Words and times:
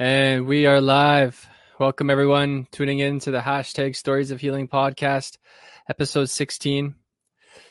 And 0.00 0.46
we 0.46 0.64
are 0.64 0.80
live. 0.80 1.46
Welcome, 1.78 2.08
everyone, 2.08 2.66
tuning 2.70 3.00
in 3.00 3.18
to 3.20 3.30
the 3.30 3.40
hashtag 3.40 3.94
Stories 3.94 4.30
of 4.30 4.40
Healing 4.40 4.66
podcast, 4.66 5.36
episode 5.90 6.30
16. 6.30 6.94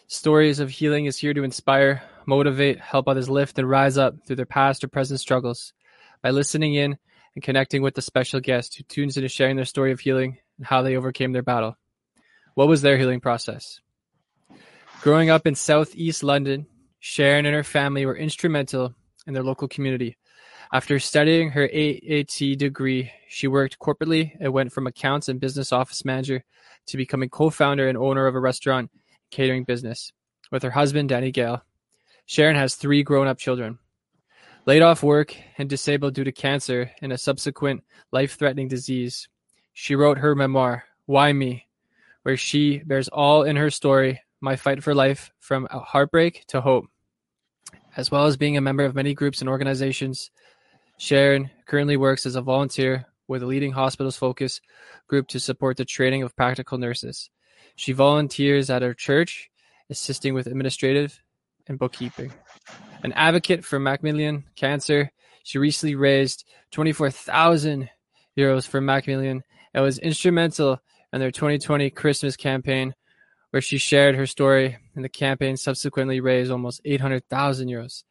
Stories 0.06 0.60
of 0.60 0.70
Healing 0.70 1.08
is 1.08 1.18
here 1.18 1.34
to 1.34 1.42
inspire, 1.42 2.04
motivate, 2.28 2.80
help 2.80 3.08
others 3.08 3.32
lift 3.32 3.58
and 3.58 3.68
rise 3.68 3.98
up 3.98 4.14
through 4.28 4.36
their 4.36 4.46
past 4.46 4.84
or 4.84 4.90
present 4.90 5.20
struggles 5.20 5.74
by 6.22 6.30
listening 6.30 6.76
in 6.76 7.00
and 7.34 7.44
connecting 7.44 7.82
with 7.82 7.96
the 7.96 8.02
special 8.04 8.40
guest 8.40 8.78
who 8.78 8.84
tunes 8.84 9.18
in 9.18 9.24
to 9.24 9.28
sharing 9.28 9.56
their 9.56 9.66
story 9.66 9.92
of 9.92 10.00
healing 10.00 10.38
and 10.60 10.68
how 10.68 10.84
they 10.84 10.98
overcame 10.98 11.32
their 11.32 11.42
battle. 11.42 11.78
What 12.54 12.68
was 12.68 12.84
their 12.84 13.00
healing 13.00 13.22
process? 13.22 13.82
Growing 15.02 15.32
up 15.32 15.48
in 15.48 15.56
southeast 15.56 16.22
London, 16.22 16.68
Sharon 17.00 17.48
and 17.48 17.56
her 17.56 17.64
family 17.64 18.06
were 18.06 18.16
instrumental 18.16 18.94
in 19.26 19.34
their 19.34 19.42
local 19.42 19.68
community. 19.68 20.16
After 20.72 21.00
studying 21.00 21.50
her 21.52 21.68
AAT 21.68 22.60
degree, 22.60 23.12
she 23.28 23.48
worked 23.48 23.80
corporately 23.80 24.38
and 24.40 24.54
went 24.54 24.72
from 24.72 24.86
accounts 24.86 25.28
and 25.28 25.40
business 25.40 25.72
office 25.72 26.06
manager 26.06 26.44
to 26.86 26.98
becoming 26.98 27.30
co-founder 27.30 27.88
and 27.88 27.98
owner 27.98 28.28
of 28.28 28.36
a 28.36 28.40
restaurant 28.40 28.92
catering 29.32 29.64
business 29.64 30.12
with 30.52 30.62
her 30.62 30.70
husband, 30.70 31.10
Danny 31.10 31.32
Gale. 31.32 31.64
Sharon 32.28 32.56
has 32.56 32.76
three 32.76 33.02
grown-up 33.02 33.40
children. 33.40 33.80
Laid 34.68 34.84
off 34.84 35.02
work 35.02 35.36
and 35.58 35.68
disabled 35.68 36.14
due 36.14 36.24
to 36.24 36.32
cancer 36.32 36.92
and 37.02 37.12
a 37.12 37.18
subsequent 37.18 37.84
life-threatening 38.12 38.68
disease, 38.68 39.28
she 39.74 39.96
wrote 39.96 40.20
her 40.20 40.36
memoir, 40.36 40.84
Why 41.08 41.34
Me?, 41.34 41.66
where 42.22 42.38
she 42.38 42.78
bears 42.80 43.08
all 43.08 43.42
in 43.42 43.56
her 43.56 43.72
story 43.72 44.22
my 44.40 44.56
fight 44.56 44.84
for 44.84 44.94
life 44.94 45.32
from 45.40 45.68
heartbreak 45.72 46.46
to 46.50 46.62
hope. 46.62 46.86
As 47.98 48.12
well 48.12 48.28
as 48.28 48.38
being 48.38 48.56
a 48.56 48.62
member 48.62 48.86
of 48.86 48.94
many 48.94 49.16
groups 49.16 49.42
and 49.42 49.50
organizations, 49.50 50.30
Sharon 51.00 51.50
currently 51.66 51.96
works 51.96 52.26
as 52.26 52.36
a 52.36 52.42
volunteer 52.42 53.06
with 53.26 53.42
a 53.42 53.46
leading 53.46 53.72
hospitals 53.72 54.18
focus 54.18 54.60
group 55.08 55.30
to 55.30 55.40
support 55.40 55.78
the 55.78 55.86
training 55.86 56.24
of 56.24 56.36
practical 56.36 56.78
nurses. 56.78 57.30
She 57.78 57.94
volunteers 57.94 58.70
at 58.70 58.82
her 58.82 58.94
church, 58.94 59.50
assisting 59.90 60.34
with 60.34 60.46
administrative 60.46 61.24
and 61.68 61.80
bookkeeping. 61.80 62.34
An 63.02 63.14
advocate 63.14 63.64
for 63.64 63.80
Macmillan 63.80 64.44
Cancer, 64.58 65.10
she 65.44 65.58
recently 65.58 65.96
raised 65.96 66.44
24,000 66.72 67.90
euros 68.38 68.68
for 68.68 68.82
Macmillan 68.82 69.44
and 69.74 69.84
was 69.84 70.00
instrumental 70.00 70.82
in 71.14 71.22
their 71.22 71.32
2020 71.32 71.92
Christmas 71.92 72.36
campaign 72.36 72.94
where 73.52 73.62
she 73.62 73.78
shared 73.78 74.16
her 74.16 74.28
story 74.28 74.78
and 74.96 75.06
the 75.06 75.10
campaign 75.10 75.56
subsequently 75.56 76.20
raised 76.20 76.52
almost 76.52 76.82
800,000 76.84 77.70
euros. 77.70 78.04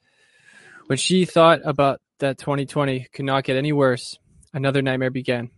When 0.87 0.97
she 0.97 1.27
thought 1.27 1.61
about 1.65 2.01
that 2.19 2.39
2020 2.39 3.09
could 3.13 3.25
not 3.25 3.45
get 3.45 3.57
any 3.57 3.73
worse, 3.73 4.19
another 4.53 4.83
nightmare 4.83 5.11
began. 5.11 5.51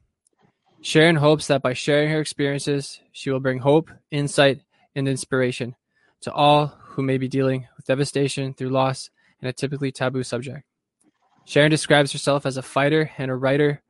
Sharon 0.82 1.16
hopes 1.16 1.46
that 1.48 1.62
by 1.62 1.74
sharing 1.74 2.10
her 2.10 2.20
experiences, 2.20 3.00
she 3.12 3.30
will 3.30 3.40
bring 3.40 3.58
hope, 3.58 3.90
insight, 4.10 4.60
and 4.94 5.06
inspiration 5.08 5.76
to 6.22 6.32
all 6.32 6.66
who 6.66 7.02
may 7.02 7.18
be 7.18 7.28
dealing 7.28 7.66
with 7.76 7.86
devastation 7.86 8.54
through 8.54 8.70
loss 8.70 9.10
and 9.40 9.48
a 9.48 9.52
typically 9.52 9.92
taboo 9.92 10.22
subject. 10.22 10.64
Sharon 11.44 11.70
describes 11.70 12.12
herself 12.12 12.46
as 12.46 12.56
a 12.56 12.62
fighter 12.62 13.10
and 13.18 13.30
a 13.30 13.34
writer. 13.34 13.82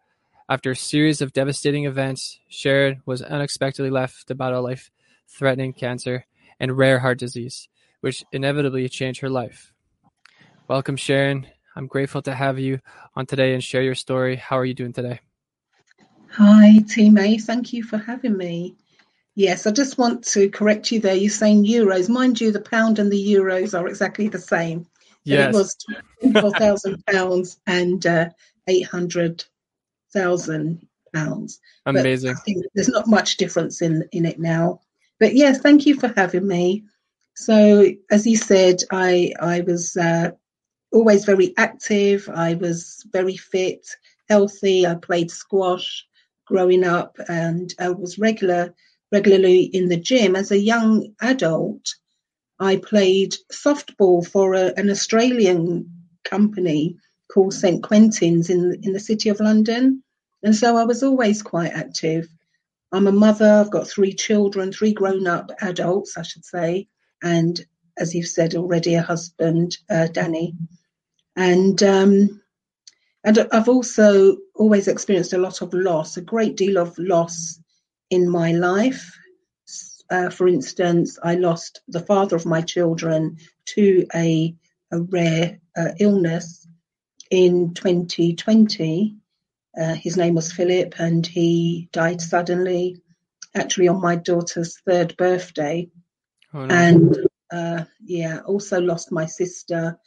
After 0.49 0.73
a 0.73 0.77
series 0.77 1.21
of 1.21 1.33
devastating 1.33 1.85
events, 1.85 2.39
Sharon 2.49 3.03
was 3.07 3.23
unexpectedly 3.23 3.91
left 3.91 4.27
to 4.29 4.35
battle 4.35 4.63
life 4.63 4.91
threatening 5.31 5.73
cancer, 5.73 6.27
and 6.59 6.77
rare 6.77 6.99
heart 6.99 7.19
disease, 7.19 7.69
which 8.01 8.25
inevitably 8.33 8.89
changed 8.89 9.21
her 9.21 9.31
life. 9.31 9.73
Welcome, 10.69 10.97
Sharon. 10.97 11.47
I'm 11.77 11.87
grateful 11.87 12.23
to 12.23 12.35
have 12.35 12.59
you 12.59 12.81
on 13.15 13.27
today 13.27 13.55
and 13.55 13.63
share 13.63 13.83
your 13.83 13.95
story. 13.95 14.35
How 14.37 14.59
are 14.59 14.65
you 14.65 14.75
doing 14.75 14.93
today? 14.93 15.21
Hi, 16.33 16.79
T 16.89 17.11
May. 17.11 17.39
Thank 17.39 17.73
you 17.73 17.83
for 17.83 17.99
having 17.99 18.37
me. 18.37 18.77
Yes, 19.37 19.67
I 19.67 19.71
just 19.71 19.97
want 19.99 20.25
to 20.29 20.51
correct 20.51 20.93
you 20.93 21.01
there. 21.01 21.15
You're 21.15 21.31
saying 21.31 21.65
euros. 21.65 22.09
Mind 22.09 22.41
you, 22.41 22.53
the 22.53 22.61
pound 22.61 22.99
and 22.99 23.11
the 23.11 23.35
euros 23.35 23.79
are 23.79 23.89
exactly 23.89 24.29
the 24.29 24.39
same. 24.39 24.87
Yes. 25.25 25.55
It 25.55 25.57
was 25.57 25.77
£24,000 26.25 27.57
and 27.67 28.07
uh, 28.07 28.29
800,000 28.67 30.87
pounds. 31.15 31.61
Amazing. 31.87 32.37
there's 32.75 32.89
not 32.89 33.09
much 33.09 33.37
difference 33.37 33.83
in, 33.83 34.05
in 34.13 34.27
it 34.27 34.39
now. 34.39 34.81
But 35.19 35.35
yes, 35.35 35.61
thank 35.61 35.87
you 35.87 35.99
for 35.99 36.13
having 36.17 36.47
me. 36.47 36.85
So, 37.37 37.87
as 38.11 38.27
you 38.27 38.37
said, 38.37 38.83
I 38.91 39.33
I 39.41 39.63
was 39.63 39.97
uh, 39.97 40.33
always 40.93 41.25
very 41.25 41.55
active. 41.57 42.29
I 42.33 42.55
was 42.55 43.05
very 43.13 43.37
fit, 43.37 43.87
healthy. 44.29 44.87
I 44.87 44.95
played 44.95 45.31
squash 45.31 46.07
growing 46.47 46.85
up, 46.85 47.17
and 47.29 47.73
I 47.79 47.91
was 47.91 48.19
regular 48.19 48.75
regularly 49.13 49.63
in 49.63 49.89
the 49.89 49.97
gym. 49.97 50.37
As 50.37 50.51
a 50.51 50.59
young 50.59 51.13
adult, 51.21 51.95
I 52.61 52.77
played 52.77 53.35
softball 53.53 54.27
for 54.27 54.55
a, 54.55 54.73
an 54.77 54.91
Australian 54.91 55.91
company 56.25 56.97
called 57.33 57.55
St 57.55 57.83
Quentin's 57.83 58.51
in 58.51 58.79
in 58.83 58.93
the 58.93 59.01
city 59.01 59.29
of 59.29 59.41
London, 59.41 60.03
and 60.43 60.55
so 60.55 60.77
I 60.77 60.85
was 60.85 61.03
always 61.03 61.43
quite 61.43 61.73
active. 61.73 62.29
I'm 62.93 63.07
a 63.07 63.13
mother. 63.13 63.49
I've 63.49 63.71
got 63.71 63.87
three 63.89 64.13
children, 64.13 64.73
three 64.73 64.93
grown-up 64.93 65.53
adults, 65.61 66.17
I 66.19 66.23
should 66.23 66.45
say, 66.45 66.89
and 67.23 67.65
as 67.97 68.15
you've 68.15 68.27
said 68.27 68.55
already, 68.55 68.95
a 68.95 69.03
husband, 69.03 69.77
uh, 69.91 70.09
Danny, 70.09 70.55
and 71.37 71.83
um, 71.83 72.43
and 73.23 73.39
I've 73.53 73.69
also 73.69 74.37
always 74.55 74.89
experienced 74.89 75.33
a 75.33 75.39
lot 75.39 75.63
of 75.63 75.75
loss, 75.75 76.17
a 76.17 76.23
great 76.23 76.57
deal 76.57 76.79
of 76.79 76.99
loss 76.99 77.61
in 78.11 78.29
my 78.29 78.53
life. 78.53 79.17
Uh, 80.11 80.31
for 80.31 80.49
instance, 80.49 81.19
I 81.23 81.35
lost 81.35 81.83
the 81.87 82.01
father 82.01 82.35
of 82.35 82.47
my 82.47 82.63
children 82.63 83.37
to 83.67 84.07
a, 84.15 84.57
a 84.91 85.01
rare 85.03 85.61
uh, 85.77 85.91
illness 86.01 86.67
in 87.31 87.75
2020 87.75 89.21
uh, 89.79 89.95
his 89.95 90.17
name 90.17 90.35
was 90.35 90.53
Philip, 90.53 90.95
and 90.99 91.27
he 91.27 91.89
died 91.93 92.21
suddenly, 92.21 93.03
actually 93.55 93.89
on 93.89 94.01
my 94.01 94.17
daughter's 94.17 94.79
third 94.81 95.17
birthday. 95.17 95.89
Oh, 96.53 96.67
no. 96.67 96.75
And 96.75 97.17
uh, 97.53 97.85
yeah, 98.01 98.41
also 98.41 98.81
lost 98.81 99.13
my 99.13 99.27
sister 99.27 99.99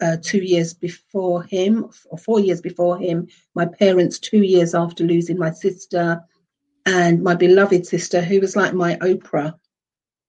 uh, 0.00 0.16
two 0.22 0.38
years 0.42 0.74
before 0.74 1.42
him, 1.42 1.90
or 2.10 2.18
four 2.18 2.40
years 2.40 2.60
before 2.60 2.98
him. 2.98 3.28
My 3.54 3.66
parents 3.66 4.18
two 4.18 4.42
years 4.42 4.74
after 4.74 5.04
losing 5.04 5.38
my 5.38 5.52
sister, 5.52 6.22
and 6.86 7.22
my 7.22 7.34
beloved 7.34 7.86
sister, 7.86 8.20
who 8.20 8.40
was 8.40 8.56
like 8.56 8.74
my 8.74 8.96
Oprah. 8.96 9.54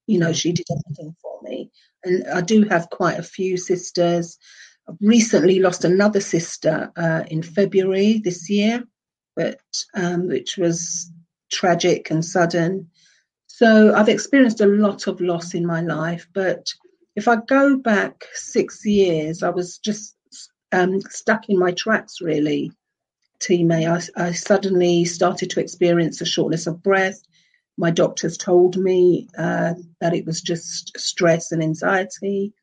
You 0.07 0.19
know, 0.19 0.33
she 0.33 0.51
did 0.51 0.65
everything 0.69 1.15
for 1.21 1.39
me. 1.43 1.71
And 2.03 2.27
I 2.27 2.41
do 2.41 2.63
have 2.63 2.89
quite 2.89 3.19
a 3.19 3.23
few 3.23 3.57
sisters 3.57 4.37
recently 4.99 5.59
lost 5.59 5.85
another 5.85 6.19
sister 6.19 6.91
uh, 6.95 7.23
in 7.27 7.43
February 7.43 8.21
this 8.23 8.49
year, 8.49 8.83
but 9.35 9.59
um, 9.93 10.27
which 10.27 10.57
was 10.57 11.11
tragic 11.51 12.11
and 12.11 12.25
sudden. 12.25 12.89
So 13.47 13.93
I've 13.93 14.09
experienced 14.09 14.61
a 14.61 14.65
lot 14.65 15.07
of 15.07 15.21
loss 15.21 15.53
in 15.53 15.65
my 15.65 15.81
life. 15.81 16.27
But 16.33 16.73
if 17.15 17.27
I 17.27 17.37
go 17.37 17.77
back 17.77 18.25
six 18.33 18.85
years, 18.85 19.43
I 19.43 19.49
was 19.49 19.77
just 19.77 20.15
um, 20.71 21.01
stuck 21.01 21.49
in 21.49 21.59
my 21.59 21.71
tracks 21.71 22.21
really. 22.21 22.71
Team 23.39 23.71
I 23.71 24.31
suddenly 24.33 25.05
started 25.05 25.49
to 25.51 25.61
experience 25.61 26.21
a 26.21 26.25
shortness 26.25 26.67
of 26.67 26.83
breath. 26.83 27.19
My 27.75 27.89
doctors 27.89 28.37
told 28.37 28.77
me 28.77 29.27
uh, 29.35 29.73
that 29.99 30.13
it 30.13 30.25
was 30.27 30.41
just 30.41 30.91
stress 30.99 31.51
and 31.51 31.63
anxiety 31.63 32.53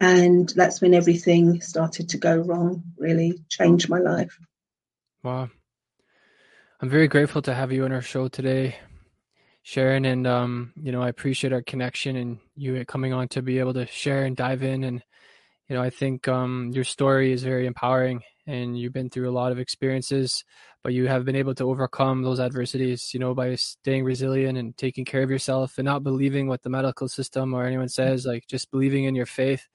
and 0.00 0.48
that's 0.54 0.80
when 0.80 0.94
everything 0.94 1.60
started 1.60 2.10
to 2.10 2.18
go 2.18 2.36
wrong 2.36 2.82
really 2.98 3.38
changed 3.48 3.88
my 3.88 3.98
life 3.98 4.38
wow 5.22 5.48
i'm 6.80 6.88
very 6.88 7.08
grateful 7.08 7.42
to 7.42 7.54
have 7.54 7.72
you 7.72 7.84
on 7.84 7.92
our 7.92 8.02
show 8.02 8.28
today 8.28 8.76
sharon 9.66 10.04
and 10.04 10.28
um, 10.28 10.72
you 10.80 10.92
know 10.92 11.02
i 11.02 11.08
appreciate 11.08 11.52
our 11.52 11.60
connection 11.60 12.14
and 12.14 12.38
you 12.54 12.84
coming 12.84 13.12
on 13.12 13.26
to 13.26 13.42
be 13.42 13.58
able 13.58 13.74
to 13.74 13.84
share 13.86 14.24
and 14.24 14.36
dive 14.36 14.62
in. 14.62 14.84
And 14.84 15.02
you 15.68 15.74
know 15.74 15.82
i 15.82 15.90
think 15.90 16.28
um, 16.28 16.70
your 16.72 16.84
story 16.84 17.32
is 17.32 17.42
very 17.42 17.66
empowering 17.66 18.22
and 18.46 18.78
you've 18.78 18.92
been 18.92 19.10
through 19.10 19.28
a 19.28 19.34
lot 19.34 19.50
of 19.50 19.58
experiences 19.58 20.44
but 20.84 20.92
you 20.92 21.08
have 21.08 21.24
been 21.24 21.34
able 21.34 21.52
to 21.56 21.64
overcome 21.64 22.22
those 22.22 22.38
adversities 22.38 23.12
you 23.12 23.18
know 23.18 23.34
by 23.34 23.56
staying 23.56 24.04
resilient 24.04 24.56
and 24.56 24.76
taking 24.76 25.04
care 25.04 25.24
of 25.24 25.30
yourself 25.30 25.78
and 25.78 25.84
not 25.84 26.04
believing 26.04 26.46
what 26.46 26.62
the 26.62 26.70
medical 26.70 27.08
system 27.08 27.52
or 27.52 27.66
anyone 27.66 27.88
says 27.88 28.24
like 28.24 28.46
just 28.46 28.70
believing 28.70 29.02
in 29.02 29.16
your 29.16 29.26
faith. 29.26 29.66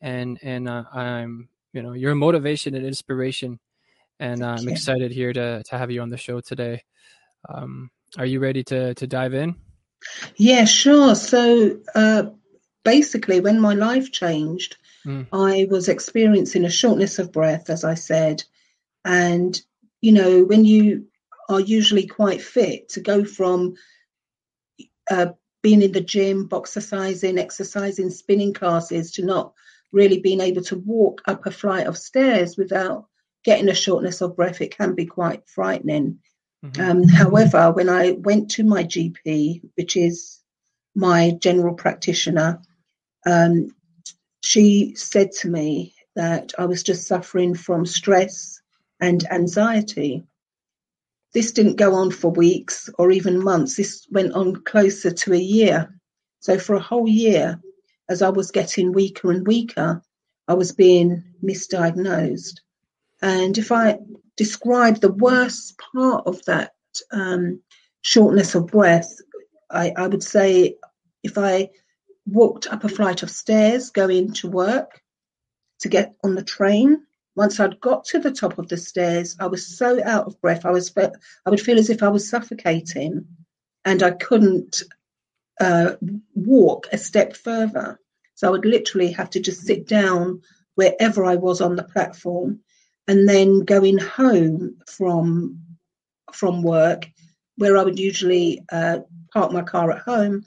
And 0.00 0.38
and 0.44 0.68
uh, 0.68 0.84
i'm 0.92 1.48
you 1.72 1.82
know 1.82 1.92
your 1.92 2.14
motivation 2.14 2.76
and 2.76 2.86
inspiration. 2.86 3.58
And 4.20 4.44
uh, 4.44 4.56
i'm 4.60 4.68
excited 4.68 5.10
here 5.10 5.32
to 5.32 5.64
to 5.64 5.76
have 5.76 5.90
you 5.90 6.02
on 6.02 6.10
the 6.10 6.18
show 6.18 6.40
today. 6.40 6.84
Um, 7.52 7.90
are 8.18 8.26
you 8.26 8.40
ready 8.40 8.62
to 8.62 8.94
to 8.94 9.06
dive 9.06 9.34
in 9.34 9.54
yeah 10.36 10.64
sure 10.64 11.14
so 11.14 11.78
uh, 11.94 12.24
basically 12.84 13.40
when 13.40 13.60
my 13.60 13.74
life 13.74 14.12
changed 14.12 14.76
Mm. 15.06 15.26
I 15.32 15.66
was 15.70 15.88
experiencing 15.88 16.64
a 16.64 16.70
shortness 16.70 17.18
of 17.18 17.32
breath, 17.32 17.68
as 17.70 17.84
I 17.84 17.94
said, 17.94 18.42
And, 19.04 19.60
you 20.00 20.12
know, 20.12 20.44
when 20.44 20.64
you 20.64 21.08
are 21.48 21.60
usually 21.60 22.06
quite 22.06 22.40
fit 22.40 22.88
to 22.90 23.00
go 23.00 23.24
from 23.24 23.74
uh, 25.10 25.32
being 25.62 25.82
in 25.82 25.92
the 25.92 26.00
gym, 26.00 26.48
exercising, 26.50 27.38
exercising, 27.38 28.08
spinning 28.10 28.54
classes 28.54 29.12
to 29.12 29.24
not 29.24 29.52
really 29.92 30.20
being 30.20 30.40
able 30.40 30.62
to 30.62 30.76
walk 30.76 31.20
up 31.26 31.44
a 31.44 31.50
flight 31.50 31.86
of 31.86 31.98
stairs 31.98 32.56
without 32.56 33.06
getting 33.44 33.68
a 33.68 33.74
shortness 33.74 34.22
of 34.22 34.36
breath, 34.36 34.62
it 34.62 34.74
can 34.76 34.94
be 34.94 35.04
quite 35.04 35.46
frightening. 35.46 36.20
Mm-hmm. 36.64 36.80
Um, 36.80 37.02
however, 37.08 37.72
when 37.72 37.88
I 37.88 38.12
went 38.12 38.50
to 38.52 38.64
my 38.64 38.84
GP, 38.84 39.62
which 39.76 39.96
is 39.96 40.40
my 40.94 41.32
general 41.32 41.74
practitioner, 41.74 42.60
um, 43.26 43.74
she 44.42 44.94
said 44.94 45.32
to 45.40 45.50
me 45.50 45.94
that 46.16 46.52
I 46.58 46.64
was 46.66 46.82
just 46.82 47.06
suffering 47.06 47.54
from 47.54 47.84
stress 47.84 48.60
and 49.00 49.30
anxiety. 49.30 50.24
This 51.34 51.52
didn't 51.52 51.76
go 51.76 51.94
on 51.94 52.10
for 52.10 52.30
weeks 52.30 52.88
or 52.98 53.10
even 53.10 53.42
months. 53.42 53.76
This 53.76 54.06
went 54.10 54.32
on 54.32 54.56
closer 54.62 55.10
to 55.10 55.34
a 55.34 55.38
year. 55.38 55.92
So, 56.40 56.58
for 56.58 56.76
a 56.76 56.80
whole 56.80 57.08
year, 57.08 57.60
as 58.08 58.22
I 58.22 58.28
was 58.28 58.50
getting 58.50 58.92
weaker 58.92 59.30
and 59.30 59.46
weaker, 59.46 60.02
I 60.46 60.54
was 60.54 60.72
being 60.72 61.24
misdiagnosed. 61.42 62.60
And 63.24 63.56
if 63.56 63.72
I 63.72 64.00
describe 64.36 65.00
the 65.00 65.10
worst 65.10 65.80
part 65.94 66.26
of 66.26 66.44
that 66.44 66.72
um, 67.10 67.62
shortness 68.02 68.54
of 68.54 68.66
breath, 68.66 69.10
I, 69.70 69.94
I 69.96 70.08
would 70.08 70.22
say 70.22 70.76
if 71.22 71.38
I 71.38 71.70
walked 72.26 72.66
up 72.66 72.84
a 72.84 72.88
flight 72.90 73.22
of 73.22 73.30
stairs 73.30 73.88
going 73.88 74.34
to 74.34 74.50
work 74.50 75.00
to 75.80 75.88
get 75.88 76.14
on 76.22 76.34
the 76.34 76.44
train, 76.44 77.06
once 77.34 77.58
I'd 77.58 77.80
got 77.80 78.04
to 78.06 78.18
the 78.18 78.30
top 78.30 78.58
of 78.58 78.68
the 78.68 78.76
stairs, 78.76 79.36
I 79.40 79.46
was 79.46 79.78
so 79.78 80.04
out 80.04 80.26
of 80.26 80.38
breath. 80.42 80.66
I 80.66 80.70
was 80.70 80.92
I 80.94 81.48
would 81.48 81.62
feel 81.62 81.78
as 81.78 81.88
if 81.88 82.02
I 82.02 82.08
was 82.08 82.28
suffocating, 82.28 83.26
and 83.86 84.02
I 84.02 84.10
couldn't 84.10 84.82
uh, 85.58 85.92
walk 86.34 86.88
a 86.92 86.98
step 86.98 87.36
further. 87.36 87.98
So 88.34 88.48
I 88.48 88.50
would 88.50 88.66
literally 88.66 89.12
have 89.12 89.30
to 89.30 89.40
just 89.40 89.62
sit 89.62 89.88
down 89.88 90.42
wherever 90.74 91.24
I 91.24 91.36
was 91.36 91.62
on 91.62 91.74
the 91.74 91.84
platform, 91.84 92.60
and 93.06 93.28
then 93.28 93.60
going 93.60 93.98
home 93.98 94.78
from 94.86 95.60
from 96.32 96.62
work, 96.62 97.08
where 97.56 97.76
I 97.76 97.84
would 97.84 97.98
usually 97.98 98.64
uh, 98.70 99.00
park 99.32 99.52
my 99.52 99.62
car 99.62 99.92
at 99.92 100.02
home. 100.02 100.44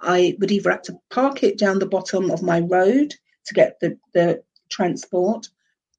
I 0.00 0.36
would 0.38 0.50
either 0.50 0.70
have 0.70 0.82
to 0.82 0.98
park 1.10 1.42
it 1.42 1.58
down 1.58 1.78
the 1.78 1.86
bottom 1.86 2.30
of 2.30 2.42
my 2.42 2.60
road 2.60 3.14
to 3.46 3.54
get 3.54 3.78
the, 3.80 3.98
the 4.14 4.42
transport, 4.70 5.48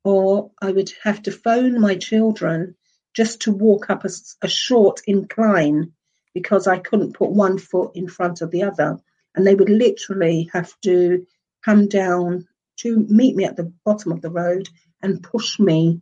or 0.04 0.52
I 0.62 0.72
would 0.72 0.92
have 1.04 1.22
to 1.24 1.32
phone 1.32 1.80
my 1.80 1.96
children 1.96 2.76
just 3.14 3.42
to 3.42 3.52
walk 3.52 3.90
up 3.90 4.06
a, 4.06 4.10
a 4.42 4.48
short 4.48 5.02
incline 5.08 5.94
because 6.34 6.68
I 6.68 6.80
couldn't 6.80 7.16
put 7.16 7.32
one 7.32 7.58
foot 7.58 7.92
in 7.96 8.08
front 8.08 8.42
of 8.42 8.52
the 8.52 8.64
other. 8.64 9.00
And 9.36 9.46
they 9.46 9.56
would 9.56 9.70
literally 9.70 10.50
have 10.54 10.74
to 10.82 11.26
come 11.64 11.88
down 11.88 12.48
to 12.78 13.06
meet 13.10 13.36
me 13.36 13.46
at 13.46 13.56
the 13.56 13.74
bottom 13.84 14.12
of 14.12 14.22
the 14.22 14.30
road 14.30 14.70
and 15.02 15.24
push 15.24 15.60
me 15.60 16.02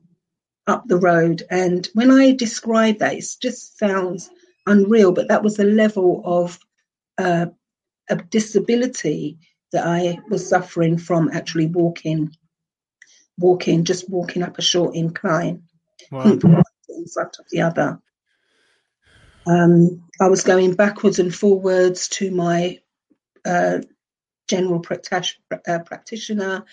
up 0.65 0.83
the 0.87 0.97
road. 0.97 1.43
And 1.49 1.87
when 1.93 2.11
I 2.11 2.33
describe 2.33 2.99
that, 2.99 3.13
it 3.13 3.25
just 3.41 3.77
sounds 3.77 4.29
unreal, 4.65 5.11
but 5.11 5.29
that 5.29 5.43
was 5.43 5.55
the 5.55 5.63
level 5.63 6.21
of 6.25 6.59
uh, 7.17 7.47
of 8.09 8.29
disability 8.29 9.39
that 9.71 9.85
I 9.85 10.19
was 10.29 10.47
suffering 10.47 10.97
from 10.97 11.29
actually 11.33 11.67
walking, 11.67 12.31
walking, 13.37 13.83
just 13.83 14.09
walking 14.09 14.43
up 14.43 14.57
a 14.57 14.61
short 14.61 14.95
incline, 14.95 15.63
wow. 16.11 16.23
in 16.23 16.39
front 16.39 17.37
of 17.39 17.45
the 17.51 17.61
other. 17.61 17.99
Um, 19.45 20.03
I 20.21 20.27
was 20.27 20.43
going 20.43 20.75
backwards 20.75 21.19
and 21.19 21.33
forwards 21.33 22.09
to 22.09 22.31
my 22.31 22.79
uh, 23.45 23.79
general 24.49 24.81
uh, 24.81 25.79
practitioner, 25.79 26.65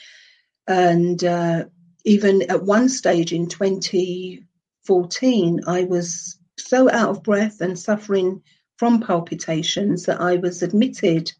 and 0.67 1.23
uh, 1.25 1.65
even 2.05 2.43
at 2.51 2.65
one 2.65 2.89
stage 2.89 3.33
in 3.33 3.49
2014, 3.49 5.61
I 5.67 5.85
was 5.85 6.39
so 6.59 6.91
out 6.91 7.11
of 7.11 7.23
breath 7.23 7.61
and 7.61 7.79
suffering 7.79 8.43
from 8.77 9.01
palpitations 9.01 10.05
that 10.05 10.21
I 10.21 10.37
was 10.37 10.63
admitted 10.63 11.33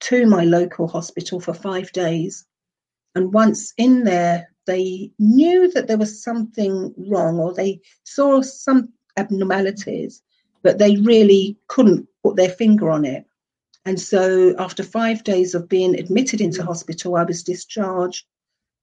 to 0.00 0.26
my 0.26 0.44
local 0.44 0.86
hospital 0.86 1.40
for 1.40 1.54
five 1.54 1.90
days. 1.92 2.44
And 3.14 3.32
once 3.32 3.72
in 3.76 4.04
there, 4.04 4.50
they 4.66 5.10
knew 5.18 5.70
that 5.72 5.88
there 5.88 5.98
was 5.98 6.22
something 6.22 6.94
wrong 6.96 7.38
or 7.38 7.52
they 7.52 7.80
saw 8.04 8.42
some 8.42 8.92
abnormalities, 9.16 10.22
but 10.62 10.78
they 10.78 10.96
really 10.96 11.58
couldn't 11.68 12.08
put 12.22 12.36
their 12.36 12.50
finger 12.50 12.90
on 12.90 13.04
it. 13.04 13.24
And 13.86 14.00
so, 14.00 14.54
after 14.58 14.82
five 14.82 15.24
days 15.24 15.54
of 15.54 15.68
being 15.68 15.98
admitted 15.98 16.40
into 16.40 16.64
hospital, 16.64 17.16
I 17.16 17.24
was 17.24 17.42
discharged 17.42 18.24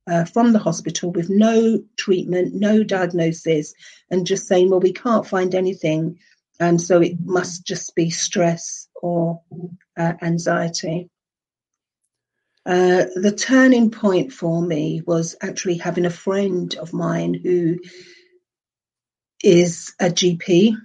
uh, 0.08 0.26
from 0.26 0.52
the 0.52 0.60
hospital 0.60 1.12
with 1.12 1.30
no 1.30 1.84
treatment, 1.98 2.54
no 2.54 2.84
diagnosis, 2.84 3.74
and 4.10 4.26
just 4.26 4.48
saying, 4.48 4.70
well, 4.70 4.80
we 4.80 4.94
can't 4.94 5.28
find 5.28 5.54
anything. 5.54 6.20
And 6.60 6.82
so 6.82 7.02
it 7.02 7.20
must 7.24 7.66
just 7.66 7.96
be 7.96 8.10
stress 8.10 8.88
or 9.02 9.42
uh, 9.98 10.14
anxiety. 10.22 11.10
Uh, 12.66 13.06
the 13.16 13.34
turning 13.36 13.90
point 13.90 14.32
for 14.32 14.62
me 14.62 15.02
was 15.06 15.36
actually 15.42 15.78
having 15.78 16.06
a 16.06 16.12
friend 16.12 16.76
of 16.76 16.94
mine 16.94 17.34
who 17.34 17.80
is 19.44 19.94
a 20.00 20.06
GP, 20.06 20.76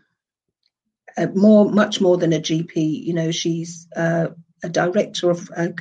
uh, 1.19 1.27
more, 1.35 1.71
much 1.71 2.01
more 2.01 2.17
than 2.17 2.33
a 2.33 2.41
GP. 2.41 3.05
You 3.05 3.13
know, 3.13 3.31
she's 3.31 3.87
uh, 3.95 4.29
a 4.63 4.69
director 4.71 5.31
of 5.31 5.51
a 5.55 5.75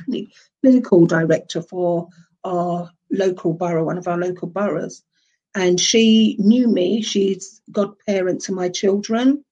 clinical 0.62 1.06
director 1.06 1.62
for 1.62 2.08
our 2.44 2.90
local 3.10 3.52
borough, 3.52 3.84
one 3.84 3.98
of 3.98 4.08
our 4.08 4.18
local 4.18 4.48
boroughs. 4.48 5.02
And 5.54 5.80
she 5.80 6.36
knew 6.38 6.68
me. 6.68 7.02
She's 7.02 7.60
godparent 7.70 8.42
to 8.42 8.52
my 8.52 8.68
children. 8.68 9.44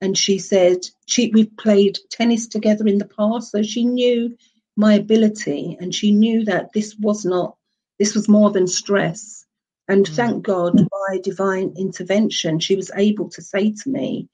And 0.00 0.16
she 0.16 0.38
said 0.38 0.78
she 1.06 1.30
we've 1.34 1.54
played 1.58 1.98
tennis 2.10 2.46
together 2.46 2.86
in 2.86 2.96
the 2.98 3.04
past, 3.06 3.52
so 3.52 3.62
she 3.62 3.84
knew 3.84 4.36
my 4.76 4.94
ability 4.94 5.76
and 5.78 5.94
she 5.94 6.12
knew 6.12 6.46
that 6.46 6.72
this 6.72 6.96
was 6.98 7.24
not 7.26 7.56
this 7.98 8.14
was 8.14 8.28
more 8.28 8.50
than 8.50 8.66
stress. 8.66 9.44
And 9.88 10.06
mm. 10.06 10.16
thank 10.16 10.42
God, 10.42 10.74
by 10.76 11.18
divine 11.22 11.74
intervention, 11.76 12.60
she 12.60 12.76
was 12.76 12.90
able 12.94 13.28
to 13.30 13.42
say 13.42 13.72
to 13.72 13.90
me, 13.90 14.28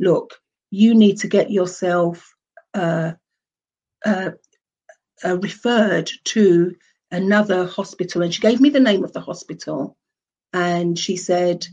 "Look, 0.00 0.40
you 0.70 0.94
need 0.94 1.18
to 1.18 1.28
get 1.28 1.52
yourself 1.52 2.34
uh, 2.74 3.12
uh, 4.04 4.30
uh, 5.24 5.38
referred 5.38 6.10
to 6.24 6.74
another 7.14 7.66
hospital 7.66 8.22
and 8.22 8.34
she 8.34 8.40
gave 8.40 8.60
me 8.60 8.70
the 8.70 8.80
name 8.80 9.04
of 9.04 9.12
the 9.12 9.20
hospital 9.20 9.96
and 10.52 10.98
she 10.98 11.16
said 11.16 11.66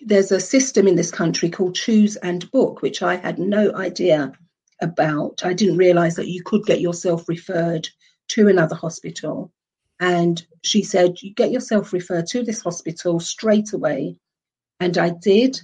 there's 0.00 0.32
a 0.32 0.40
system 0.40 0.86
in 0.86 0.96
this 0.96 1.10
country 1.10 1.50
called 1.50 1.74
choose 1.74 2.16
and 2.16 2.50
book 2.50 2.82
which 2.82 3.02
i 3.02 3.16
had 3.16 3.38
no 3.38 3.74
idea 3.74 4.32
about. 4.80 5.44
I 5.44 5.52
didn't 5.52 5.76
realize 5.76 6.16
that 6.16 6.28
you 6.28 6.42
could 6.42 6.64
get 6.64 6.80
yourself 6.80 7.28
referred 7.28 7.88
to 8.28 8.48
another 8.48 8.76
hospital. 8.76 9.52
And 10.00 10.44
she 10.62 10.82
said 10.82 11.22
you 11.22 11.34
get 11.34 11.50
yourself 11.50 11.92
referred 11.92 12.26
to 12.28 12.44
this 12.44 12.62
hospital 12.62 13.20
straight 13.20 13.72
away. 13.72 14.16
And 14.80 14.96
i 14.96 15.10
did. 15.10 15.60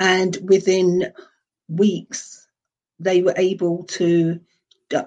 And 0.00 0.36
within 0.42 1.12
weeks 1.68 2.46
they 2.98 3.22
were 3.22 3.34
able 3.36 3.84
to 3.84 4.40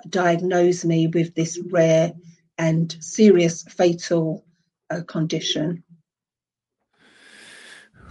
diagnose 0.09 0.85
me 0.85 1.07
with 1.07 1.35
this 1.35 1.59
rare 1.71 2.13
and 2.57 2.95
serious 2.99 3.63
fatal 3.63 4.45
uh, 4.89 5.01
condition. 5.07 5.83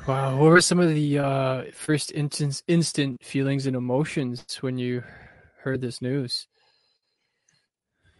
Wow, 0.07 0.37
what 0.37 0.51
were 0.51 0.61
some 0.61 0.81
of 0.81 0.91
the 0.91 1.19
uh, 1.19 1.63
first 1.73 2.13
instant, 2.13 2.63
instant 2.69 3.25
feelings 3.25 3.67
and 3.67 3.75
emotions 3.75 4.45
when 4.61 4.77
you 4.77 5.03
heard 5.61 5.81
this 5.81 6.03
news? 6.03 6.47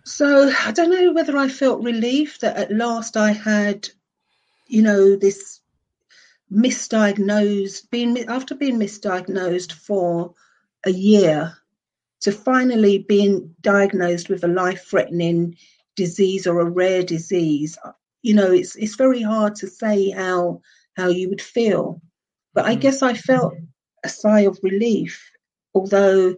So 0.05 0.51
I 0.65 0.73
don't 0.73 0.91
know 0.91 1.13
whether 1.13 1.37
I 1.37 1.49
felt 1.49 1.83
relief 1.83 2.41
that 2.41 2.57
at 2.57 2.73
last 2.73 3.17
I 3.17 3.33
had, 3.33 3.89
you 4.67 4.83
know, 4.83 5.17
this 5.17 5.61
misdiagnosed, 6.51 7.91
being 7.91 8.19
after 8.29 8.55
being 8.55 8.79
misdiagnosed 8.79 9.73
for 9.73 10.35
a 10.87 10.91
year 10.91 11.55
to 12.25 12.33
finally 12.33 12.99
being 12.99 13.55
diagnosed 13.61 14.31
with 14.31 14.45
a 14.45 14.49
life-threatening 14.49 15.57
disease 15.95 16.47
or 16.47 16.61
a 16.61 16.71
rare 16.71 17.03
disease, 17.03 17.77
you 18.23 18.35
know, 18.35 18.51
it's 18.51 18.77
it's 18.77 18.97
very 18.97 19.21
hard 19.21 19.57
to 19.57 19.69
say 19.69 20.11
how 20.11 20.63
how 20.97 21.09
you 21.09 21.29
would 21.29 21.43
feel. 21.43 22.01
But 22.55 22.65
I 22.65 22.77
mm. 22.77 22.81
guess 22.81 23.03
I 23.03 23.13
felt 23.13 23.53
a 24.03 24.09
sigh 24.09 24.47
of 24.47 24.59
relief, 24.63 25.31
although 25.75 26.37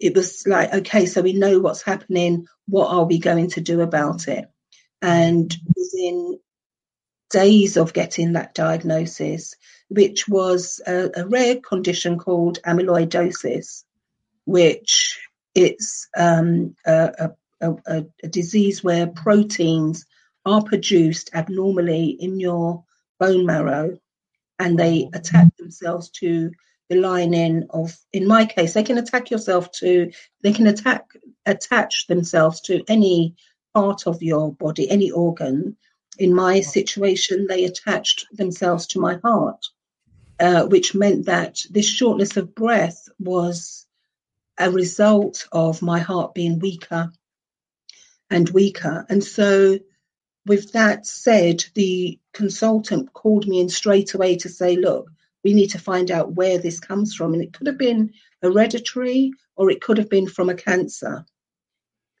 it 0.00 0.14
was 0.14 0.46
like, 0.46 0.72
okay, 0.72 1.04
so 1.04 1.20
we 1.20 1.34
know 1.34 1.60
what's 1.60 1.82
happening. 1.82 2.46
What 2.66 2.88
are 2.88 3.04
we 3.04 3.18
going 3.18 3.50
to 3.50 3.60
do 3.60 3.82
about 3.82 4.28
it? 4.28 4.46
And 5.02 5.54
within 5.76 6.40
days 7.28 7.76
of 7.76 7.92
getting 7.92 8.32
that 8.32 8.54
diagnosis, 8.54 9.54
which 9.88 10.26
was 10.26 10.80
a, 10.86 11.10
a 11.14 11.26
rare 11.26 11.56
condition 11.56 12.18
called 12.18 12.58
amyloidosis, 12.64 13.84
which 14.46 15.18
it's 15.54 16.08
um, 16.16 16.74
a, 16.86 17.30
a, 17.60 17.74
a, 17.86 18.28
disease 18.28 18.82
where 18.82 19.06
proteins 19.06 20.06
are 20.44 20.62
produced 20.62 21.30
abnormally 21.34 22.10
in 22.10 22.38
your 22.38 22.84
bone 23.18 23.44
marrow 23.44 23.98
and 24.58 24.78
they 24.78 25.08
attach 25.12 25.48
themselves 25.58 26.10
to 26.10 26.50
the 26.88 26.96
lining 26.96 27.66
of 27.70 27.96
in 28.12 28.26
my 28.26 28.44
case 28.44 28.74
they 28.74 28.84
can 28.84 28.98
attack 28.98 29.30
yourself 29.30 29.72
to 29.72 30.12
they 30.42 30.52
can 30.52 30.68
attack 30.68 31.04
attach 31.44 32.06
themselves 32.06 32.60
to 32.60 32.84
any 32.88 33.34
part 33.74 34.06
of 34.06 34.22
your 34.22 34.52
body 34.52 34.88
any 34.88 35.10
organ. 35.10 35.76
In 36.18 36.34
my 36.34 36.60
situation 36.60 37.46
they 37.48 37.64
attached 37.64 38.26
themselves 38.32 38.86
to 38.88 39.00
my 39.00 39.18
heart 39.24 39.66
uh, 40.38 40.66
which 40.66 40.94
meant 40.94 41.26
that 41.26 41.58
this 41.70 41.86
shortness 41.86 42.36
of 42.36 42.54
breath 42.54 43.08
was 43.18 43.85
a 44.58 44.70
result 44.70 45.46
of 45.52 45.82
my 45.82 45.98
heart 45.98 46.34
being 46.34 46.58
weaker 46.58 47.12
and 48.30 48.48
weaker 48.50 49.06
and 49.08 49.22
so 49.22 49.78
with 50.46 50.72
that 50.72 51.06
said 51.06 51.64
the 51.74 52.18
consultant 52.32 53.12
called 53.12 53.46
me 53.46 53.60
in 53.60 53.68
straight 53.68 54.14
away 54.14 54.36
to 54.36 54.48
say 54.48 54.76
look 54.76 55.10
we 55.46 55.54
need 55.54 55.70
to 55.70 55.78
find 55.78 56.10
out 56.10 56.32
where 56.32 56.58
this 56.58 56.80
comes 56.80 57.14
from. 57.14 57.32
And 57.32 57.40
it 57.40 57.52
could 57.52 57.68
have 57.68 57.78
been 57.78 58.12
hereditary 58.42 59.30
or 59.54 59.70
it 59.70 59.80
could 59.80 59.96
have 59.96 60.10
been 60.10 60.26
from 60.26 60.48
a 60.48 60.56
cancer. 60.56 61.24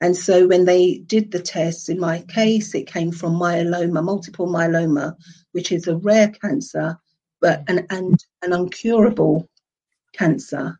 And 0.00 0.16
so 0.16 0.46
when 0.46 0.64
they 0.64 0.98
did 0.98 1.32
the 1.32 1.40
tests, 1.40 1.88
in 1.88 1.98
my 1.98 2.20
case, 2.28 2.72
it 2.76 2.86
came 2.86 3.10
from 3.10 3.34
myeloma, 3.34 4.04
multiple 4.04 4.46
myeloma, 4.46 5.16
which 5.50 5.72
is 5.72 5.88
a 5.88 5.96
rare 5.96 6.28
cancer, 6.28 7.00
but 7.40 7.64
an, 7.66 7.88
and 7.90 8.24
an 8.42 8.52
uncurable 8.52 9.48
cancer. 10.12 10.78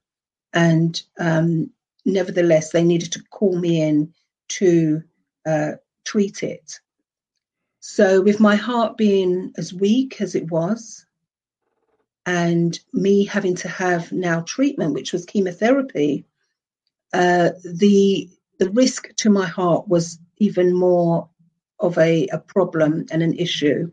And 0.57 1.01
um, 1.19 1.71
nevertheless, 2.07 2.71
they 2.71 2.83
needed 2.83 3.13
to 3.13 3.23
call 3.31 3.59
me 3.59 3.83
in 3.83 4.15
to 4.49 5.03
uh, 5.47 5.73
treat 6.07 6.43
it. 6.43 6.81
So, 7.81 8.23
with 8.23 8.41
my 8.41 8.57
heart 8.57 8.97
being 8.97 9.53
as 9.59 9.75
weak 9.75 10.21
as 10.21 10.35
it 10.35 10.51
was, 10.51 11.05
and 12.25 12.81
me 12.95 13.27
having 13.27 13.55
to 13.57 13.69
have 13.69 14.11
now 14.13 14.41
treatment, 14.41 14.95
which 14.95 15.13
was 15.13 15.27
chemotherapy, 15.27 16.25
uh, 17.13 17.51
the 17.63 18.31
the 18.59 18.71
risk 18.71 19.15
to 19.17 19.29
my 19.29 19.47
heart 19.47 19.87
was 19.87 20.19
even 20.39 20.75
more 20.75 21.29
of 21.81 21.99
a, 21.99 22.27
a 22.29 22.39
problem 22.39 23.05
and 23.11 23.23
an 23.23 23.35
issue 23.35 23.91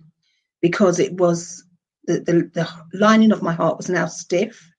because 0.62 1.00
it 1.00 1.13
was 1.15 1.65
the, 2.05 2.22
the, 2.22 2.50
the 2.53 2.70
lining 2.93 3.34
of 3.34 3.41
my 3.41 3.51
heart 3.51 3.75
was 3.75 3.89
now 3.89 4.05
stiff 4.05 4.72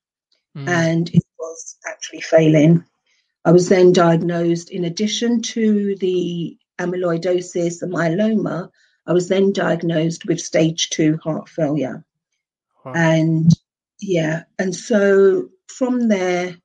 mm. 0.57 0.67
and 0.67 1.11
it 1.11 1.23
was 1.45 1.77
actually 1.87 2.21
failing. 2.21 2.85
I 3.45 3.53
was 3.53 3.69
then 3.69 3.93
diagnosed, 3.93 4.71
in 4.71 4.85
addition 4.85 5.43
to 5.43 5.97
the 5.97 6.57
amyloidosis 6.79 7.83
and 7.83 7.93
myeloma, 7.93 8.71
I 9.07 9.13
was 9.13 9.29
then 9.29 9.53
diagnosed 9.53 10.27
with 10.27 10.41
stage 10.41 10.91
two 10.91 11.19
heart 11.23 11.49
failure. 11.49 12.05
And 12.85 13.51
yeah, 14.01 14.45
and 14.59 14.75
so 14.75 15.49
from 15.67 16.09
there, 16.09 16.57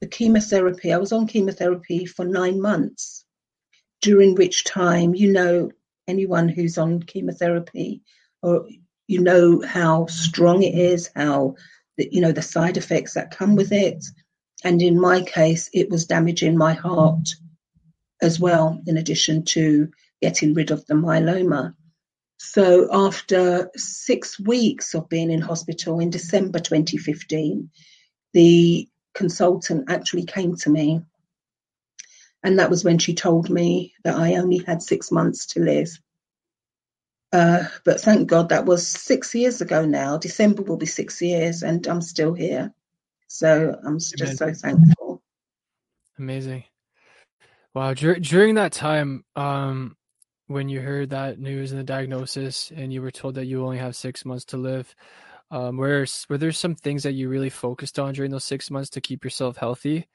the 0.00 0.06
chemotherapy, 0.06 0.92
I 0.92 0.98
was 0.98 1.12
on 1.12 1.26
chemotherapy 1.26 2.06
for 2.06 2.24
nine 2.24 2.60
months, 2.60 3.24
during 4.00 4.34
which 4.34 4.64
time, 4.64 5.14
you 5.14 5.32
know, 5.32 5.70
anyone 6.08 6.48
who's 6.48 6.78
on 6.78 7.02
chemotherapy, 7.02 8.02
or 8.42 8.66
you 9.06 9.20
know 9.20 9.60
how 9.64 10.06
strong 10.06 10.62
it 10.62 10.74
is, 10.74 11.10
how, 11.14 11.56
you 12.10 12.20
know, 12.20 12.32
the 12.32 12.42
side 12.42 12.76
effects 12.76 13.14
that 13.14 13.36
come 13.36 13.56
with 13.56 13.72
it. 13.72 14.04
And 14.64 14.82
in 14.82 15.00
my 15.00 15.22
case, 15.22 15.70
it 15.72 15.90
was 15.90 16.06
damaging 16.06 16.56
my 16.56 16.74
heart 16.74 17.28
as 18.22 18.38
well, 18.38 18.80
in 18.86 18.96
addition 18.96 19.44
to 19.44 19.90
getting 20.20 20.54
rid 20.54 20.70
of 20.70 20.84
the 20.86 20.94
myeloma. 20.94 21.74
So 22.38 22.88
after 22.92 23.70
six 23.76 24.38
weeks 24.38 24.94
of 24.94 25.08
being 25.08 25.30
in 25.30 25.40
hospital 25.40 26.00
in 26.00 26.10
December 26.10 26.58
2015, 26.58 27.70
the 28.32 28.88
consultant 29.14 29.90
actually 29.90 30.24
came 30.24 30.56
to 30.56 30.70
me. 30.70 31.02
And 32.42 32.58
that 32.58 32.70
was 32.70 32.84
when 32.84 32.98
she 32.98 33.14
told 33.14 33.50
me 33.50 33.94
that 34.04 34.16
I 34.16 34.36
only 34.36 34.58
had 34.58 34.82
six 34.82 35.10
months 35.10 35.46
to 35.48 35.60
live. 35.60 35.90
Uh, 37.32 37.64
but 37.84 38.00
thank 38.00 38.28
God 38.28 38.48
that 38.48 38.66
was 38.66 38.86
six 38.86 39.34
years 39.34 39.60
ago 39.60 39.84
now. 39.84 40.18
December 40.18 40.62
will 40.62 40.76
be 40.76 40.86
six 40.86 41.22
years, 41.22 41.62
and 41.62 41.86
I'm 41.86 42.02
still 42.02 42.34
here. 42.34 42.72
So 43.28 43.78
I'm 43.84 43.98
just 43.98 44.38
so 44.38 44.52
thankful. 44.52 45.22
Amazing. 46.18 46.64
Wow. 47.72 47.94
Dur- 47.94 48.18
during 48.18 48.56
that 48.56 48.72
time, 48.72 49.24
um, 49.36 49.96
when 50.48 50.68
you 50.68 50.80
heard 50.80 51.10
that 51.10 51.38
news 51.38 51.70
and 51.70 51.78
the 51.78 51.84
diagnosis 51.84 52.72
and 52.74 52.92
you 52.92 53.00
were 53.00 53.12
told 53.12 53.36
that 53.36 53.46
you 53.46 53.62
only 53.62 53.78
have 53.78 53.94
six 53.94 54.24
months 54.24 54.44
to 54.46 54.56
live 54.56 54.92
um, 55.52 55.76
were, 55.76 56.06
were 56.28 56.38
there 56.38 56.50
some 56.50 56.74
things 56.74 57.04
that 57.04 57.12
you 57.12 57.28
really 57.28 57.50
focused 57.50 58.00
on 58.00 58.14
during 58.14 58.32
those 58.32 58.44
six 58.44 58.68
months 58.68 58.90
to 58.90 59.00
keep 59.00 59.22
yourself 59.22 59.56
healthy 59.56 60.08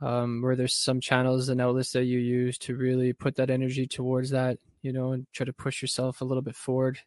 um, 0.00 0.42
were 0.42 0.56
there 0.56 0.68
some 0.68 1.00
channels 1.00 1.48
and 1.48 1.60
outlets 1.60 1.92
that 1.92 2.04
you 2.04 2.18
use 2.18 2.58
to 2.58 2.76
really 2.76 3.12
put 3.12 3.36
that 3.36 3.50
energy 3.50 3.86
towards 3.86 4.30
that 4.30 4.58
you 4.82 4.92
know 4.92 5.12
and 5.12 5.26
try 5.32 5.44
to 5.44 5.52
push 5.52 5.82
yourself 5.82 6.20
a 6.20 6.24
little 6.24 6.42
bit 6.42 6.56
forward 6.56 6.98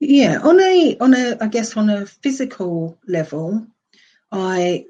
yeah 0.00 0.38
on 0.42 0.60
a 0.60 0.96
on 0.98 1.14
a 1.14 1.36
i 1.40 1.46
guess 1.46 1.76
on 1.76 1.88
a 1.88 2.06
physical 2.06 2.98
level 3.06 3.66
i 4.32 4.84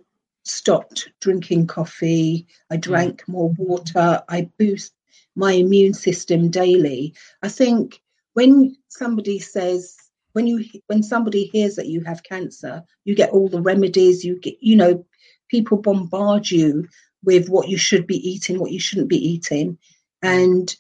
stopped 0.45 1.11
drinking 1.21 1.67
coffee 1.67 2.47
i 2.71 2.77
mm. 2.77 2.81
drank 2.81 3.27
more 3.29 3.51
water 3.59 4.23
i 4.29 4.49
boost 4.59 4.93
my 5.35 5.53
immune 5.53 5.95
system 5.95 6.51
daily. 6.51 7.15
I 7.43 7.49
think 7.49 8.01
when 8.35 8.77
somebody 8.89 9.39
says 9.39 9.97
when 10.33 10.47
you 10.47 10.65
when 10.87 11.03
somebody 11.03 11.45
hears 11.45 11.77
that 11.77 11.89
you 11.89 12.03
have 12.03 12.23
cancer, 12.23 12.83
you 13.05 13.15
get 13.15 13.31
all 13.31 13.49
the 13.49 13.61
remedies. 13.61 14.25
You 14.25 14.39
get 14.39 14.57
you 14.61 14.77
know 14.77 15.05
people 15.53 15.77
bombard 15.79 16.51
you 16.51 16.89
with 17.23 17.49
what 17.49 17.69
you 17.69 17.77
should 17.77 18.07
be 18.07 18.17
eating, 18.29 18.59
what 18.59 18.73
you 18.73 18.81
shouldn't 18.81 19.09
be 19.09 19.29
eating, 19.33 19.79
and 20.23 20.75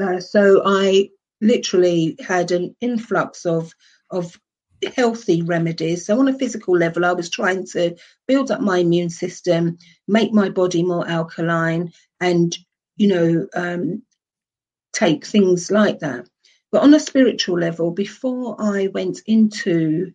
uh, 0.00 0.20
so 0.20 0.62
I 0.66 1.10
literally 1.40 2.16
had 2.26 2.50
an 2.50 2.74
influx 2.80 3.46
of 3.46 3.72
of 4.10 4.38
healthy 4.96 5.40
remedies. 5.42 6.04
So 6.04 6.18
on 6.18 6.28
a 6.28 6.38
physical 6.38 6.76
level, 6.76 7.04
I 7.04 7.12
was 7.12 7.30
trying 7.30 7.64
to 7.68 7.94
build 8.26 8.50
up 8.50 8.60
my 8.60 8.78
immune 8.78 9.10
system, 9.10 9.78
make 10.08 10.32
my 10.32 10.48
body 10.50 10.82
more 10.82 11.08
alkaline, 11.08 11.92
and 12.20 12.56
you 12.96 13.08
know, 13.08 13.46
um, 13.54 14.02
take 14.92 15.24
things 15.24 15.70
like 15.70 16.00
that. 16.00 16.28
But 16.72 16.82
on 16.82 16.94
a 16.94 17.00
spiritual 17.00 17.58
level, 17.58 17.92
before 17.92 18.56
I 18.58 18.88
went 18.88 19.20
into 19.26 20.12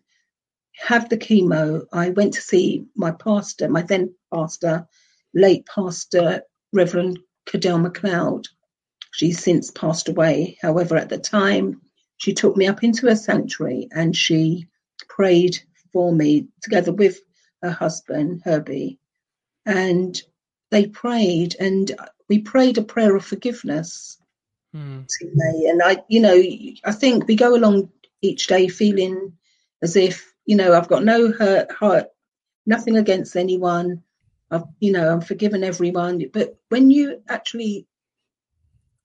have 0.76 1.08
the 1.08 1.18
chemo, 1.18 1.86
I 1.92 2.10
went 2.10 2.34
to 2.34 2.40
see 2.40 2.86
my 2.94 3.10
pastor, 3.10 3.68
my 3.68 3.82
then 3.82 4.14
pastor, 4.32 4.86
late 5.34 5.66
pastor, 5.66 6.42
Reverend 6.72 7.18
Cadell 7.46 7.78
MacLeod. 7.78 8.46
She's 9.12 9.42
since 9.42 9.70
passed 9.70 10.08
away. 10.08 10.58
However, 10.62 10.96
at 10.96 11.08
the 11.08 11.18
time, 11.18 11.82
she 12.16 12.32
took 12.32 12.56
me 12.56 12.66
up 12.66 12.84
into 12.84 13.08
her 13.08 13.16
sanctuary 13.16 13.88
and 13.92 14.16
she 14.16 14.68
prayed 15.08 15.58
for 15.92 16.12
me 16.12 16.48
together 16.62 16.92
with 16.92 17.20
her 17.62 17.70
husband, 17.70 18.42
Herbie. 18.44 18.98
And 19.66 20.20
they 20.70 20.86
prayed, 20.86 21.56
and 21.58 21.90
we 22.28 22.38
prayed 22.40 22.78
a 22.78 22.82
prayer 22.82 23.16
of 23.16 23.24
forgiveness 23.24 24.18
mm. 24.74 25.06
to 25.06 25.26
me. 25.34 25.68
And 25.68 25.82
I, 25.82 26.02
you 26.08 26.20
know, 26.20 26.42
I 26.84 26.92
think 26.92 27.26
we 27.26 27.34
go 27.34 27.54
along 27.54 27.90
each 28.22 28.46
day 28.46 28.68
feeling 28.68 29.32
as 29.82 29.96
if, 29.96 30.29
you 30.46 30.56
know, 30.56 30.74
I've 30.74 30.88
got 30.88 31.04
no 31.04 31.32
hurt, 31.32 31.70
hurt, 31.72 32.06
nothing 32.66 32.96
against 32.96 33.36
anyone. 33.36 34.02
I've, 34.50 34.64
you 34.80 34.92
know, 34.92 35.08
I'm 35.08 35.20
forgiven 35.20 35.62
everyone. 35.64 36.24
But 36.32 36.58
when 36.68 36.90
you 36.90 37.22
actually, 37.28 37.86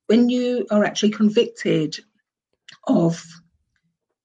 when 0.08 0.30
you 0.30 0.66
are 0.72 0.84
actually 0.84 1.12
convicted 1.12 1.98
of, 2.88 3.24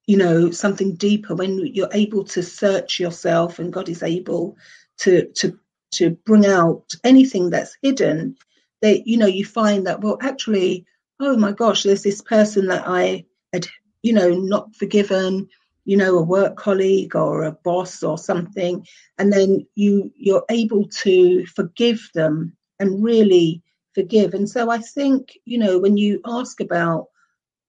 you 0.07 0.17
know, 0.17 0.51
something 0.51 0.97
deeper, 0.97 1.35
when 1.35 1.59
you're 1.59 1.89
able 1.93 2.25
to 2.25 2.43
search 2.43 2.99
yourself 2.99 3.59
and 3.59 3.73
God 3.73 3.89
is 3.89 4.03
able 4.03 4.57
to 4.99 5.27
to 5.33 5.59
to 5.93 6.11
bring 6.25 6.47
out 6.47 6.95
anything 7.05 7.51
that's 7.51 7.77
hidden 7.83 8.37
that, 8.83 9.07
you 9.07 9.17
know, 9.17 9.27
you 9.27 9.45
find 9.45 9.87
that, 9.87 10.01
well, 10.01 10.19
actually, 10.21 10.87
oh 11.19 11.37
my 11.37 11.53
gosh, 11.53 11.83
there's 11.83 12.03
this 12.03 12.23
person 12.23 12.69
that 12.69 12.85
I 12.87 13.27
had, 13.53 13.67
you 14.03 14.13
know, 14.13 14.31
not 14.31 14.75
forgiven, 14.77 15.49
you 15.85 15.97
know, 15.97 16.19
a 16.19 16.23
work 16.23 16.57
colleague 16.57 17.17
or 17.17 17.43
a 17.43 17.53
boss 17.53 18.03
or 18.03 18.19
something. 18.19 18.87
And 19.19 19.33
then 19.33 19.67
you, 19.75 20.13
you're 20.17 20.45
able 20.51 20.89
to 21.03 21.47
forgive 21.47 22.11
them 22.15 22.57
and 22.79 23.03
really 23.03 23.63
forgive. 23.95 24.35
And 24.35 24.49
so 24.49 24.71
I 24.71 24.79
think, 24.79 25.39
you 25.45 25.59
know, 25.59 25.79
when 25.79 25.97
you 25.97 26.21
ask 26.25 26.61
about 26.61 27.07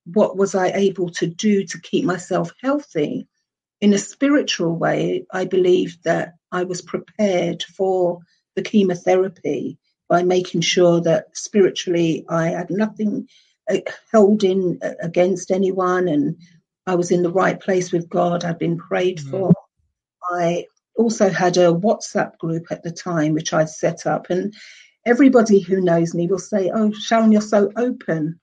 what 0.04 0.36
was 0.36 0.54
I 0.54 0.68
able 0.68 1.10
to 1.10 1.26
do 1.26 1.64
to 1.64 1.80
keep 1.80 2.04
myself 2.04 2.50
healthy? 2.62 3.28
In 3.80 3.94
a 3.94 3.98
spiritual 3.98 4.76
way, 4.76 5.26
I 5.32 5.44
believe 5.44 5.98
that 6.04 6.34
I 6.50 6.64
was 6.64 6.82
prepared 6.82 7.62
for 7.62 8.20
the 8.54 8.62
chemotherapy 8.62 9.78
by 10.08 10.22
making 10.22 10.60
sure 10.60 11.00
that 11.00 11.36
spiritually 11.36 12.24
I 12.28 12.48
had 12.48 12.70
nothing 12.70 13.28
uh, 13.70 13.78
held 14.12 14.44
in 14.44 14.78
uh, 14.82 14.94
against 15.00 15.50
anyone 15.50 16.08
and 16.08 16.36
I 16.86 16.94
was 16.94 17.10
in 17.10 17.22
the 17.22 17.32
right 17.32 17.58
place 17.58 17.92
with 17.92 18.08
God. 18.08 18.44
I'd 18.44 18.58
been 18.58 18.78
prayed 18.78 19.18
mm-hmm. 19.18 19.30
for. 19.30 19.52
I 20.32 20.66
also 20.96 21.30
had 21.30 21.56
a 21.56 21.72
WhatsApp 21.72 22.38
group 22.38 22.66
at 22.70 22.82
the 22.82 22.90
time, 22.90 23.32
which 23.32 23.52
I'd 23.52 23.68
set 23.68 24.06
up. 24.06 24.30
And 24.30 24.54
everybody 25.06 25.60
who 25.60 25.80
knows 25.80 26.14
me 26.14 26.26
will 26.26 26.38
say, 26.38 26.70
Oh, 26.72 26.92
Sharon, 26.92 27.32
you're 27.32 27.40
so 27.40 27.70
open 27.76 28.40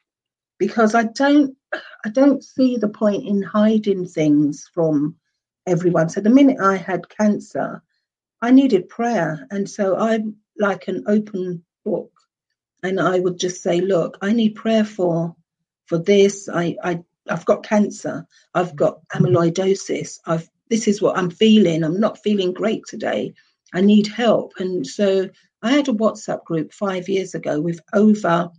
because 0.58 0.96
I 0.96 1.04
don't 1.04 1.56
I 2.04 2.10
don't 2.10 2.44
see 2.44 2.78
the 2.78 2.90
point 2.90 3.28
in 3.28 3.42
hiding 3.44 4.06
things 4.08 4.70
from 4.74 5.16
everyone. 5.68 6.10
So 6.10 6.22
the 6.22 6.30
minute 6.30 6.58
I 6.62 6.78
had 6.78 7.10
cancer, 7.10 7.84
I 8.42 8.52
needed 8.52 8.90
prayer. 8.90 9.48
And 9.52 9.70
so 9.70 9.98
I'm 9.98 10.38
like 10.58 10.88
an 10.88 11.04
open 11.08 11.64
book. 11.86 12.12
And 12.82 13.00
I 13.00 13.20
would 13.20 13.38
just 13.38 13.62
say, 13.62 13.82
look, 13.82 14.18
I 14.22 14.34
need 14.34 14.56
prayer 14.56 14.86
for 14.86 15.36
for 15.86 15.98
this. 15.98 16.48
I, 16.48 16.78
I 16.84 17.04
I've 17.30 17.46
got 17.46 17.64
cancer. 17.64 18.26
I've 18.54 18.74
mm. 18.74 18.78
got 18.78 19.08
amyloidosis. 19.10 20.20
I've 20.26 20.50
this 20.70 20.88
is 20.88 21.02
what 21.02 21.18
I'm 21.18 21.32
feeling. 21.32 21.84
I'm 21.84 22.00
not 22.00 22.22
feeling 22.22 22.54
great 22.54 22.84
today. 22.88 23.34
I 23.74 23.82
need 23.82 24.08
help. 24.08 24.54
And 24.60 24.86
so 24.86 25.30
I 25.62 25.72
had 25.72 25.88
a 25.88 25.94
WhatsApp 25.94 26.44
group 26.46 26.72
five 26.72 27.10
years 27.10 27.36
ago 27.36 27.60
with 27.60 27.80
over 27.94 28.50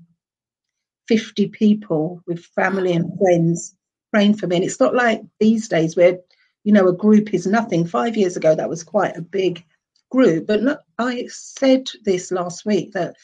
50 1.09 1.49
people 1.49 2.23
with 2.27 2.45
family 2.45 2.93
and 2.93 3.17
friends 3.19 3.77
praying 4.13 4.35
for 4.37 4.47
me. 4.47 4.57
And 4.57 4.65
it's 4.65 4.81
not 4.81 4.95
like 4.95 5.23
these 5.39 5.69
days 5.69 5.97
where, 5.97 6.19
you 6.65 6.73
know, 6.73 6.89
a 6.89 6.93
group 6.93 7.33
is 7.33 7.47
nothing. 7.47 7.87
Five 7.87 8.17
years 8.17 8.37
ago, 8.37 8.55
that 8.55 8.69
was 8.69 8.85
quite 8.85 9.17
a 9.17 9.23
big 9.23 9.65
group. 10.11 10.47
But 10.47 10.61
look, 10.61 10.81
I 10.99 11.27
said 11.29 11.89
this 12.05 12.31
last 12.31 12.67
week 12.67 12.93
that 12.93 13.17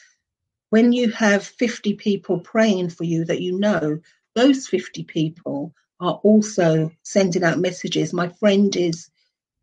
when 0.69 0.91
you 0.91 1.11
have 1.11 1.45
50 1.45 1.93
people 1.93 2.39
praying 2.39 2.89
for 2.89 3.03
you 3.03 3.23
that 3.25 3.41
you 3.41 3.57
know, 3.57 3.99
those 4.37 4.67
50 4.67 5.03
people 5.03 5.73
are 5.99 6.19
also 6.23 6.91
sending 7.03 7.43
out 7.43 7.59
messages. 7.59 8.13
My 8.13 8.29
friend 8.29 8.75
is 8.75 9.09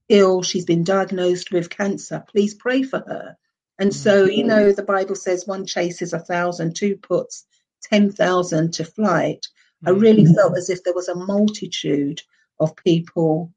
ill. 0.09 0.43
She's 0.43 0.64
been 0.64 0.85
diagnosed 0.85 1.52
with 1.52 1.71
cancer. 1.71 2.25
Please 2.28 2.54
pray 2.54 2.83
for 2.83 2.99
her. 2.99 3.37
And 3.78 3.95
so, 3.95 4.25
you 4.25 4.40
mm-hmm. 4.40 4.49
know, 4.49 4.73
the 4.73 4.83
Bible 4.83 5.16
says 5.16 5.47
one 5.47 5.66
chases 5.66 6.12
a 6.12 6.19
thousand, 6.19 6.76
two 6.76 6.97
puts 6.97 7.45
10,000 7.85 8.73
to 8.75 8.85
flight, 8.85 9.47
I 9.87 9.90
mm. 9.90 10.00
really 10.00 10.26
felt 10.26 10.57
as 10.57 10.71
if 10.71 10.83
there 10.83 10.95
was 10.95 11.09
a 11.09 11.14
multitude 11.14 12.23
of 12.59 12.76
people 12.76 13.52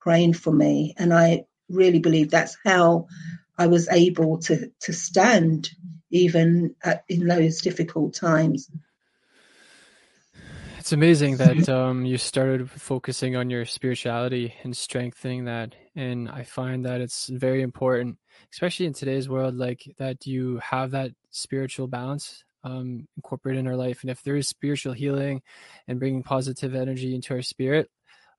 praying 0.00 0.34
for 0.34 0.52
me. 0.52 0.94
And 0.98 1.12
I 1.12 1.44
really 1.68 1.98
believe 1.98 2.30
that's 2.30 2.56
how 2.64 3.08
I 3.58 3.66
was 3.66 3.88
able 3.88 4.38
to, 4.40 4.70
to 4.82 4.92
stand 4.92 5.70
even 6.10 6.74
at, 6.82 7.04
in 7.08 7.26
those 7.26 7.60
difficult 7.60 8.14
times. 8.14 8.70
It's 10.86 10.92
amazing 10.92 11.38
that 11.38 11.68
um, 11.68 12.04
you 12.04 12.16
started 12.16 12.70
focusing 12.70 13.34
on 13.34 13.50
your 13.50 13.64
spirituality 13.64 14.54
and 14.62 14.76
strengthening 14.76 15.46
that. 15.46 15.74
And 15.96 16.30
I 16.30 16.44
find 16.44 16.84
that 16.84 17.00
it's 17.00 17.26
very 17.26 17.62
important, 17.62 18.18
especially 18.52 18.86
in 18.86 18.92
today's 18.92 19.28
world, 19.28 19.56
like 19.56 19.82
that 19.98 20.28
you 20.28 20.58
have 20.58 20.92
that 20.92 21.10
spiritual 21.32 21.88
balance 21.88 22.44
um, 22.62 23.08
incorporate 23.16 23.56
in 23.58 23.66
our 23.66 23.74
life. 23.74 24.02
And 24.02 24.12
if 24.12 24.22
there 24.22 24.36
is 24.36 24.48
spiritual 24.48 24.92
healing 24.92 25.42
and 25.88 25.98
bringing 25.98 26.22
positive 26.22 26.76
energy 26.76 27.16
into 27.16 27.34
our 27.34 27.42
spirit, 27.42 27.90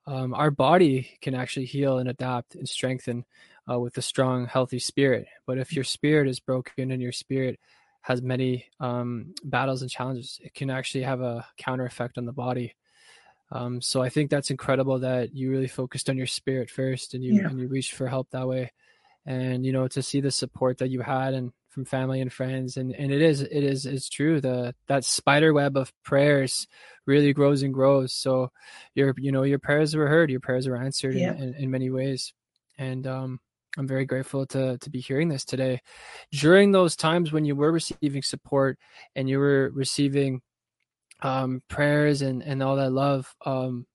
um, 0.05 0.33
our 0.33 0.49
body 0.49 1.17
can 1.19 1.35
actually 1.35 1.65
heal 1.65 1.97
and 1.97 2.07
adapt 2.07 2.55
and 2.55 2.69
strengthen 2.69 3.25
uh, 3.69 3.77
with 3.77 3.97
a 3.97 4.01
strong, 4.01 4.45
healthy 4.45 4.79
spirit. 4.79 5.27
But 5.45 5.57
if 5.57 5.73
your 5.73 5.83
spirit 5.83 6.29
is 6.29 6.39
broken 6.39 6.91
and 6.91 7.01
your 7.01 7.11
spirit 7.11 7.59
has 8.07 8.21
many 8.21 8.65
um, 8.79 9.35
battles 9.43 9.81
and 9.81 9.91
challenges, 9.91 10.39
it 10.41 10.53
can 10.53 10.69
actually 10.69 11.03
have 11.03 11.19
a 11.19 11.45
counter 11.57 11.85
effect 11.85 12.17
on 12.17 12.23
the 12.23 12.31
body. 12.31 12.73
Um, 13.51 13.81
so 13.81 14.01
I 14.01 14.07
think 14.07 14.29
that's 14.29 14.49
incredible 14.49 14.99
that 14.99 15.35
you 15.35 15.51
really 15.51 15.67
focused 15.67 16.09
on 16.09 16.17
your 16.17 16.25
spirit 16.25 16.69
first 16.69 17.13
and 17.13 17.21
you 17.21 17.33
yeah. 17.33 17.49
and 17.49 17.59
you 17.59 17.67
reached 17.67 17.93
for 17.93 18.07
help 18.07 18.29
that 18.29 18.47
way. 18.47 18.71
And 19.25 19.65
you 19.65 19.73
know 19.73 19.89
to 19.89 20.01
see 20.01 20.21
the 20.21 20.31
support 20.31 20.77
that 20.77 20.89
you 20.89 21.01
had 21.01 21.33
and 21.33 21.51
from 21.67 21.83
family 21.83 22.21
and 22.21 22.31
friends 22.31 22.77
and 22.77 22.95
and 22.95 23.11
it 23.11 23.21
is 23.21 23.41
it 23.41 23.63
is 23.63 23.85
it's 23.85 24.09
true 24.09 24.39
the 24.39 24.73
that 24.87 25.03
spider 25.03 25.53
web 25.53 25.77
of 25.77 25.93
prayers 26.03 26.65
really 27.05 27.33
grows 27.33 27.61
and 27.61 27.73
grows 27.73 28.13
so 28.13 28.49
your 28.95 29.13
you 29.17 29.31
know 29.31 29.43
your 29.43 29.59
prayers 29.59 29.95
were 29.95 30.07
heard 30.07 30.31
your 30.31 30.39
prayers 30.39 30.67
were 30.67 30.77
answered 30.77 31.13
yeah. 31.13 31.33
in, 31.33 31.43
in, 31.43 31.53
in 31.55 31.71
many 31.71 31.91
ways 31.91 32.33
and 32.79 33.05
um 33.05 33.39
I'm 33.77 33.87
very 33.87 34.05
grateful 34.05 34.45
to 34.47 34.77
to 34.77 34.89
be 34.89 34.99
hearing 34.99 35.29
this 35.29 35.45
today. 35.45 35.81
During 36.31 36.71
those 36.71 36.95
times 36.95 37.31
when 37.31 37.45
you 37.45 37.55
were 37.55 37.71
receiving 37.71 38.23
support 38.23 38.77
and 39.15 39.29
you 39.29 39.39
were 39.39 39.71
receiving 39.73 40.41
um, 41.21 41.61
prayers 41.67 42.21
and 42.21 42.43
and 42.43 42.61
all 42.63 42.75
that 42.77 42.91
love, 42.91 43.33
um, 43.45 43.85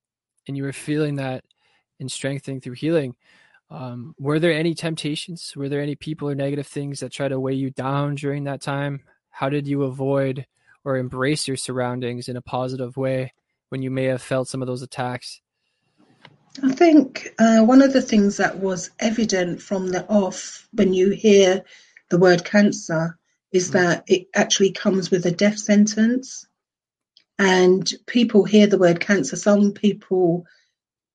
and 0.48 0.56
you 0.56 0.62
were 0.64 0.72
feeling 0.72 1.16
that 1.16 1.44
and 2.00 2.10
strengthening 2.10 2.60
through 2.60 2.74
healing, 2.74 3.14
um, 3.70 4.14
were 4.18 4.38
there 4.38 4.52
any 4.52 4.74
temptations? 4.74 5.54
Were 5.56 5.68
there 5.68 5.80
any 5.80 5.94
people 5.94 6.28
or 6.28 6.34
negative 6.34 6.66
things 6.66 7.00
that 7.00 7.12
try 7.12 7.28
to 7.28 7.40
weigh 7.40 7.54
you 7.54 7.70
down 7.70 8.16
during 8.16 8.44
that 8.44 8.60
time? 8.60 9.02
How 9.30 9.48
did 9.48 9.66
you 9.66 9.84
avoid 9.84 10.46
or 10.84 10.96
embrace 10.96 11.48
your 11.48 11.56
surroundings 11.56 12.28
in 12.28 12.36
a 12.36 12.42
positive 12.42 12.96
way 12.96 13.32
when 13.70 13.82
you 13.82 13.90
may 13.90 14.04
have 14.04 14.22
felt 14.22 14.48
some 14.48 14.62
of 14.62 14.68
those 14.68 14.82
attacks? 14.82 15.41
I 16.62 16.72
think 16.72 17.28
uh, 17.38 17.62
one 17.62 17.80
of 17.80 17.92
the 17.92 18.02
things 18.02 18.36
that 18.36 18.58
was 18.58 18.90
evident 18.98 19.62
from 19.62 19.88
the 19.88 20.06
off 20.06 20.68
when 20.72 20.92
you 20.92 21.10
hear 21.10 21.64
the 22.10 22.18
word 22.18 22.44
cancer 22.44 23.18
is 23.52 23.70
mm. 23.70 23.72
that 23.74 24.04
it 24.06 24.28
actually 24.34 24.72
comes 24.72 25.10
with 25.10 25.24
a 25.24 25.30
death 25.30 25.58
sentence. 25.58 26.46
And 27.38 27.90
people 28.06 28.44
hear 28.44 28.66
the 28.66 28.78
word 28.78 29.00
cancer. 29.00 29.36
Some 29.36 29.72
people 29.72 30.46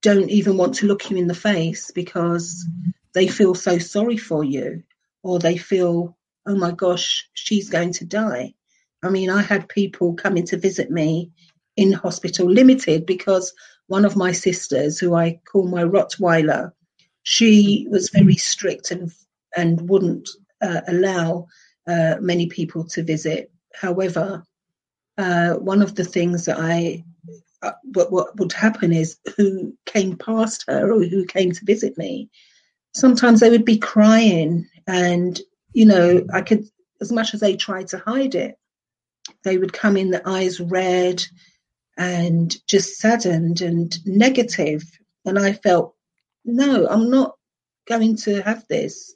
don't 0.02 0.30
even 0.30 0.58
want 0.58 0.76
to 0.76 0.88
look 0.88 1.10
you 1.10 1.18
in 1.18 1.28
the 1.28 1.36
face 1.36 1.92
because 1.92 2.66
they 3.14 3.28
feel 3.28 3.56
so 3.56 3.78
sorry 3.78 4.18
for 4.18 4.44
you 4.44 4.84
or 5.24 5.40
they 5.40 5.58
feel, 5.58 6.18
oh 6.46 6.56
my 6.56 6.72
gosh, 6.72 7.30
she's 7.34 7.70
going 7.70 7.94
to 7.94 8.06
die. 8.06 8.56
I 9.04 9.10
mean, 9.10 9.30
I 9.30 9.42
had 9.42 9.70
people 9.70 10.16
coming 10.16 10.46
to 10.48 10.58
visit 10.58 10.90
me 10.90 11.32
in 11.76 11.94
hospital 11.94 12.50
limited 12.50 13.06
because 13.06 13.54
one 13.88 14.06
of 14.06 14.16
my 14.16 14.32
sisters, 14.32 15.00
who 15.00 15.16
I 15.16 15.40
call 15.50 15.68
my 15.68 15.84
Rottweiler, 15.84 16.72
she 17.24 17.88
was 17.90 18.10
very 18.10 18.36
strict 18.36 18.92
and 18.92 19.12
and 19.56 19.90
wouldn't 19.90 20.30
uh, 20.62 20.82
allow 20.88 21.48
uh, 21.88 22.16
many 22.20 22.48
people 22.48 22.84
to 22.86 23.04
visit. 23.04 23.52
However, 23.74 24.44
uh, 25.18 25.54
one 25.56 25.82
of 25.82 25.96
the 25.96 26.04
things 26.04 26.46
that 26.46 26.60
I 26.60 27.04
uh, 27.62 27.72
what, 27.94 28.12
what 28.12 28.38
would 28.40 28.54
happen 28.54 28.94
is 28.94 29.18
who 29.36 29.76
came 29.86 30.16
past 30.16 30.66
her 30.68 30.92
or 30.92 31.04
who 31.04 31.26
came 31.26 31.52
to 31.52 31.66
visit 31.66 31.98
me, 31.98 32.30
sometimes 32.94 33.40
they 33.40 33.50
would 33.50 33.66
be 33.66 33.78
crying, 33.78 34.68
and 34.86 35.40
you 35.74 35.86
know, 35.86 36.26
I 36.34 36.42
could, 36.42 36.66
as 37.02 37.12
much 37.12 37.34
as 37.34 37.40
they 37.40 37.56
tried 37.56 37.88
to 37.90 37.98
hide 37.98 38.36
it, 38.36 38.58
they 39.44 39.58
would 39.58 39.74
come 39.74 39.98
in 39.98 40.12
the 40.12 40.28
eyes 40.28 40.60
red 40.60 41.24
and 41.98 42.56
just 42.68 43.00
saddened 43.00 43.62
and 43.62 43.98
negative. 44.06 44.84
And 45.26 45.38
I 45.40 45.54
felt, 45.54 45.96
no, 46.46 46.88
I'm 46.88 47.10
not 47.10 47.36
going 47.88 48.16
to 48.18 48.42
have 48.44 48.66
this. 48.68 49.14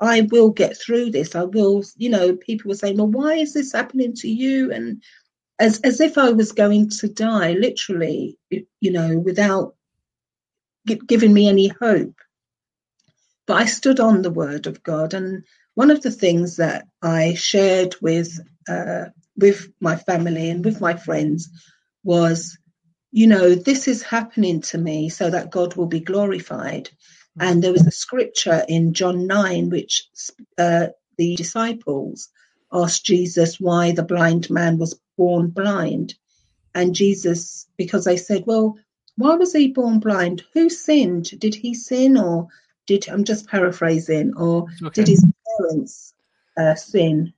I 0.00 0.22
will 0.22 0.50
get 0.50 0.76
through 0.76 1.10
this. 1.10 1.34
I 1.34 1.44
will, 1.44 1.84
you 1.96 2.10
know, 2.10 2.34
people 2.36 2.68
were 2.68 2.74
saying, 2.74 2.96
well, 2.96 3.06
why 3.06 3.34
is 3.34 3.54
this 3.54 3.72
happening 3.72 4.14
to 4.16 4.28
you? 4.28 4.72
And 4.72 5.02
as 5.58 5.80
as 5.82 6.00
if 6.00 6.18
I 6.18 6.30
was 6.30 6.50
going 6.52 6.90
to 6.90 7.08
die, 7.08 7.52
literally, 7.52 8.36
you 8.50 8.90
know, 8.90 9.18
without 9.18 9.76
giving 11.06 11.32
me 11.32 11.48
any 11.48 11.68
hope. 11.68 12.16
But 13.46 13.58
I 13.58 13.66
stood 13.66 14.00
on 14.00 14.22
the 14.22 14.30
word 14.30 14.66
of 14.66 14.82
God, 14.82 15.14
and 15.14 15.44
one 15.74 15.92
of 15.92 16.02
the 16.02 16.10
things 16.10 16.56
that 16.56 16.86
I 17.02 17.34
shared 17.34 17.94
with 18.02 18.40
uh, 18.68 19.06
with 19.36 19.70
my 19.80 19.96
family 19.96 20.50
and 20.50 20.64
with 20.64 20.80
my 20.80 20.94
friends 20.94 21.48
was, 22.04 22.58
you 23.10 23.26
know, 23.26 23.54
this 23.54 23.88
is 23.88 24.02
happening 24.02 24.60
to 24.60 24.78
me 24.78 25.08
so 25.08 25.30
that 25.30 25.50
God 25.50 25.74
will 25.74 25.86
be 25.86 26.00
glorified. 26.00 26.90
And 27.38 27.62
there 27.62 27.72
was 27.72 27.86
a 27.86 27.90
scripture 27.90 28.64
in 28.68 28.94
John 28.94 29.26
nine 29.26 29.70
which 29.70 30.04
uh, 30.56 30.88
the 31.18 31.34
disciples 31.34 32.28
asked 32.72 33.04
Jesus 33.04 33.58
why 33.58 33.92
the 33.92 34.04
blind 34.04 34.50
man 34.50 34.78
was 34.78 35.00
born 35.16 35.50
blind. 35.50 36.14
And 36.74 36.94
Jesus, 36.94 37.66
because 37.76 38.04
they 38.04 38.16
said, 38.16 38.44
well, 38.46 38.76
why 39.16 39.34
was 39.34 39.52
he 39.52 39.68
born 39.68 40.00
blind? 40.00 40.44
Who 40.54 40.68
sinned? 40.68 41.38
Did 41.38 41.54
he 41.54 41.74
sin 41.74 42.16
or 42.16 42.48
did, 42.86 43.08
I'm 43.08 43.24
just 43.24 43.48
paraphrasing, 43.48 44.34
or 44.36 44.66
okay. 44.82 45.02
did 45.02 45.08
his 45.08 45.24
parents 45.58 46.12
uh, 46.56 46.74
sin? 46.74 47.32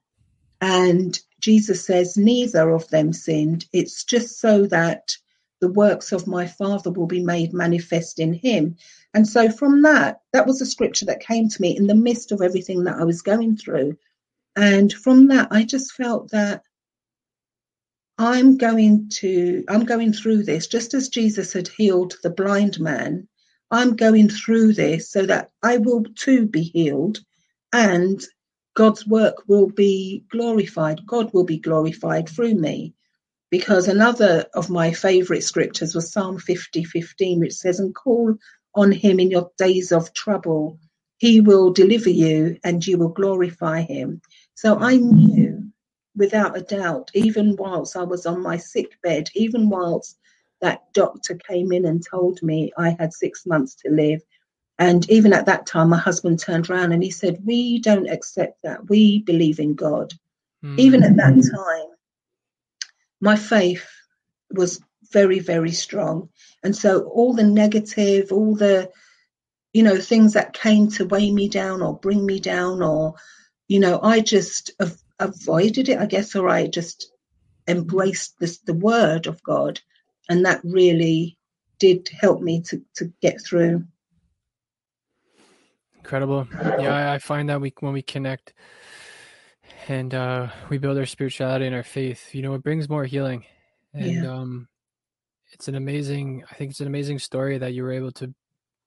And 0.59 1.17
Jesus 1.39 1.85
says, 1.85 2.17
neither 2.17 2.71
of 2.71 2.87
them 2.89 3.13
sinned. 3.13 3.65
It's 3.71 4.03
just 4.03 4.39
so 4.39 4.65
that 4.67 5.15
the 5.59 5.71
works 5.71 6.11
of 6.11 6.27
my 6.27 6.47
Father 6.47 6.91
will 6.91 7.07
be 7.07 7.23
made 7.23 7.53
manifest 7.53 8.19
in 8.19 8.33
him. 8.33 8.75
And 9.13 9.27
so 9.27 9.49
from 9.49 9.81
that, 9.83 10.21
that 10.33 10.45
was 10.45 10.61
a 10.61 10.65
scripture 10.65 11.05
that 11.05 11.19
came 11.19 11.49
to 11.49 11.61
me 11.61 11.75
in 11.75 11.87
the 11.87 11.95
midst 11.95 12.31
of 12.31 12.41
everything 12.41 12.83
that 12.83 12.97
I 12.97 13.03
was 13.03 13.21
going 13.21 13.57
through. 13.57 13.97
And 14.55 14.91
from 14.91 15.27
that, 15.27 15.47
I 15.51 15.63
just 15.63 15.93
felt 15.93 16.31
that 16.31 16.63
I'm 18.17 18.57
going 18.57 19.09
to, 19.15 19.63
I'm 19.69 19.85
going 19.85 20.13
through 20.13 20.43
this 20.43 20.67
just 20.67 20.93
as 20.93 21.09
Jesus 21.09 21.53
had 21.53 21.67
healed 21.67 22.15
the 22.23 22.31
blind 22.31 22.79
man. 22.79 23.27
I'm 23.69 23.95
going 23.95 24.29
through 24.29 24.73
this 24.73 25.11
so 25.11 25.25
that 25.25 25.51
I 25.61 25.77
will 25.77 26.03
too 26.15 26.47
be 26.47 26.63
healed 26.63 27.19
and 27.73 28.23
God's 28.77 29.07
work 29.07 29.37
will 29.47 29.71
be 29.71 30.23
glorified. 30.29 31.03
God 31.07 31.33
will 31.33 31.45
be 31.45 31.57
glorified 31.57 32.29
through 32.29 32.53
me 32.53 32.93
because 33.49 33.87
another 33.87 34.45
of 34.53 34.69
my 34.69 34.91
favorite 34.91 35.41
scriptures 35.41 35.95
was 35.95 36.11
Psalm 36.11 36.37
50 36.37 36.83
15, 36.83 37.39
which 37.39 37.55
says, 37.55 37.79
And 37.79 37.95
call 37.95 38.35
on 38.75 38.91
him 38.91 39.19
in 39.19 39.31
your 39.31 39.49
days 39.57 39.91
of 39.91 40.13
trouble. 40.13 40.77
He 41.17 41.41
will 41.41 41.73
deliver 41.73 42.11
you 42.11 42.59
and 42.63 42.85
you 42.85 42.99
will 42.99 43.09
glorify 43.09 43.81
him. 43.81 44.21
So 44.53 44.77
I 44.77 44.97
knew 44.97 45.71
without 46.15 46.55
a 46.55 46.61
doubt, 46.61 47.09
even 47.15 47.55
whilst 47.55 47.95
I 47.95 48.03
was 48.03 48.27
on 48.27 48.43
my 48.43 48.57
sick 48.57 48.91
bed, 49.01 49.27
even 49.33 49.71
whilst 49.71 50.19
that 50.61 50.93
doctor 50.93 51.33
came 51.33 51.71
in 51.71 51.85
and 51.85 52.05
told 52.05 52.43
me 52.43 52.71
I 52.77 52.95
had 52.99 53.11
six 53.11 53.43
months 53.47 53.73
to 53.85 53.89
live. 53.89 54.21
And 54.79 55.09
even 55.09 55.33
at 55.33 55.47
that 55.47 55.65
time, 55.65 55.89
my 55.89 55.97
husband 55.97 56.39
turned 56.39 56.69
around 56.69 56.91
and 56.91 57.03
he 57.03 57.09
said, 57.09 57.41
We 57.43 57.79
don't 57.79 58.09
accept 58.09 58.61
that. 58.63 58.89
We 58.89 59.19
believe 59.19 59.59
in 59.59 59.73
God. 59.73 60.13
Mm. 60.63 60.79
Even 60.79 61.03
at 61.03 61.15
that 61.17 61.33
time, 61.55 61.89
my 63.19 63.35
faith 63.35 63.87
was 64.51 64.81
very, 65.11 65.39
very 65.39 65.71
strong. 65.71 66.29
And 66.63 66.75
so 66.75 67.03
all 67.03 67.33
the 67.33 67.43
negative, 67.43 68.31
all 68.31 68.55
the, 68.55 68.91
you 69.73 69.83
know, 69.83 69.97
things 69.99 70.33
that 70.33 70.53
came 70.53 70.89
to 70.91 71.05
weigh 71.05 71.31
me 71.31 71.49
down 71.49 71.81
or 71.81 71.97
bring 71.97 72.25
me 72.25 72.39
down, 72.39 72.81
or, 72.81 73.15
you 73.67 73.79
know, 73.79 73.99
I 74.01 74.19
just 74.19 74.71
av- 74.81 75.01
avoided 75.19 75.89
it, 75.89 75.97
I 75.97 76.05
guess, 76.05 76.35
or 76.35 76.49
I 76.49 76.67
just 76.67 77.11
embraced 77.67 78.39
this, 78.39 78.59
the 78.59 78.73
word 78.73 79.27
of 79.27 79.41
God. 79.43 79.79
And 80.29 80.45
that 80.45 80.61
really 80.63 81.37
did 81.79 82.09
help 82.09 82.41
me 82.41 82.61
to, 82.61 82.81
to 82.95 83.11
get 83.21 83.41
through. 83.41 83.85
Incredible. 86.07 86.47
Yeah, 86.53 86.95
I, 86.95 87.15
I 87.15 87.19
find 87.19 87.49
that 87.49 87.59
we 87.59 87.73
when 87.81 87.91
we 87.91 88.01
connect 88.01 88.53
and 89.89 90.13
uh, 90.13 90.47
we 90.69 90.77
build 90.77 90.97
our 90.97 91.05
spirituality 91.05 91.65
and 91.65 91.75
our 91.75 91.83
faith, 91.83 92.33
you 92.33 92.41
know, 92.41 92.53
it 92.53 92.63
brings 92.63 92.87
more 92.87 93.03
healing. 93.03 93.43
And 93.93 94.23
yeah. 94.23 94.31
um, 94.31 94.69
it's 95.51 95.67
an 95.67 95.75
amazing, 95.75 96.45
I 96.49 96.55
think 96.55 96.71
it's 96.71 96.79
an 96.79 96.87
amazing 96.87 97.19
story 97.19 97.57
that 97.57 97.73
you 97.73 97.83
were 97.83 97.91
able 97.91 98.13
to 98.13 98.33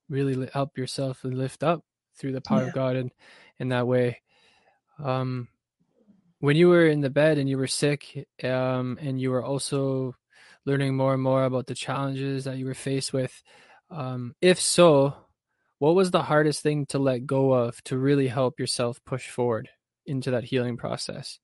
really 0.08 0.48
help 0.54 0.78
yourself 0.78 1.24
and 1.24 1.36
lift 1.36 1.62
up 1.62 1.84
through 2.16 2.32
the 2.32 2.40
power 2.40 2.62
yeah. 2.62 2.68
of 2.68 2.74
God 2.74 2.96
and 2.96 3.12
in 3.58 3.68
that 3.68 3.86
way. 3.86 4.22
Um, 4.98 5.48
when 6.38 6.56
you 6.56 6.68
were 6.70 6.86
in 6.86 7.02
the 7.02 7.10
bed 7.10 7.36
and 7.36 7.50
you 7.50 7.58
were 7.58 7.66
sick, 7.66 8.26
um, 8.42 8.98
and 8.98 9.20
you 9.20 9.30
were 9.30 9.44
also 9.44 10.14
learning 10.64 10.96
more 10.96 11.12
and 11.12 11.22
more 11.22 11.44
about 11.44 11.66
the 11.66 11.74
challenges 11.74 12.44
that 12.44 12.56
you 12.56 12.64
were 12.64 12.72
faced 12.72 13.12
with, 13.12 13.42
um, 13.90 14.34
if 14.40 14.58
so, 14.58 15.16
what 15.80 15.96
was 15.96 16.12
the 16.12 16.22
hardest 16.22 16.62
thing 16.62 16.86
to 16.86 17.00
let 17.00 17.26
go 17.26 17.52
of 17.52 17.82
to 17.84 17.98
really 17.98 18.28
help 18.28 18.60
yourself 18.60 19.04
push 19.04 19.28
forward? 19.28 19.68
into 20.10 20.32
that 20.32 20.44
healing 20.44 20.76
process? 20.76 21.38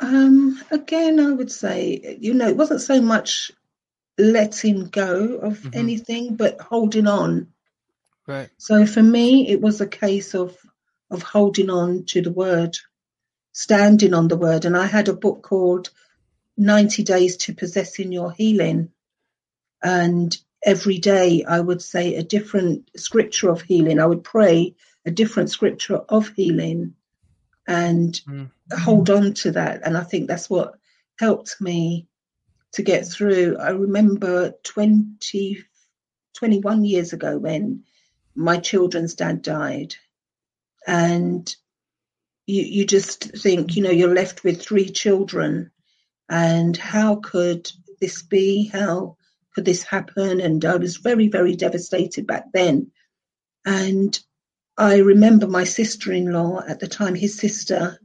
Um, 0.00 0.60
again, 0.70 1.20
I 1.20 1.32
would 1.32 1.52
say, 1.52 2.16
you 2.20 2.32
know, 2.32 2.48
it 2.48 2.56
wasn't 2.56 2.80
so 2.80 3.00
much 3.02 3.50
letting 4.16 4.86
go 4.86 5.36
of 5.36 5.58
mm-hmm. 5.58 5.78
anything, 5.78 6.36
but 6.36 6.60
holding 6.60 7.06
on. 7.06 7.48
Right. 8.26 8.48
So 8.56 8.86
for 8.86 9.02
me, 9.02 9.48
it 9.48 9.60
was 9.60 9.80
a 9.80 9.86
case 9.86 10.34
of 10.34 10.56
of 11.10 11.22
holding 11.22 11.70
on 11.70 12.04
to 12.06 12.20
the 12.20 12.32
word, 12.32 12.76
standing 13.52 14.12
on 14.12 14.26
the 14.26 14.36
word. 14.36 14.64
And 14.64 14.76
I 14.76 14.86
had 14.86 15.08
a 15.08 15.14
book 15.14 15.42
called 15.42 15.90
90 16.56 17.04
Days 17.04 17.36
to 17.36 17.54
Possessing 17.54 18.10
Your 18.10 18.32
Healing. 18.32 18.90
And 19.80 20.36
every 20.66 20.98
day 20.98 21.44
I 21.44 21.60
would 21.60 21.80
say 21.80 22.16
a 22.16 22.24
different 22.24 22.90
scripture 22.96 23.48
of 23.48 23.62
healing. 23.62 24.00
I 24.00 24.06
would 24.06 24.24
pray 24.24 24.74
a 25.06 25.10
different 25.12 25.48
scripture 25.50 26.00
of 26.08 26.28
healing 26.30 26.94
and 27.68 28.20
mm. 28.28 28.50
hold 28.72 29.08
on 29.08 29.32
to 29.34 29.52
that. 29.52 29.82
And 29.86 29.96
I 29.96 30.02
think 30.02 30.26
that's 30.26 30.50
what 30.50 30.74
helped 31.18 31.60
me 31.60 32.08
to 32.72 32.82
get 32.82 33.06
through. 33.06 33.56
I 33.58 33.70
remember 33.70 34.54
20, 34.64 35.64
21 36.34 36.84
years 36.84 37.12
ago 37.12 37.38
when 37.38 37.84
my 38.34 38.58
children's 38.58 39.14
dad 39.14 39.42
died. 39.42 39.94
And 40.86 41.54
you, 42.46 42.62
you 42.62 42.86
just 42.86 43.36
think, 43.38 43.76
you 43.76 43.82
know, 43.82 43.90
you're 43.90 44.14
left 44.14 44.42
with 44.42 44.60
three 44.60 44.88
children. 44.88 45.70
And 46.28 46.76
how 46.76 47.16
could 47.16 47.70
this 48.00 48.22
be? 48.22 48.66
How 48.66 49.15
could 49.56 49.64
this 49.64 49.82
happen? 49.82 50.42
And 50.42 50.62
I 50.66 50.76
was 50.76 50.98
very, 50.98 51.28
very 51.28 51.56
devastated 51.56 52.26
back 52.26 52.52
then. 52.52 52.92
And 53.64 54.18
I 54.76 54.98
remember 54.98 55.46
my 55.46 55.64
sister-in-law 55.64 56.64
at 56.68 56.78
the 56.78 56.86
time, 56.86 57.14
his 57.14 57.38
sister 57.38 57.98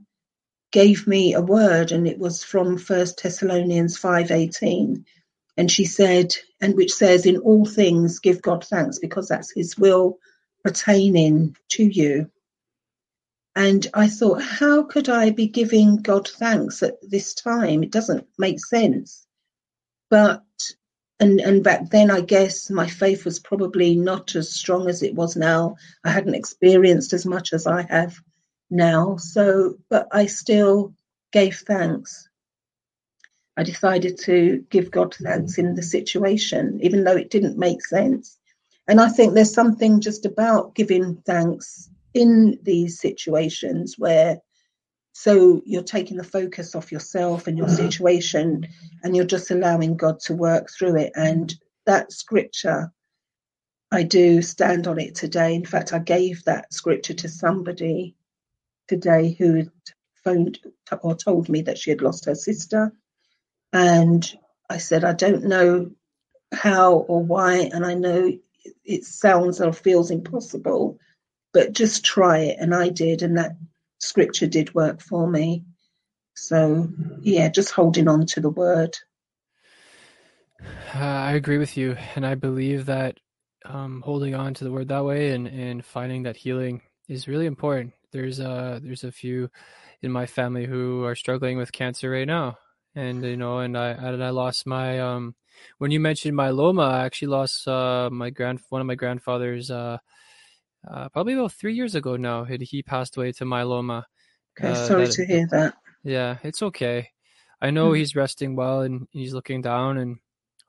gave 0.71 1.05
me 1.07 1.33
a 1.33 1.41
word 1.41 1.91
and 1.91 2.07
it 2.07 2.17
was 2.17 2.41
from 2.41 2.77
First 2.77 3.21
Thessalonians 3.21 3.99
5:18 3.99 5.03
and 5.57 5.69
she 5.69 5.83
said 5.83 6.33
and 6.61 6.75
which 6.75 6.93
says 6.93 7.25
in 7.25 7.35
all 7.39 7.65
things 7.65 8.19
give 8.19 8.41
God 8.41 8.63
thanks 8.63 8.97
because 8.97 9.27
that's 9.27 9.51
his 9.51 9.77
will 9.77 10.19
pertaining 10.63 11.57
to 11.71 11.83
you. 11.83 12.31
And 13.57 13.85
I 13.93 14.07
thought 14.07 14.41
how 14.41 14.83
could 14.83 15.09
I 15.09 15.31
be 15.31 15.47
giving 15.47 15.97
God 15.97 16.29
thanks 16.29 16.81
at 16.81 16.95
this 17.01 17.33
time? 17.33 17.83
It 17.83 17.91
doesn't 17.91 18.25
make 18.37 18.65
sense. 18.65 19.27
But 20.09 20.45
and 21.21 21.39
and 21.39 21.63
back 21.63 21.89
then 21.91 22.11
i 22.11 22.19
guess 22.19 22.69
my 22.69 22.87
faith 22.87 23.23
was 23.23 23.39
probably 23.39 23.95
not 23.95 24.35
as 24.35 24.51
strong 24.51 24.89
as 24.89 25.03
it 25.03 25.15
was 25.15 25.35
now. 25.35 25.75
I 26.03 26.09
hadn't 26.09 26.35
experienced 26.35 27.13
as 27.13 27.25
much 27.25 27.53
as 27.53 27.67
i 27.67 27.83
have 27.83 28.19
now. 28.69 29.17
So 29.17 29.77
but 29.89 30.07
i 30.11 30.25
still 30.25 30.93
gave 31.31 31.57
thanks. 31.59 32.27
I 33.55 33.63
decided 33.63 34.17
to 34.21 34.65
give 34.69 34.91
god 34.91 35.13
thanks 35.13 35.57
in 35.57 35.75
the 35.75 35.83
situation 35.83 36.79
even 36.81 37.03
though 37.03 37.15
it 37.15 37.29
didn't 37.29 37.57
make 37.57 37.85
sense. 37.85 38.37
And 38.87 38.99
i 38.99 39.07
think 39.07 39.33
there's 39.33 39.53
something 39.53 40.01
just 40.01 40.25
about 40.25 40.75
giving 40.75 41.17
thanks 41.25 41.89
in 42.13 42.59
these 42.63 42.99
situations 42.99 43.95
where 43.97 44.41
so 45.13 45.61
you're 45.65 45.83
taking 45.83 46.17
the 46.17 46.23
focus 46.23 46.75
off 46.75 46.91
yourself 46.91 47.47
and 47.47 47.57
your 47.57 47.67
mm-hmm. 47.67 47.75
situation, 47.75 48.67
and 49.03 49.15
you're 49.15 49.25
just 49.25 49.51
allowing 49.51 49.97
God 49.97 50.19
to 50.21 50.33
work 50.33 50.69
through 50.69 50.97
it. 50.97 51.11
And 51.15 51.53
that 51.85 52.11
scripture, 52.11 52.91
I 53.91 54.03
do 54.03 54.41
stand 54.41 54.87
on 54.87 54.99
it 54.99 55.15
today. 55.15 55.53
In 55.53 55.65
fact, 55.65 55.93
I 55.93 55.99
gave 55.99 56.43
that 56.45 56.73
scripture 56.73 57.13
to 57.15 57.29
somebody 57.29 58.15
today 58.87 59.35
who 59.37 59.55
had 59.55 59.71
phoned 60.23 60.59
or 61.01 61.15
told 61.15 61.49
me 61.49 61.63
that 61.63 61.77
she 61.77 61.89
had 61.89 62.01
lost 62.01 62.25
her 62.25 62.35
sister. 62.35 62.93
And 63.73 64.29
I 64.69 64.77
said, 64.77 65.03
I 65.03 65.13
don't 65.13 65.45
know 65.45 65.91
how 66.53 66.93
or 66.93 67.23
why, 67.23 67.69
and 67.73 67.85
I 67.85 67.93
know 67.93 68.31
it 68.83 69.05
sounds 69.05 69.61
or 69.61 69.73
feels 69.73 70.11
impossible, 70.11 70.99
but 71.53 71.73
just 71.73 72.03
try 72.05 72.39
it. 72.39 72.57
And 72.59 72.75
I 72.75 72.89
did, 72.89 73.23
and 73.23 73.37
that 73.37 73.55
scripture 74.01 74.47
did 74.47 74.73
work 74.73 75.01
for 75.01 75.29
me. 75.29 75.63
So, 76.35 76.89
yeah, 77.21 77.49
just 77.49 77.71
holding 77.71 78.07
on 78.07 78.25
to 78.27 78.41
the 78.41 78.49
word. 78.49 78.97
Uh, 80.93 80.99
I 80.99 81.33
agree 81.33 81.57
with 81.57 81.77
you. 81.77 81.95
And 82.15 82.25
I 82.25 82.35
believe 82.35 82.85
that 82.87 83.19
um, 83.65 84.01
holding 84.03 84.35
on 84.35 84.53
to 84.55 84.63
the 84.63 84.71
word 84.71 84.87
that 84.89 85.05
way 85.05 85.31
and, 85.31 85.47
and 85.47 85.85
finding 85.85 86.23
that 86.23 86.37
healing 86.37 86.81
is 87.07 87.27
really 87.27 87.45
important. 87.45 87.93
There's 88.11 88.39
a, 88.39 88.79
there's 88.83 89.03
a 89.03 89.11
few 89.11 89.49
in 90.01 90.11
my 90.11 90.25
family 90.25 90.65
who 90.65 91.03
are 91.05 91.15
struggling 91.15 91.57
with 91.57 91.71
cancer 91.71 92.09
right 92.09 92.27
now. 92.27 92.57
And, 92.95 93.23
you 93.23 93.37
know, 93.37 93.59
and 93.59 93.77
I, 93.77 93.89
and 93.89 94.23
I 94.23 94.29
lost 94.31 94.65
my, 94.65 94.99
um, 94.99 95.35
when 95.77 95.91
you 95.91 95.99
mentioned 95.99 96.35
myeloma, 96.35 96.89
I 96.89 97.05
actually 97.05 97.29
lost, 97.29 97.67
uh, 97.67 98.09
my 98.11 98.31
grand, 98.31 98.59
one 98.69 98.81
of 98.81 98.87
my 98.87 98.95
grandfather's, 98.95 99.71
uh, 99.71 99.97
uh, 100.89 101.09
probably 101.09 101.33
about 101.33 101.53
three 101.53 101.75
years 101.75 101.95
ago 101.95 102.15
now. 102.15 102.43
He, 102.43 102.57
he 102.57 102.83
passed 102.83 103.17
away 103.17 103.31
to 103.33 103.45
myeloma. 103.45 104.03
Okay, 104.59 104.71
uh, 104.71 104.87
sorry 104.87 105.05
that, 105.05 105.13
to 105.13 105.25
hear 105.25 105.47
that. 105.51 105.75
Yeah, 106.03 106.37
it's 106.43 106.61
okay. 106.61 107.09
I 107.61 107.69
know 107.69 107.91
mm. 107.91 107.97
he's 107.97 108.15
resting 108.15 108.55
well 108.55 108.81
and 108.81 109.07
he's 109.11 109.33
looking 109.33 109.61
down 109.61 109.97
and 109.97 110.17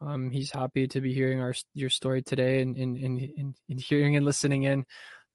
um, 0.00 0.30
he's 0.30 0.50
happy 0.50 0.88
to 0.88 1.00
be 1.00 1.14
hearing 1.14 1.40
our 1.40 1.54
your 1.74 1.90
story 1.90 2.22
today 2.22 2.60
and 2.60 2.76
in, 2.76 2.96
in, 2.96 3.54
in 3.68 3.78
hearing 3.78 4.16
and 4.16 4.26
listening 4.26 4.64
in. 4.64 4.84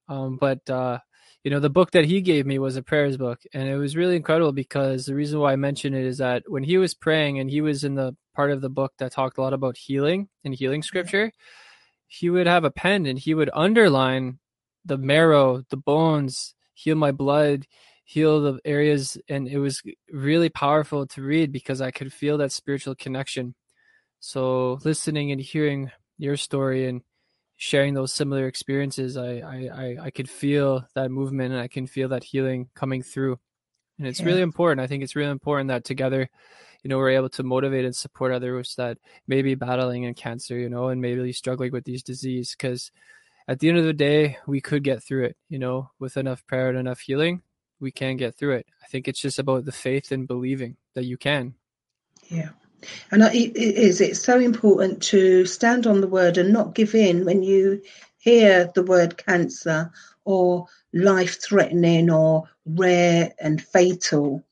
Um, 0.10 0.38
but 0.38 0.70
uh, 0.70 1.00
you 1.44 1.52
know, 1.52 1.60
the 1.60 1.70
book 1.70 1.92
that 1.92 2.06
he 2.06 2.22
gave 2.22 2.46
me 2.46 2.60
was 2.60 2.76
a 2.76 2.84
prayers 2.84 3.18
book, 3.18 3.40
and 3.54 3.70
it 3.70 3.78
was 3.78 3.96
really 3.96 4.16
incredible 4.18 4.52
because 4.52 5.06
the 5.06 5.16
reason 5.16 5.40
why 5.40 5.54
I 5.54 5.56
mention 5.56 5.94
it 5.94 6.04
is 6.04 6.18
that 6.18 6.44
when 6.48 6.64
he 6.64 6.78
was 6.78 6.94
praying 6.94 7.40
and 7.40 7.50
he 7.50 7.62
was 7.62 7.84
in 7.84 7.96
the 7.96 8.16
part 8.36 8.52
of 8.52 8.62
the 8.62 8.70
book 8.70 8.94
that 9.00 9.14
talked 9.14 9.38
a 9.38 9.42
lot 9.42 9.54
about 9.54 9.78
healing 9.78 10.30
and 10.44 10.54
healing 10.54 10.84
scripture, 10.84 11.32
he 12.08 12.30
would 12.30 12.48
have 12.48 12.66
a 12.66 12.72
pen 12.72 13.06
and 13.06 13.18
he 13.18 13.34
would 13.34 13.50
underline 13.54 14.40
the 14.88 14.98
marrow, 14.98 15.64
the 15.70 15.78
bones, 15.78 16.56
heal 16.74 16.96
my 16.96 17.12
blood, 17.12 17.66
heal 18.04 18.42
the 18.42 18.60
areas, 18.64 19.18
and 19.28 19.48
it 19.48 19.60
was 19.60 19.84
really 20.12 20.50
powerful 20.50 21.06
to 21.08 21.22
read 21.22 21.52
because 21.52 21.82
I 21.82 21.92
could 21.92 22.14
feel 22.14 22.38
that 22.38 22.52
spiritual 22.52 22.96
connection. 22.96 23.54
So 24.20 24.80
listening 24.84 25.32
and 25.32 25.42
hearing 25.42 25.92
your 26.18 26.38
story 26.38 26.88
and 26.88 27.02
sharing 27.58 27.94
those 27.94 28.14
similar 28.14 28.48
experiences, 28.48 29.18
I, 29.18 29.40
I, 29.40 29.98
I 30.04 30.10
could 30.12 30.30
feel 30.30 30.88
that 30.96 31.12
movement 31.12 31.54
and 31.54 31.62
I 31.62 31.68
can 31.68 31.86
feel 31.86 32.10
that 32.10 32.24
healing 32.24 32.70
coming 32.76 33.04
through. 33.04 33.40
And 33.98 34.08
it's 34.08 34.20
yeah. 34.20 34.28
really 34.28 34.42
important. 34.42 34.80
I 34.80 34.88
think 34.88 35.04
it's 35.04 35.16
really 35.16 35.32
important 35.32 35.70
that 35.70 35.84
together, 35.84 36.30
you 36.84 36.90
know, 36.90 36.98
we're 36.98 37.10
able 37.10 37.30
to 37.30 37.44
motivate 37.44 37.84
and 37.84 37.96
support 37.96 38.32
others 38.32 38.76
that 38.78 38.98
may 39.28 39.42
be 39.42 39.56
battling 39.56 40.04
in 40.04 40.14
cancer, 40.14 40.58
you 40.58 40.70
know, 40.70 40.90
and 40.90 41.02
maybe 41.02 41.34
struggling 41.34 41.72
with 41.72 41.84
these 41.84 42.04
disease. 42.04 42.56
Because 42.58 42.92
at 43.48 43.60
the 43.60 43.70
end 43.70 43.78
of 43.78 43.86
the 43.86 43.94
day, 43.94 44.38
we 44.46 44.62
could 44.62 44.84
get 44.84 45.04
through 45.04 45.26
it, 45.26 45.38
you 45.50 45.60
know, 45.60 45.90
with 46.00 46.18
enough 46.18 46.46
prayer 46.48 46.70
and 46.70 46.78
enough 46.78 47.00
healing, 47.00 47.42
we 47.80 47.92
can 47.92 48.18
get 48.18 48.36
through 48.36 48.56
it. 48.56 48.68
I 48.84 48.88
think 48.88 49.08
it's 49.08 49.22
just 49.22 49.40
about 49.40 49.66
the 49.66 49.72
faith 49.72 50.12
and 50.12 50.28
believing 50.28 50.78
that 50.96 51.06
you 51.06 51.18
can. 51.18 51.54
Yeah. 52.28 52.50
And 53.12 53.24
it 53.24 53.56
is, 53.56 54.02
it's 54.02 54.24
so 54.24 54.40
important 54.40 55.02
to 55.04 55.46
stand 55.46 55.88
on 55.88 56.02
the 56.02 56.08
word 56.08 56.38
and 56.38 56.52
not 56.52 56.76
give 56.76 56.94
in 56.94 57.26
when 57.26 57.42
you 57.44 57.82
hear 58.18 58.72
the 58.76 58.84
word 58.84 59.18
cancer 59.18 59.92
or 60.26 60.68
life 60.94 61.42
threatening 61.42 62.12
or 62.12 62.50
rare 62.66 63.34
and 63.40 63.62
fatal, 63.62 64.44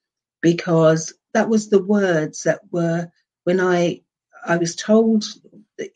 because 0.41 1.13
that 1.33 1.49
was 1.49 1.69
the 1.69 1.83
words 1.83 2.43
that 2.43 2.61
were 2.71 3.11
when 3.43 3.59
I 3.59 4.01
I 4.47 4.57
was 4.57 4.75
told 4.75 5.25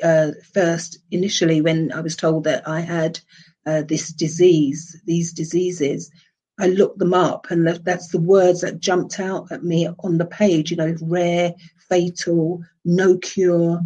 uh, 0.03 0.31
first 0.53 0.99
initially 1.11 1.61
when 1.61 1.91
I 1.91 2.01
was 2.01 2.15
told 2.15 2.43
that 2.45 2.67
I 2.67 2.81
had 2.81 3.19
uh, 3.65 3.83
this 3.83 4.11
disease, 4.11 4.99
these 5.05 5.33
diseases. 5.33 6.11
I 6.59 6.67
looked 6.67 6.99
them 6.99 7.13
up, 7.13 7.47
and 7.51 7.67
that's 7.67 8.09
the 8.09 8.19
words 8.19 8.61
that 8.61 8.81
jumped 8.81 9.19
out 9.19 9.51
at 9.51 9.63
me 9.63 9.87
on 9.99 10.17
the 10.17 10.25
page. 10.25 10.71
You 10.71 10.77
know, 10.77 10.95
rare, 11.01 11.53
fatal, 11.87 12.63
no 12.83 13.17
cure. 13.17 13.81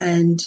And 0.00 0.44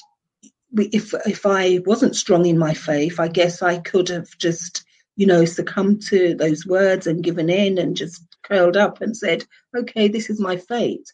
if 0.76 1.14
if 1.26 1.46
I 1.46 1.80
wasn't 1.86 2.16
strong 2.16 2.46
in 2.46 2.58
my 2.58 2.74
faith, 2.74 3.20
I 3.20 3.28
guess 3.28 3.62
I 3.62 3.80
could 3.80 4.10
have 4.10 4.38
just, 4.38 4.84
you 5.16 5.28
know, 5.28 5.46
succumbed 5.46 6.02
to 6.08 6.36
those 6.36 6.66
words 6.66 7.08
and 7.08 7.24
given 7.24 7.50
in 7.50 7.78
and 7.78 7.96
just 7.96 8.24
curled 8.44 8.76
up 8.76 9.02
and 9.02 9.16
said, 9.16 9.46
"Okay, 9.76 10.08
this 10.08 10.30
is 10.30 10.40
my 10.40 10.58
fate." 10.58 11.14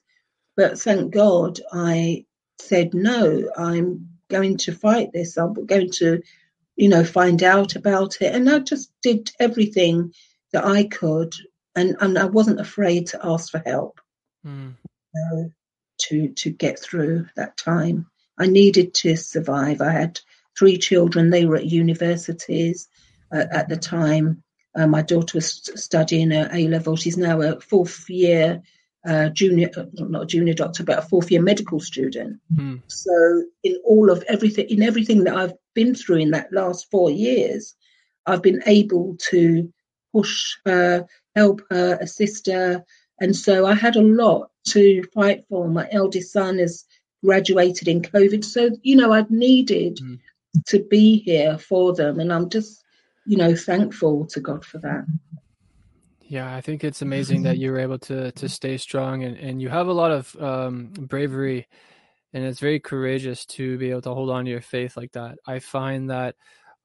But 0.55 0.79
thank 0.79 1.13
God, 1.13 1.59
I 1.71 2.25
said, 2.59 2.93
"No, 2.93 3.49
I'm 3.55 4.09
going 4.29 4.57
to 4.57 4.73
fight 4.73 5.11
this. 5.13 5.37
I'm 5.37 5.53
going 5.65 5.91
to, 5.91 6.21
you 6.75 6.89
know, 6.89 7.03
find 7.03 7.41
out 7.43 7.75
about 7.75 8.21
it." 8.21 8.33
And 8.33 8.49
I 8.49 8.59
just 8.59 8.91
did 9.01 9.31
everything 9.39 10.13
that 10.51 10.65
I 10.65 10.85
could, 10.85 11.35
and 11.75 11.95
and 11.99 12.17
I 12.17 12.25
wasn't 12.25 12.59
afraid 12.59 13.07
to 13.07 13.19
ask 13.23 13.51
for 13.51 13.61
help. 13.65 13.99
Mm. 14.45 14.75
To 16.09 16.29
to 16.29 16.49
get 16.51 16.79
through 16.79 17.27
that 17.35 17.57
time. 17.57 18.07
I 18.37 18.45
needed 18.45 18.93
to 18.95 19.15
survive. 19.15 19.81
I 19.81 19.91
had 19.91 20.19
three 20.57 20.77
children. 20.77 21.29
They 21.29 21.45
were 21.45 21.55
at 21.55 21.65
universities 21.65 22.87
uh, 23.31 23.45
at 23.51 23.69
the 23.69 23.77
time. 23.77 24.43
Uh, 24.75 24.85
my 24.87 25.01
daughter 25.01 25.37
was 25.37 25.69
studying 25.75 26.31
her 26.31 26.49
A 26.53 26.67
level. 26.67 26.95
She's 26.95 27.17
now 27.17 27.41
a 27.41 27.59
fourth 27.59 28.09
year 28.09 28.61
uh, 29.05 29.29
junior, 29.29 29.69
not 29.93 30.23
a 30.23 30.25
junior 30.25 30.53
doctor, 30.53 30.83
but 30.83 30.99
a 30.99 31.01
fourth 31.01 31.31
year 31.31 31.41
medical 31.41 31.79
student. 31.79 32.39
Mm. 32.53 32.81
So 32.87 33.43
in 33.63 33.77
all 33.85 34.09
of 34.09 34.23
everything, 34.27 34.67
in 34.69 34.83
everything 34.83 35.23
that 35.25 35.35
I've 35.35 35.53
been 35.73 35.95
through 35.95 36.17
in 36.17 36.31
that 36.31 36.51
last 36.51 36.89
four 36.89 37.09
years, 37.09 37.75
I've 38.25 38.41
been 38.41 38.61
able 38.65 39.15
to 39.29 39.71
push 40.13 40.55
her, 40.65 41.05
help 41.35 41.61
her, 41.69 41.97
assist 42.01 42.47
her, 42.47 42.83
and 43.19 43.35
so 43.35 43.65
I 43.65 43.73
had 43.73 43.95
a 43.95 44.01
lot 44.01 44.51
to 44.67 45.03
fight 45.13 45.45
for. 45.49 45.67
My 45.67 45.87
eldest 45.91 46.31
son 46.31 46.59
has 46.59 46.85
graduated 47.23 47.87
in 47.87 48.01
COVID. 48.01 48.43
So, 48.43 48.69
you 48.83 48.95
know, 48.95 49.11
I've 49.11 49.31
needed 49.31 49.97
mm. 49.97 50.19
to 50.67 50.83
be 50.83 51.19
here 51.19 51.57
for 51.57 51.93
them. 51.93 52.19
And 52.19 52.31
I'm 52.31 52.49
just, 52.49 52.83
you 53.25 53.37
know, 53.37 53.55
thankful 53.55 54.25
to 54.27 54.39
God 54.39 54.63
for 54.63 54.77
that. 54.79 55.05
Yeah, 56.29 56.53
I 56.53 56.59
think 56.61 56.83
it's 56.83 57.01
amazing 57.01 57.43
that 57.43 57.57
you 57.57 57.71
were 57.71 57.79
able 57.79 57.99
to 57.99 58.31
to 58.33 58.49
stay 58.49 58.77
strong 58.77 59.23
and, 59.23 59.37
and 59.37 59.61
you 59.61 59.69
have 59.69 59.87
a 59.87 59.93
lot 59.93 60.11
of 60.11 60.35
um, 60.41 60.91
bravery 60.93 61.67
and 62.33 62.43
it's 62.43 62.59
very 62.59 62.79
courageous 62.79 63.45
to 63.45 63.77
be 63.77 63.89
able 63.91 64.01
to 64.01 64.13
hold 64.13 64.29
on 64.29 64.45
to 64.45 64.51
your 64.51 64.61
faith 64.61 64.97
like 64.97 65.13
that. 65.13 65.37
I 65.47 65.59
find 65.59 66.09
that 66.09 66.35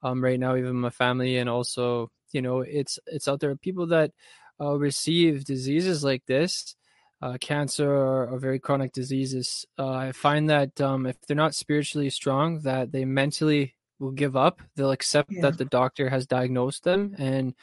um, 0.02 0.22
right 0.22 0.38
now, 0.38 0.56
even 0.56 0.76
my 0.76 0.90
family 0.90 1.38
and 1.38 1.50
also, 1.50 2.10
you 2.32 2.40
know, 2.40 2.60
it's 2.60 2.98
it's 3.06 3.26
out 3.26 3.40
there 3.40 3.54
people 3.56 3.88
that 3.88 4.12
uh, 4.60 4.76
receive 4.78 5.44
diseases 5.44 6.04
like 6.04 6.24
this, 6.26 6.76
uh, 7.20 7.36
cancer 7.40 7.90
or, 7.90 8.28
or, 8.28 8.38
very 8.38 8.58
chronic 8.58 8.92
diseases, 8.92 9.64
uh, 9.78 9.90
I 9.90 10.12
find 10.12 10.50
that 10.50 10.80
um, 10.80 11.06
if 11.06 11.16
they're 11.22 11.36
not 11.36 11.54
spiritually 11.54 12.10
strong, 12.10 12.60
that 12.60 12.92
they 12.92 13.04
mentally 13.04 13.74
will 14.02 14.10
give 14.10 14.36
up. 14.36 14.60
They'll 14.76 14.90
accept 14.90 15.30
yeah. 15.32 15.42
that 15.42 15.58
the 15.58 15.64
doctor 15.64 16.10
has 16.10 16.26
diagnosed 16.26 16.84
them, 16.84 17.14
and 17.18 17.54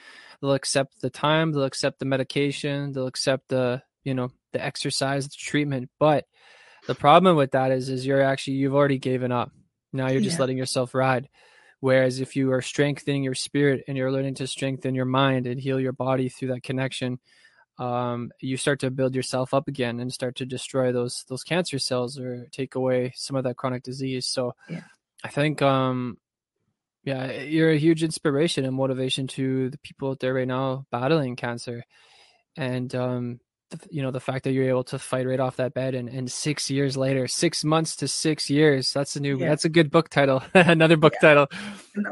they'll 0.41 0.53
accept 0.53 1.01
the 1.01 1.09
time. 1.09 1.51
They'll 1.51 1.65
accept 1.65 1.99
the 1.99 2.05
medication. 2.05 2.93
They'll 2.93 3.07
accept 3.07 3.49
the 3.49 3.83
you 4.03 4.13
know 4.13 4.31
the 4.53 4.63
exercise, 4.63 5.27
the 5.27 5.35
treatment. 5.37 5.89
But 5.99 6.25
the 6.87 6.95
problem 6.95 7.35
with 7.35 7.51
that 7.51 7.71
is, 7.71 7.89
is 7.89 8.05
you're 8.05 8.23
actually 8.23 8.53
you've 8.53 8.75
already 8.75 8.97
given 8.97 9.31
up. 9.31 9.51
Now 9.91 10.09
you're 10.09 10.21
just 10.21 10.37
yeah. 10.37 10.41
letting 10.41 10.57
yourself 10.57 10.95
ride. 10.95 11.29
Whereas 11.81 12.19
if 12.19 12.35
you 12.35 12.51
are 12.51 12.61
strengthening 12.61 13.23
your 13.23 13.35
spirit 13.35 13.83
and 13.87 13.97
you're 13.97 14.11
learning 14.11 14.35
to 14.35 14.47
strengthen 14.47 14.95
your 14.95 15.05
mind 15.05 15.47
and 15.47 15.59
heal 15.59 15.79
your 15.79 15.93
body 15.93 16.27
through 16.27 16.49
that 16.49 16.63
connection, 16.63 17.19
um, 17.77 18.31
you 18.41 18.57
start 18.57 18.81
to 18.81 18.91
build 18.91 19.15
yourself 19.15 19.53
up 19.53 19.69
again 19.69 20.01
and 20.01 20.11
start 20.11 20.35
to 20.37 20.45
destroy 20.45 20.91
those 20.91 21.25
those 21.29 21.43
cancer 21.43 21.79
cells 21.79 22.19
or 22.19 22.47
take 22.51 22.75
away 22.75 23.13
some 23.15 23.35
of 23.35 23.45
that 23.45 23.55
chronic 23.55 23.83
disease. 23.83 24.25
So 24.27 24.53
yeah. 24.69 24.81
I 25.23 25.29
think 25.29 25.61
um, 25.61 26.17
yeah, 27.03 27.31
you're 27.41 27.71
a 27.71 27.77
huge 27.77 28.03
inspiration 28.03 28.65
and 28.65 28.75
motivation 28.75 29.27
to 29.27 29.69
the 29.69 29.77
people 29.79 30.09
out 30.09 30.19
there 30.19 30.33
right 30.33 30.47
now 30.47 30.85
battling 30.91 31.35
cancer. 31.35 31.83
And 32.57 32.93
um, 32.93 33.39
you 33.89 34.01
know 34.01 34.11
the 34.11 34.19
fact 34.19 34.43
that 34.43 34.51
you're 34.51 34.69
able 34.69 34.83
to 34.83 34.97
fight 34.97 35.27
right 35.27 35.39
off 35.39 35.57
that 35.57 35.73
bed 35.73 35.93
and, 35.93 36.09
and 36.09 36.31
six 36.31 36.69
years 36.69 36.97
later 36.97 37.27
six 37.27 37.63
months 37.63 37.95
to 37.97 38.07
six 38.07 38.49
years 38.49 38.91
that's 38.91 39.15
a 39.15 39.19
new 39.19 39.37
yeah. 39.37 39.49
that's 39.49 39.65
a 39.65 39.69
good 39.69 39.91
book 39.91 40.09
title 40.09 40.41
another 40.53 40.97
book 40.97 41.13
yeah. 41.21 41.35
title 41.35 41.47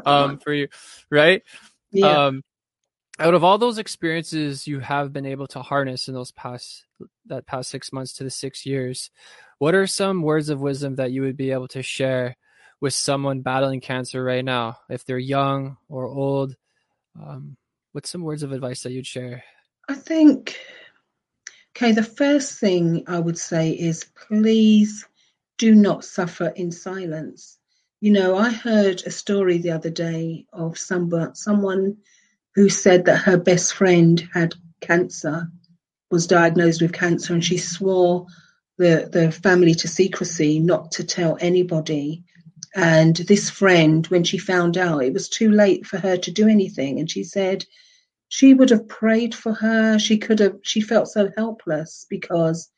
um 0.06 0.38
for 0.38 0.52
you 0.52 0.68
right 1.10 1.42
yeah. 1.90 2.26
um 2.26 2.42
out 3.18 3.34
of 3.34 3.42
all 3.42 3.58
those 3.58 3.78
experiences 3.78 4.66
you 4.66 4.78
have 4.78 5.12
been 5.12 5.26
able 5.26 5.46
to 5.48 5.60
harness 5.60 6.06
in 6.06 6.14
those 6.14 6.30
past 6.32 6.86
that 7.26 7.46
past 7.46 7.70
six 7.70 7.92
months 7.92 8.12
to 8.12 8.24
the 8.24 8.30
six 8.30 8.64
years 8.64 9.10
what 9.58 9.74
are 9.74 9.86
some 9.86 10.22
words 10.22 10.50
of 10.50 10.60
wisdom 10.60 10.94
that 10.94 11.10
you 11.10 11.22
would 11.22 11.36
be 11.36 11.50
able 11.50 11.68
to 11.68 11.82
share 11.82 12.36
with 12.80 12.94
someone 12.94 13.40
battling 13.40 13.80
cancer 13.80 14.22
right 14.22 14.44
now 14.44 14.78
if 14.88 15.04
they're 15.04 15.18
young 15.18 15.76
or 15.88 16.06
old 16.06 16.54
um, 17.20 17.56
what's 17.92 18.10
some 18.10 18.22
words 18.22 18.42
of 18.42 18.52
advice 18.52 18.82
that 18.82 18.92
you'd 18.92 19.06
share 19.06 19.42
i 19.88 19.94
think 19.94 20.56
Okay, 21.78 21.92
the 21.92 22.02
first 22.02 22.58
thing 22.58 23.04
I 23.06 23.20
would 23.20 23.38
say 23.38 23.70
is 23.70 24.04
please 24.28 25.06
do 25.58 25.76
not 25.76 26.04
suffer 26.04 26.48
in 26.48 26.72
silence. 26.72 27.56
You 28.00 28.10
know, 28.10 28.36
I 28.36 28.50
heard 28.50 29.04
a 29.06 29.12
story 29.12 29.58
the 29.58 29.70
other 29.70 29.88
day 29.88 30.46
of 30.52 30.76
someone, 30.76 31.36
someone 31.36 31.98
who 32.56 32.68
said 32.68 33.04
that 33.04 33.18
her 33.18 33.36
best 33.36 33.74
friend 33.74 34.28
had 34.34 34.56
cancer, 34.80 35.52
was 36.10 36.26
diagnosed 36.26 36.82
with 36.82 36.92
cancer, 36.92 37.32
and 37.32 37.44
she 37.44 37.58
swore 37.58 38.26
the, 38.76 39.08
the 39.12 39.30
family 39.30 39.74
to 39.74 39.86
secrecy, 39.86 40.58
not 40.58 40.90
to 40.92 41.04
tell 41.04 41.38
anybody. 41.40 42.24
And 42.74 43.16
this 43.16 43.50
friend, 43.50 44.06
when 44.08 44.24
she 44.24 44.38
found 44.38 44.76
out, 44.76 45.04
it 45.04 45.12
was 45.12 45.28
too 45.28 45.50
late 45.50 45.86
for 45.86 45.98
her 45.98 46.16
to 46.16 46.30
do 46.30 46.48
anything. 46.48 46.98
And 46.98 47.10
she 47.10 47.24
said, 47.24 47.64
she 48.28 48.54
would 48.54 48.70
have 48.70 48.88
prayed 48.88 49.34
for 49.34 49.54
her. 49.54 49.98
She 49.98 50.18
could 50.18 50.38
have, 50.40 50.56
she 50.62 50.80
felt 50.80 51.08
so 51.08 51.30
helpless 51.36 52.06
because 52.08 52.70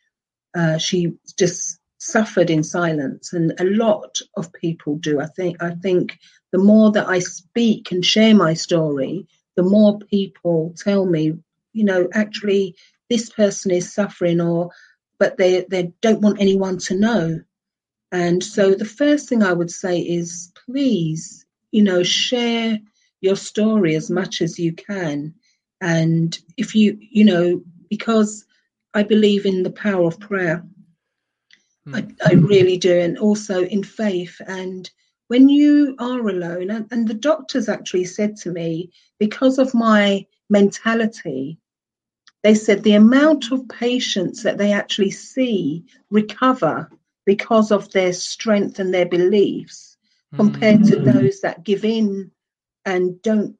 uh, 0.54 0.78
she 0.78 1.14
just 1.38 1.78
suffered 1.98 2.50
in 2.50 2.62
silence. 2.62 3.32
And 3.32 3.52
a 3.60 3.64
lot 3.64 4.18
of 4.36 4.52
people 4.52 4.96
do. 4.96 5.20
I 5.20 5.26
think, 5.26 5.62
I 5.62 5.74
think 5.74 6.18
the 6.52 6.58
more 6.58 6.92
that 6.92 7.08
I 7.08 7.18
speak 7.18 7.92
and 7.92 8.04
share 8.04 8.34
my 8.34 8.54
story, 8.54 9.26
the 9.56 9.62
more 9.62 9.98
people 9.98 10.74
tell 10.76 11.04
me, 11.04 11.34
you 11.72 11.84
know, 11.84 12.08
actually 12.12 12.76
this 13.08 13.28
person 13.30 13.72
is 13.72 13.92
suffering 13.92 14.40
or, 14.40 14.70
but 15.18 15.36
they, 15.36 15.66
they 15.68 15.92
don't 16.00 16.22
want 16.22 16.40
anyone 16.40 16.78
to 16.78 16.94
know. 16.94 17.40
And 18.12 18.42
so 18.42 18.74
the 18.74 18.84
first 18.84 19.28
thing 19.28 19.42
I 19.42 19.52
would 19.52 19.70
say 19.70 20.00
is 20.00 20.52
please, 20.66 21.46
you 21.70 21.82
know, 21.82 22.02
share 22.02 22.78
your 23.20 23.36
story 23.36 23.94
as 23.94 24.10
much 24.10 24.42
as 24.42 24.58
you 24.58 24.72
can 24.72 25.34
And 25.80 26.38
if 26.56 26.74
you, 26.74 26.98
you 27.00 27.24
know, 27.24 27.62
because 27.88 28.44
I 28.94 29.02
believe 29.02 29.46
in 29.46 29.62
the 29.62 29.70
power 29.70 30.06
of 30.06 30.20
prayer, 30.20 30.64
mm. 31.86 31.96
I, 31.96 32.30
I 32.30 32.34
really 32.34 32.76
do, 32.76 32.98
and 33.00 33.18
also 33.18 33.64
in 33.64 33.82
faith. 33.82 34.40
And 34.46 34.90
when 35.28 35.48
you 35.48 35.96
are 35.98 36.28
alone, 36.28 36.70
and, 36.70 36.86
and 36.90 37.08
the 37.08 37.14
doctors 37.14 37.68
actually 37.68 38.04
said 38.04 38.36
to 38.38 38.50
me, 38.50 38.90
because 39.18 39.58
of 39.58 39.74
my 39.74 40.26
mentality, 40.50 41.58
they 42.42 42.54
said 42.54 42.82
the 42.82 42.94
amount 42.94 43.52
of 43.52 43.68
patients 43.68 44.42
that 44.42 44.58
they 44.58 44.72
actually 44.72 45.10
see 45.10 45.84
recover 46.10 46.90
because 47.26 47.70
of 47.70 47.90
their 47.92 48.12
strength 48.12 48.78
and 48.78 48.92
their 48.92 49.06
beliefs 49.06 49.96
compared 50.34 50.80
mm-hmm. 50.80 51.04
to 51.04 51.12
those 51.12 51.40
that 51.40 51.64
give 51.64 51.84
in 51.84 52.30
and 52.84 53.20
don't 53.22 53.56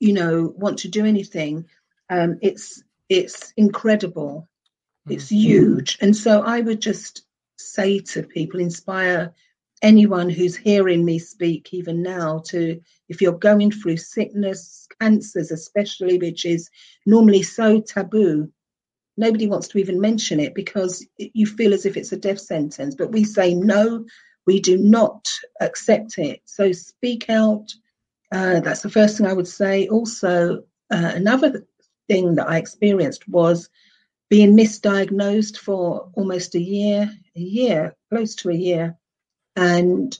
you 0.00 0.12
know 0.12 0.52
want 0.56 0.78
to 0.78 0.88
do 0.88 1.04
anything 1.04 1.64
um, 2.10 2.38
it's 2.42 2.82
it's 3.08 3.52
incredible 3.56 4.48
it's 5.08 5.26
mm-hmm. 5.26 5.36
huge 5.36 5.98
and 6.00 6.16
so 6.16 6.42
i 6.42 6.60
would 6.60 6.80
just 6.80 7.22
say 7.58 7.98
to 7.98 8.22
people 8.22 8.60
inspire 8.60 9.32
anyone 9.82 10.30
who's 10.30 10.56
hearing 10.56 11.04
me 11.04 11.18
speak 11.18 11.72
even 11.72 12.02
now 12.02 12.38
to 12.38 12.80
if 13.08 13.20
you're 13.20 13.32
going 13.32 13.70
through 13.70 13.96
sickness 13.96 14.88
cancers 15.00 15.50
especially 15.50 16.18
which 16.18 16.46
is 16.46 16.70
normally 17.04 17.42
so 17.42 17.80
taboo 17.80 18.50
nobody 19.16 19.46
wants 19.46 19.68
to 19.68 19.78
even 19.78 20.00
mention 20.00 20.40
it 20.40 20.54
because 20.54 21.06
you 21.18 21.46
feel 21.46 21.72
as 21.74 21.86
if 21.86 21.96
it's 21.96 22.12
a 22.12 22.16
death 22.16 22.40
sentence. 22.40 22.94
But 22.94 23.12
we 23.12 23.24
say 23.24 23.54
no 23.54 24.04
we 24.46 24.60
do 24.60 24.78
not 24.78 25.28
accept 25.60 26.18
it. 26.18 26.40
So 26.44 26.72
speak 26.72 27.28
out. 27.28 27.74
Uh, 28.32 28.60
that's 28.60 28.82
the 28.82 28.90
first 28.90 29.18
thing 29.18 29.26
i 29.26 29.32
would 29.32 29.48
say. 29.48 29.88
Also 29.88 30.62
uh, 30.90 31.12
another 31.14 31.66
thing 32.08 32.36
that 32.36 32.48
i 32.48 32.56
experienced 32.56 33.28
was 33.28 33.68
being 34.30 34.56
misdiagnosed 34.56 35.56
for 35.56 36.10
almost 36.14 36.54
a 36.54 36.60
year 36.60 37.10
a 37.36 37.40
year 37.40 37.96
close 38.10 38.34
to 38.36 38.50
a 38.50 38.54
year. 38.54 38.96
And 39.54 40.16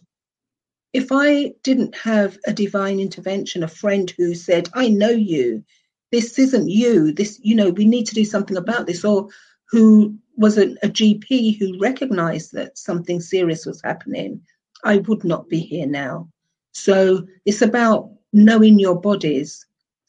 if 0.92 1.08
I 1.10 1.54
didn't 1.62 1.96
have 1.96 2.38
a 2.46 2.52
divine 2.52 3.00
intervention, 3.00 3.62
a 3.62 3.68
friend 3.68 4.12
who 4.16 4.34
said, 4.34 4.68
I 4.72 4.88
know 4.88 5.10
you, 5.10 5.64
this 6.12 6.38
isn't 6.38 6.68
you, 6.68 7.12
this, 7.12 7.40
you 7.42 7.54
know, 7.54 7.70
we 7.70 7.84
need 7.84 8.06
to 8.06 8.14
do 8.14 8.24
something 8.24 8.56
about 8.56 8.86
this, 8.86 9.04
or 9.04 9.28
who 9.70 10.16
was 10.36 10.58
a, 10.58 10.72
a 10.82 10.88
GP 10.88 11.58
who 11.58 11.78
recognized 11.78 12.52
that 12.52 12.78
something 12.78 13.20
serious 13.20 13.66
was 13.66 13.80
happening, 13.82 14.40
I 14.84 14.98
would 14.98 15.24
not 15.24 15.48
be 15.48 15.60
here 15.60 15.86
now. 15.86 16.28
So 16.72 17.26
it's 17.44 17.62
about 17.62 18.10
knowing 18.32 18.78
your 18.78 19.00
bodies. 19.00 19.66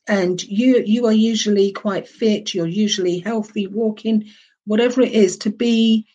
And 0.09 0.41
you 0.43 0.83
you 0.85 1.05
are 1.05 1.13
usually 1.13 1.73
quite 1.73 2.07
fit, 2.07 2.53
you're 2.53 2.65
usually 2.65 3.19
healthy, 3.19 3.67
walking, 3.67 4.29
whatever 4.65 5.01
it 5.01 5.11
is, 5.11 5.37
to 5.39 5.49
be 5.49 6.07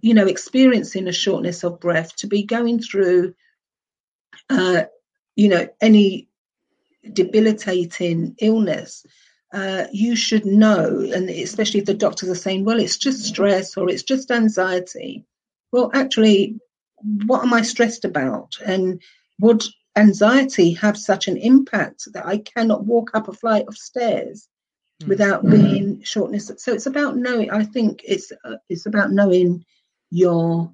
you 0.00 0.14
know, 0.14 0.26
experiencing 0.26 1.08
a 1.08 1.12
shortness 1.12 1.64
of 1.64 1.80
breath, 1.80 2.16
to 2.16 2.26
be 2.26 2.42
going 2.42 2.80
through, 2.80 3.34
uh, 4.48 4.84
you 5.36 5.48
know, 5.48 5.68
any 5.80 6.28
debilitating 7.12 8.34
illness, 8.40 9.04
uh, 9.52 9.86
you 9.92 10.14
should 10.16 10.46
know, 10.46 11.00
and 11.14 11.28
especially 11.28 11.80
if 11.80 11.86
the 11.86 11.94
doctors 11.94 12.28
are 12.28 12.34
saying, 12.34 12.64
well, 12.64 12.78
it's 12.78 12.98
just 12.98 13.24
stress 13.24 13.76
or 13.76 13.88
it's 13.88 14.02
just 14.02 14.30
anxiety. 14.30 15.24
Well, 15.72 15.90
actually, 15.94 16.60
what 17.26 17.42
am 17.42 17.52
I 17.52 17.62
stressed 17.62 18.04
about? 18.04 18.56
And 18.64 19.02
would 19.40 19.64
anxiety 19.96 20.72
have 20.74 20.96
such 20.96 21.26
an 21.28 21.36
impact 21.36 22.04
that 22.12 22.26
I 22.26 22.38
cannot 22.38 22.84
walk 22.84 23.10
up 23.14 23.28
a 23.28 23.32
flight 23.32 23.64
of 23.66 23.76
stairs? 23.76 24.48
Mm. 25.02 25.08
without 25.08 25.44
mm. 25.44 25.50
being 25.50 26.02
shortness. 26.02 26.50
So 26.58 26.72
it's 26.72 26.86
about 26.86 27.16
knowing. 27.16 27.50
I 27.50 27.64
think 27.64 28.02
it's 28.04 28.32
uh, 28.44 28.56
it's 28.68 28.86
about 28.86 29.12
knowing 29.12 29.64
your 30.10 30.72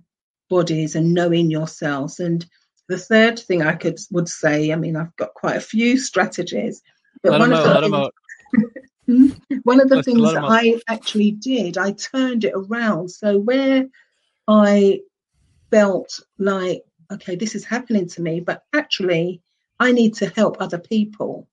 bodies 0.49 0.97
and 0.97 1.15
knowing 1.15 1.51
yourselves. 1.51 2.21
And 2.21 2.45
the 2.89 2.99
third 2.99 3.39
thing 3.39 3.63
I 3.63 3.75
could 3.75 3.99
would 4.11 4.29
say, 4.29 4.73
I 4.73 4.77
mean, 4.77 4.97
I've 4.97 5.15
got 5.17 5.35
quite 5.35 5.57
a 5.57 5.61
few 5.61 5.99
strategies, 5.99 6.83
but 7.23 7.33
let 7.33 7.41
one 7.41 7.53
of, 7.53 7.67
out, 7.67 8.15
the 8.55 8.71
things, 9.07 9.41
one 9.65 9.81
of 9.81 9.89
the 9.89 10.03
things 10.03 10.33
that 10.33 10.45
I 10.45 10.81
actually 10.89 11.33
did, 11.33 11.79
I 11.79 11.93
turned 11.93 12.45
it 12.45 12.53
around. 12.55 13.11
So 13.11 13.39
where 13.39 13.87
I 14.47 15.01
felt 15.71 16.21
like, 16.39 16.83
okay, 17.13 17.37
this 17.37 17.55
is 17.55 17.65
happening 17.65 18.09
to 18.09 18.23
me, 18.23 18.41
but 18.41 18.63
actually 18.73 19.43
I 19.81 19.93
need 19.93 20.15
to 20.15 20.29
help 20.31 20.57
other 20.61 20.79
people. 20.79 21.49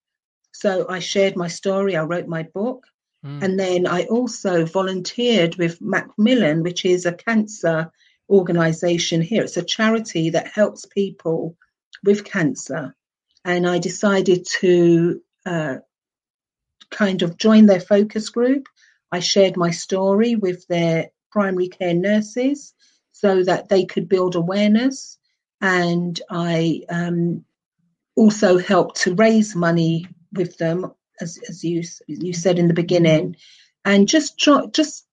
So 0.52 0.88
I 0.88 1.00
shared 1.00 1.36
my 1.36 1.48
story, 1.48 1.96
I 1.96 2.04
wrote 2.04 2.28
my 2.28 2.44
book, 2.44 2.86
mm. 3.26 3.44
and 3.44 3.60
then 3.60 3.88
I 3.88 4.06
also 4.06 4.66
volunteered 4.66 5.56
with 5.56 5.82
Macmillan, 5.82 6.62
which 6.62 6.86
is 6.86 7.06
a 7.06 7.14
cancer 7.14 7.92
organization 8.30 9.22
here. 9.22 9.44
It's 9.44 9.58
a 9.58 9.64
charity 9.64 10.32
that 10.32 10.48
helps 10.48 10.86
people 10.86 11.56
with 12.04 12.26
cancer. 12.26 12.96
And 13.46 13.68
I 13.68 13.80
decided 13.80 14.48
to 14.60 15.22
uh, 15.46 15.76
kind 16.90 17.22
of 17.22 17.38
join 17.38 17.66
their 17.66 17.82
focus 17.82 18.30
group. 18.30 18.68
I 19.12 19.20
shared 19.20 19.58
my 19.58 19.72
story 19.72 20.36
with 20.36 20.66
their 20.68 21.12
primary 21.32 21.68
care 21.68 21.94
nurses 21.94 22.74
so 23.12 23.44
that 23.44 23.70
they 23.70 23.86
could 23.86 24.10
build 24.10 24.36
awareness. 24.36 25.18
And 25.62 26.20
I 26.30 26.82
um, 26.90 27.46
also 28.16 28.58
helped 28.58 29.02
to 29.02 29.16
raise 29.16 29.56
money 29.56 30.08
with 30.32 30.58
them, 30.58 30.92
as, 31.22 31.40
as 31.48 31.64
you 31.64 31.84
you 32.08 32.34
said 32.34 32.60
in 32.60 32.68
the 32.68 32.74
beginning, 32.74 33.38
and 33.86 34.08
just 34.08 34.38
try, 34.40 34.66
just 34.68 35.06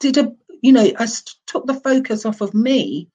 did 0.00 0.18
a 0.18 0.34
you 0.62 0.72
know 0.72 0.90
I 0.98 1.06
took 1.46 1.66
the 1.66 1.74
focus 1.74 2.24
off 2.24 2.40
of 2.40 2.54
me 2.54 3.08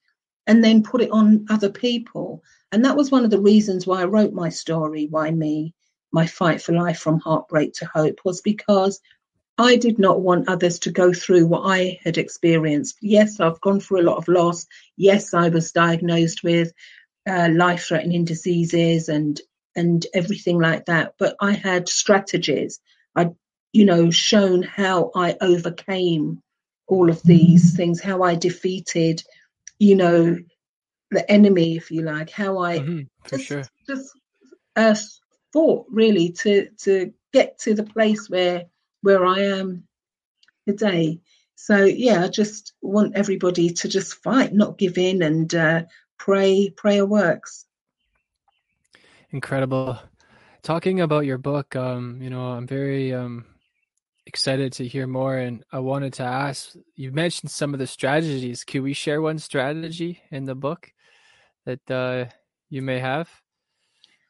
and 0.46 0.62
then 0.62 0.82
put 0.82 1.02
it 1.02 1.10
on 1.10 1.46
other 1.50 1.70
people, 1.70 2.42
and 2.72 2.84
that 2.84 2.96
was 2.96 3.10
one 3.10 3.24
of 3.24 3.30
the 3.30 3.40
reasons 3.40 3.86
why 3.86 4.02
I 4.02 4.06
wrote 4.06 4.32
my 4.32 4.48
story. 4.48 5.06
Why 5.10 5.30
me? 5.30 5.74
My 6.12 6.26
fight 6.26 6.62
for 6.62 6.72
life 6.72 6.98
from 6.98 7.18
heartbreak 7.20 7.74
to 7.74 7.86
hope 7.86 8.20
was 8.24 8.40
because 8.40 9.00
I 9.58 9.76
did 9.76 9.98
not 9.98 10.20
want 10.20 10.48
others 10.48 10.78
to 10.80 10.90
go 10.90 11.12
through 11.12 11.46
what 11.46 11.62
I 11.62 11.98
had 12.04 12.18
experienced. 12.18 12.98
Yes, 13.00 13.40
I've 13.40 13.60
gone 13.60 13.80
through 13.80 14.02
a 14.02 14.08
lot 14.08 14.18
of 14.18 14.28
loss. 14.28 14.66
Yes, 14.96 15.32
I 15.32 15.48
was 15.48 15.72
diagnosed 15.72 16.42
with 16.44 16.72
uh, 17.28 17.48
life 17.52 17.86
threatening 17.86 18.24
diseases 18.24 19.08
and 19.08 19.40
and 19.74 20.06
everything 20.14 20.58
like 20.58 20.86
that. 20.86 21.14
But 21.18 21.36
I 21.40 21.52
had 21.52 21.88
strategies. 21.88 22.80
I, 23.14 23.30
you 23.72 23.84
know, 23.84 24.10
shown 24.10 24.62
how 24.62 25.10
I 25.14 25.36
overcame 25.40 26.42
all 26.86 27.10
of 27.10 27.22
these 27.22 27.76
things, 27.76 28.00
how 28.00 28.22
I 28.22 28.34
defeated, 28.34 29.22
you 29.78 29.96
know, 29.96 30.38
the 31.10 31.30
enemy, 31.30 31.76
if 31.76 31.90
you 31.90 32.02
like, 32.02 32.30
how 32.30 32.58
I 32.58 32.78
mm-hmm, 32.78 33.02
just, 33.28 33.44
sure. 33.44 33.64
just 33.86 34.12
uh, 34.74 34.94
fought 35.52 35.86
really 35.90 36.32
to 36.32 36.68
to 36.78 37.12
get 37.32 37.58
to 37.60 37.74
the 37.74 37.84
place 37.84 38.28
where 38.28 38.66
where 39.02 39.24
I 39.24 39.40
am 39.40 39.84
today. 40.66 41.20
So 41.54 41.84
yeah, 41.84 42.24
I 42.24 42.28
just 42.28 42.74
want 42.82 43.16
everybody 43.16 43.70
to 43.70 43.88
just 43.88 44.22
fight, 44.22 44.52
not 44.52 44.78
give 44.78 44.98
in, 44.98 45.22
and 45.22 45.52
uh, 45.54 45.82
pray. 46.18 46.70
Prayer 46.70 47.06
works. 47.06 47.64
Incredible. 49.30 49.98
Talking 50.62 51.00
about 51.00 51.26
your 51.26 51.38
book, 51.38 51.76
um, 51.76 52.20
you 52.20 52.28
know, 52.28 52.42
I'm 52.42 52.66
very 52.66 53.14
um, 53.14 53.44
excited 54.26 54.72
to 54.74 54.86
hear 54.86 55.06
more. 55.06 55.36
And 55.36 55.64
I 55.72 55.78
wanted 55.78 56.14
to 56.14 56.24
ask 56.24 56.74
you 56.94 57.12
mentioned 57.12 57.50
some 57.50 57.72
of 57.72 57.78
the 57.78 57.86
strategies. 57.86 58.64
Could 58.64 58.82
we 58.82 58.92
share 58.92 59.22
one 59.22 59.38
strategy 59.38 60.20
in 60.30 60.44
the 60.44 60.54
book 60.54 60.92
that 61.64 61.90
uh, 61.90 62.26
you 62.68 62.82
may 62.82 62.98
have 62.98 63.28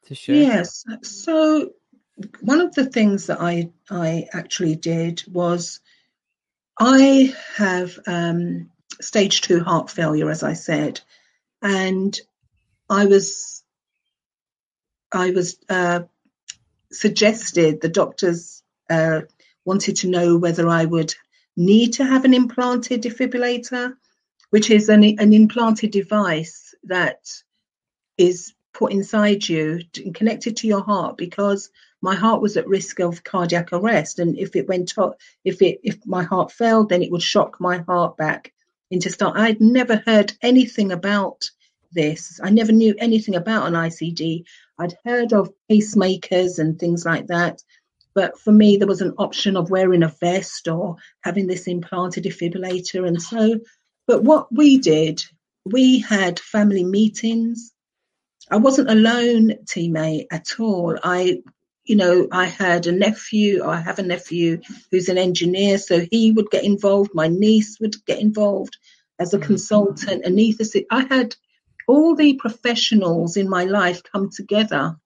to 0.07 0.15
share? 0.15 0.37
Yes. 0.37 0.85
So, 1.03 1.71
one 2.41 2.61
of 2.61 2.75
the 2.75 2.87
things 2.87 3.27
that 3.27 3.41
I, 3.41 3.71
I 3.91 4.27
actually 4.33 4.77
did 4.77 5.23
was 5.31 5.81
I 6.79 7.35
have 7.57 7.99
um, 8.07 8.71
stage 9.01 9.43
two 9.43 9.61
heart 9.61 9.91
failure, 9.91 10.31
as 10.31 10.43
I 10.43 10.55
said, 10.55 11.01
and 11.63 12.19
I 12.89 13.07
was 13.07 13.63
I 15.13 15.31
was 15.31 15.59
uh, 15.69 16.01
suggested, 16.91 17.81
the 17.81 17.89
doctors 17.89 18.63
uh, 18.91 19.23
wanted 19.67 19.97
to 19.97 20.09
know 20.09 20.37
whether 20.39 20.69
I 20.69 20.85
would 20.85 21.15
need 21.57 21.95
to 21.95 22.05
have 22.05 22.25
an 22.25 22.33
implanted 22.33 23.03
defibrillator, 23.03 23.95
which 24.51 24.71
is 24.71 24.89
an, 24.89 25.05
an 25.05 25.33
implanted 25.33 25.91
device 25.91 26.75
that 26.85 27.19
is 28.17 28.55
put 28.73 28.93
inside 28.93 29.49
you 29.49 29.81
and 30.05 30.15
connected 30.15 30.57
to 30.59 30.67
your 30.67 30.83
heart 30.83 31.17
because 31.17 31.71
my 32.03 32.15
heart 32.15 32.41
was 32.41 32.57
at 32.57 32.69
risk 32.69 33.01
of 33.01 33.25
cardiac 33.25 33.73
arrest. 33.73 34.19
And 34.19 34.39
if 34.39 34.55
it 34.55 34.69
went 34.69 34.97
up 34.99 35.19
if 35.45 35.61
it 35.63 35.81
if 35.83 35.99
my 36.07 36.23
heart 36.23 36.53
failed 36.53 36.91
then 36.91 37.03
it 37.03 37.11
would 37.11 37.23
shock 37.23 37.59
my 37.59 37.79
heart 37.79 38.17
back 38.17 38.53
into 38.91 39.11
start. 39.11 39.37
I'd 39.37 39.61
never 39.61 40.03
heard 40.07 40.33
anything 40.43 40.93
about 40.93 41.51
this. 41.93 42.39
I 42.43 42.51
never 42.51 42.73
knew 42.73 42.95
anything 42.99 43.35
about 43.35 43.67
an 43.67 43.75
icd 43.75 44.45
I'd 44.79 44.97
heard 45.05 45.33
of 45.33 45.53
pacemakers 45.71 46.59
and 46.59 46.79
things 46.79 47.05
like 47.05 47.29
that, 47.29 47.63
But 48.17 48.41
for 48.41 48.51
me, 48.51 48.79
there 48.79 48.89
was 48.89 49.03
an 49.03 49.13
option 49.19 49.59
of 49.59 49.69
wearing 49.69 50.03
a 50.03 50.09
vest 50.09 50.69
or 50.69 50.97
having 51.23 51.47
this 51.47 51.67
implanted 51.67 52.25
defibrillator. 52.25 53.07
And 53.07 53.21
so, 53.21 53.61
but 54.07 54.25
what 54.25 54.51
we 54.51 54.79
did, 54.79 55.23
we 55.67 55.99
had 55.99 56.41
family 56.41 56.83
meetings. 56.83 57.75
I 58.51 58.57
wasn't 58.57 58.91
alone, 58.91 59.51
teammate, 59.67 60.29
at 60.31 60.59
all. 60.59 60.97
I, 61.05 61.43
you 61.85 61.97
know, 61.97 62.27
I 62.33 62.47
had 62.47 62.87
a 62.87 62.93
nephew, 62.93 63.63
I 63.63 63.83
have 63.83 63.99
a 63.99 64.03
nephew 64.03 64.63
who's 64.91 65.11
an 65.11 65.19
engineer, 65.19 65.77
so 65.77 66.07
he 66.11 66.33
would 66.33 66.51
get 66.51 66.65
involved. 66.65 67.11
My 67.13 67.29
niece 67.29 67.79
would 67.81 67.97
get 68.07 68.19
involved 68.19 68.79
as 69.19 69.35
a 69.35 69.37
mm-hmm. 69.37 69.47
consultant, 69.47 70.25
anesthetist. 70.25 70.87
I 70.91 71.05
had 71.05 71.37
all 71.87 72.17
the 72.17 72.33
professionals 72.37 73.37
in 73.37 73.47
my 73.47 73.65
life 73.65 74.03
come 74.11 74.31
together 74.31 74.97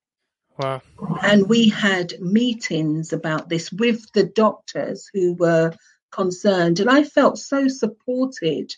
Wow. 0.61 0.83
And 1.23 1.49
we 1.49 1.69
had 1.69 2.21
meetings 2.21 3.13
about 3.13 3.49
this 3.49 3.73
with 3.73 4.13
the 4.13 4.25
doctors 4.25 5.09
who 5.13 5.35
were 5.35 5.73
concerned. 6.11 6.81
And 6.81 6.91
I 6.91 7.05
felt 7.05 7.39
so 7.39 7.69
supported 7.69 8.75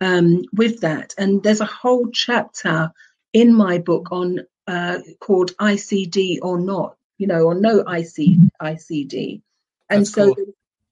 um, 0.00 0.42
with 0.52 0.80
that. 0.80 1.14
And 1.16 1.42
there's 1.42 1.60
a 1.60 1.66
whole 1.66 2.10
chapter 2.10 2.92
in 3.32 3.54
my 3.54 3.78
book 3.78 4.08
on 4.10 4.40
uh, 4.66 4.98
called 5.20 5.56
ICD 5.56 6.40
or 6.42 6.60
not, 6.60 6.96
you 7.16 7.26
know, 7.26 7.44
or 7.44 7.54
no 7.54 7.80
IC, 7.80 8.36
ICD. 8.60 9.40
And 9.88 10.00
That's 10.00 10.12
so 10.12 10.34
cool. 10.34 10.44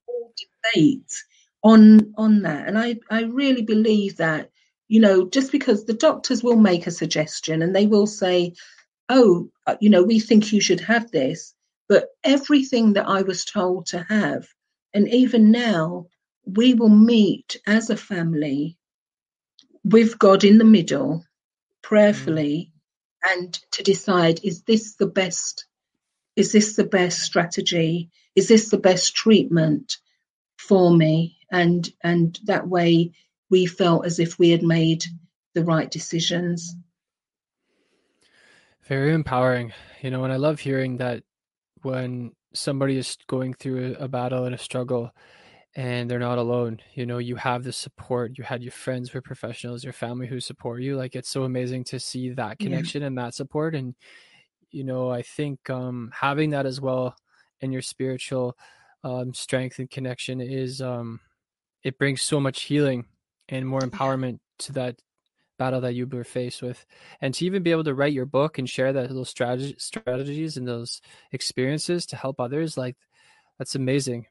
whole 0.08 0.32
debate 0.72 1.12
on 1.62 2.14
on 2.16 2.42
that. 2.42 2.68
And 2.68 2.78
I, 2.78 2.98
I 3.10 3.24
really 3.24 3.62
believe 3.62 4.16
that, 4.16 4.50
you 4.88 5.00
know, 5.00 5.28
just 5.28 5.52
because 5.52 5.84
the 5.84 5.92
doctors 5.92 6.42
will 6.42 6.56
make 6.56 6.86
a 6.86 6.90
suggestion 6.90 7.60
and 7.60 7.76
they 7.76 7.86
will 7.86 8.06
say, 8.06 8.54
oh, 9.08 9.50
uh, 9.66 9.76
you 9.80 9.90
know, 9.90 10.02
we 10.02 10.20
think 10.20 10.52
you 10.52 10.60
should 10.60 10.80
have 10.80 11.10
this. 11.10 11.54
But 11.88 12.08
everything 12.24 12.94
that 12.94 13.06
I 13.06 13.22
was 13.22 13.44
told 13.44 13.86
to 13.86 14.04
have, 14.08 14.48
and 14.92 15.08
even 15.08 15.50
now, 15.50 16.06
we 16.44 16.74
will 16.74 16.88
meet 16.88 17.58
as 17.66 17.90
a 17.90 17.96
family 17.96 18.78
with 19.84 20.18
God 20.18 20.42
in 20.42 20.58
the 20.58 20.64
middle, 20.64 21.24
prayerfully, 21.82 22.72
mm. 23.24 23.32
and 23.32 23.54
to 23.72 23.82
decide 23.82 24.40
is 24.42 24.62
this 24.62 24.94
the 24.96 25.06
best? 25.06 25.66
Is 26.34 26.52
this 26.52 26.74
the 26.76 26.84
best 26.84 27.20
strategy? 27.20 28.10
Is 28.34 28.48
this 28.48 28.70
the 28.70 28.78
best 28.78 29.14
treatment 29.14 29.96
for 30.58 30.94
me? 30.94 31.38
And 31.50 31.88
and 32.02 32.38
that 32.44 32.66
way 32.66 33.12
we 33.48 33.66
felt 33.66 34.06
as 34.06 34.18
if 34.18 34.38
we 34.38 34.50
had 34.50 34.62
made 34.62 35.04
the 35.54 35.64
right 35.64 35.90
decisions. 35.90 36.74
Very 38.86 39.12
empowering, 39.12 39.72
you 40.00 40.10
know, 40.10 40.22
and 40.22 40.32
I 40.32 40.36
love 40.36 40.60
hearing 40.60 40.98
that 40.98 41.24
when 41.82 42.32
somebody 42.54 42.96
is 42.96 43.16
going 43.26 43.54
through 43.54 43.96
a 43.98 44.06
battle 44.06 44.44
and 44.44 44.54
a 44.54 44.58
struggle 44.58 45.10
and 45.74 46.08
they're 46.08 46.20
not 46.20 46.38
alone, 46.38 46.78
you 46.94 47.04
know, 47.04 47.18
you 47.18 47.34
have 47.34 47.64
the 47.64 47.72
support, 47.72 48.38
you 48.38 48.44
had 48.44 48.62
your 48.62 48.72
friends 48.72 49.10
who 49.10 49.18
are 49.18 49.22
professionals, 49.22 49.82
your 49.82 49.92
family 49.92 50.28
who 50.28 50.38
support 50.38 50.82
you. 50.82 50.96
Like 50.96 51.16
it's 51.16 51.28
so 51.28 51.42
amazing 51.42 51.82
to 51.84 51.98
see 51.98 52.30
that 52.30 52.60
connection 52.60 53.00
yeah. 53.00 53.08
and 53.08 53.18
that 53.18 53.34
support. 53.34 53.74
And, 53.74 53.96
you 54.70 54.84
know, 54.84 55.10
I 55.10 55.22
think 55.22 55.68
um, 55.68 56.12
having 56.14 56.50
that 56.50 56.64
as 56.64 56.80
well 56.80 57.16
in 57.60 57.72
your 57.72 57.82
spiritual 57.82 58.56
um, 59.02 59.34
strength 59.34 59.80
and 59.80 59.90
connection 59.90 60.40
is, 60.40 60.80
um, 60.80 61.18
it 61.82 61.98
brings 61.98 62.22
so 62.22 62.38
much 62.38 62.62
healing 62.62 63.06
and 63.48 63.66
more 63.66 63.80
empowerment 63.80 64.38
to 64.60 64.72
that 64.74 64.96
battle 65.58 65.80
that 65.80 65.94
you 65.94 66.06
were 66.06 66.24
faced 66.24 66.62
with 66.62 66.84
and 67.20 67.34
to 67.34 67.44
even 67.44 67.62
be 67.62 67.70
able 67.70 67.84
to 67.84 67.94
write 67.94 68.12
your 68.12 68.26
book 68.26 68.58
and 68.58 68.68
share 68.68 68.92
that 68.92 69.08
those 69.08 69.28
strategy, 69.28 69.74
strategies 69.78 70.56
and 70.56 70.66
those 70.66 71.00
experiences 71.32 72.06
to 72.06 72.16
help 72.16 72.40
others 72.40 72.76
like 72.76 72.96
that's 73.58 73.74
amazing 73.74 74.26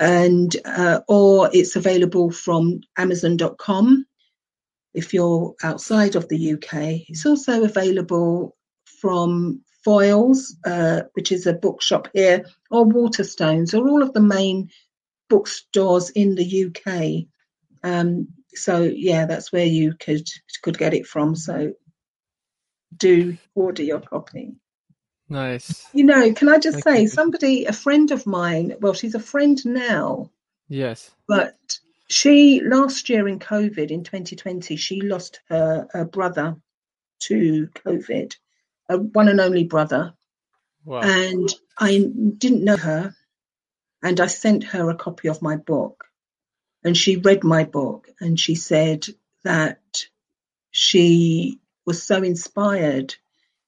and 0.00 0.56
uh, 0.66 1.00
or 1.08 1.48
it's 1.54 1.76
available 1.76 2.30
from 2.30 2.82
Amazon.com 2.98 4.04
if 4.94 5.14
you're 5.14 5.54
outside 5.62 6.16
of 6.16 6.28
the 6.28 6.54
UK. 6.54 7.08
It's 7.08 7.26
also 7.26 7.64
available 7.64 8.56
from 9.00 9.62
Foyles, 9.86 10.54
uh, 10.64 11.02
which 11.14 11.32
is 11.32 11.46
a 11.46 11.54
bookshop 11.54 12.08
here, 12.12 12.44
or 12.70 12.84
Waterstones, 12.84 13.74
or 13.74 13.88
all 13.88 14.02
of 14.02 14.12
the 14.12 14.20
main 14.20 14.70
bookstores 15.28 16.10
in 16.10 16.34
the 16.34 16.66
UK. 16.66 17.26
Um, 17.82 18.28
so 18.52 18.82
yeah, 18.82 19.26
that's 19.26 19.52
where 19.52 19.64
you 19.64 19.94
could 19.94 20.28
could 20.62 20.76
get 20.76 20.92
it 20.92 21.06
from. 21.06 21.34
So 21.36 21.72
do 22.96 23.38
order 23.54 23.82
your 23.82 24.00
copy. 24.00 24.56
Nice. 25.28 25.86
You 25.92 26.04
know, 26.04 26.32
can 26.32 26.48
I 26.48 26.58
just 26.58 26.82
Thank 26.82 26.98
say, 26.98 27.06
somebody, 27.06 27.64
a 27.66 27.72
friend 27.72 28.10
of 28.10 28.26
mine, 28.26 28.74
well, 28.80 28.94
she's 28.94 29.14
a 29.14 29.20
friend 29.20 29.64
now. 29.64 30.30
Yes. 30.68 31.12
But 31.28 31.56
she 32.10 32.60
last 32.60 33.08
year 33.08 33.26
in 33.28 33.38
COVID 33.38 33.90
in 33.90 34.04
2020, 34.04 34.76
she 34.76 35.00
lost 35.00 35.40
her, 35.48 35.88
her 35.92 36.04
brother 36.04 36.56
to 37.20 37.68
COVID, 37.74 38.36
a 38.88 38.98
one 38.98 39.28
and 39.28 39.40
only 39.40 39.64
brother. 39.64 40.14
Wow. 40.84 41.00
And 41.00 41.48
I 41.78 42.10
didn't 42.38 42.64
know 42.64 42.76
her, 42.76 43.14
and 44.02 44.20
I 44.20 44.26
sent 44.26 44.64
her 44.64 44.90
a 44.90 44.96
copy 44.96 45.28
of 45.28 45.40
my 45.40 45.56
book, 45.56 46.04
and 46.84 46.96
she 46.96 47.16
read 47.16 47.44
my 47.44 47.64
book, 47.64 48.08
and 48.20 48.38
she 48.38 48.54
said 48.54 49.06
that 49.44 50.04
she 50.70 51.60
was 51.86 52.02
so 52.02 52.22
inspired. 52.22 53.14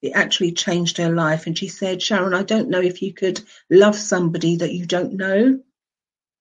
It 0.01 0.13
actually 0.15 0.53
changed 0.53 0.99
her 0.99 1.11
life. 1.11 1.47
And 1.47 1.57
she 1.57 1.69
said, 1.69 2.03
Sharon, 2.03 2.35
I 2.35 2.43
don't 2.43 2.69
know 2.69 2.81
if 2.81 3.03
you 3.03 3.13
could 3.13 3.41
love 3.71 3.97
somebody 3.97 4.57
that 4.57 4.73
you 4.73 4.85
don't 4.87 5.15
know. 5.15 5.61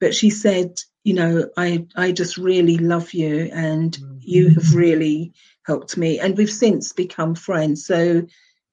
But 0.01 0.15
she 0.15 0.31
said, 0.31 0.73
you 1.03 1.13
know, 1.13 1.49
I 1.55 1.85
I 1.95 2.11
just 2.11 2.37
really 2.37 2.77
love 2.77 3.13
you, 3.13 3.49
and 3.53 3.91
mm-hmm. 3.91 4.17
you 4.19 4.49
have 4.49 4.75
really 4.75 5.33
helped 5.65 5.95
me, 5.95 6.19
and 6.19 6.35
we've 6.35 6.51
since 6.51 6.91
become 6.91 7.35
friends. 7.35 7.85
So, 7.85 8.23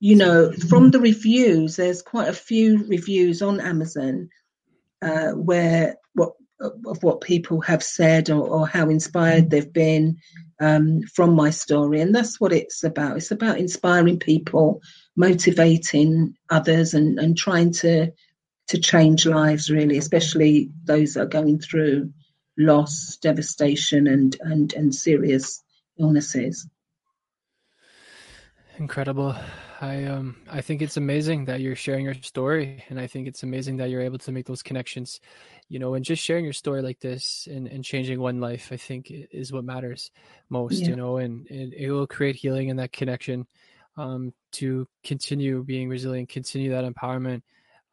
you 0.00 0.16
know, 0.16 0.50
from 0.68 0.90
the 0.90 1.00
reviews, 1.00 1.76
there's 1.76 2.02
quite 2.02 2.28
a 2.28 2.32
few 2.32 2.84
reviews 2.88 3.42
on 3.42 3.60
Amazon 3.60 4.30
uh, 5.02 5.32
where 5.32 5.96
what 6.14 6.32
of 6.60 7.02
what 7.02 7.20
people 7.20 7.60
have 7.60 7.82
said 7.82 8.30
or, 8.30 8.46
or 8.48 8.66
how 8.66 8.88
inspired 8.88 9.48
they've 9.48 9.72
been 9.72 10.16
um, 10.60 11.02
from 11.14 11.34
my 11.34 11.50
story, 11.50 12.00
and 12.00 12.14
that's 12.14 12.40
what 12.40 12.52
it's 12.52 12.82
about. 12.84 13.16
It's 13.18 13.30
about 13.30 13.58
inspiring 13.58 14.18
people, 14.18 14.80
motivating 15.14 16.36
others, 16.50 16.94
and 16.94 17.18
and 17.18 17.36
trying 17.36 17.72
to 17.74 18.12
to 18.68 18.78
change 18.78 19.26
lives 19.26 19.70
really, 19.70 19.98
especially 19.98 20.70
those 20.84 21.14
that 21.14 21.22
are 21.22 21.26
going 21.26 21.58
through 21.58 22.12
loss, 22.56 23.16
devastation, 23.20 24.06
and 24.06 24.36
and 24.40 24.72
and 24.74 24.94
serious 24.94 25.62
illnesses. 25.98 26.68
Incredible. 28.78 29.34
I 29.80 30.04
um 30.04 30.36
I 30.48 30.60
think 30.60 30.82
it's 30.82 30.96
amazing 30.96 31.46
that 31.46 31.60
you're 31.60 31.74
sharing 31.74 32.04
your 32.04 32.14
story 32.14 32.84
and 32.88 33.00
I 33.00 33.06
think 33.08 33.26
it's 33.26 33.42
amazing 33.42 33.78
that 33.78 33.90
you're 33.90 34.02
able 34.02 34.18
to 34.18 34.32
make 34.32 34.46
those 34.46 34.62
connections, 34.62 35.20
you 35.68 35.78
know, 35.78 35.94
and 35.94 36.04
just 36.04 36.22
sharing 36.22 36.44
your 36.44 36.52
story 36.52 36.82
like 36.82 37.00
this 37.00 37.48
and, 37.50 37.66
and 37.66 37.84
changing 37.84 38.20
one 38.20 38.40
life 38.40 38.68
I 38.70 38.76
think 38.76 39.10
is 39.10 39.52
what 39.52 39.64
matters 39.64 40.10
most, 40.48 40.82
yeah. 40.82 40.90
you 40.90 40.96
know, 40.96 41.16
and, 41.16 41.48
and 41.50 41.74
it 41.74 41.90
will 41.90 42.06
create 42.06 42.36
healing 42.36 42.70
and 42.70 42.78
that 42.78 42.92
connection 42.92 43.46
um 43.96 44.32
to 44.52 44.86
continue 45.02 45.64
being 45.64 45.88
resilient, 45.88 46.28
continue 46.28 46.70
that 46.70 46.84
empowerment 46.84 47.42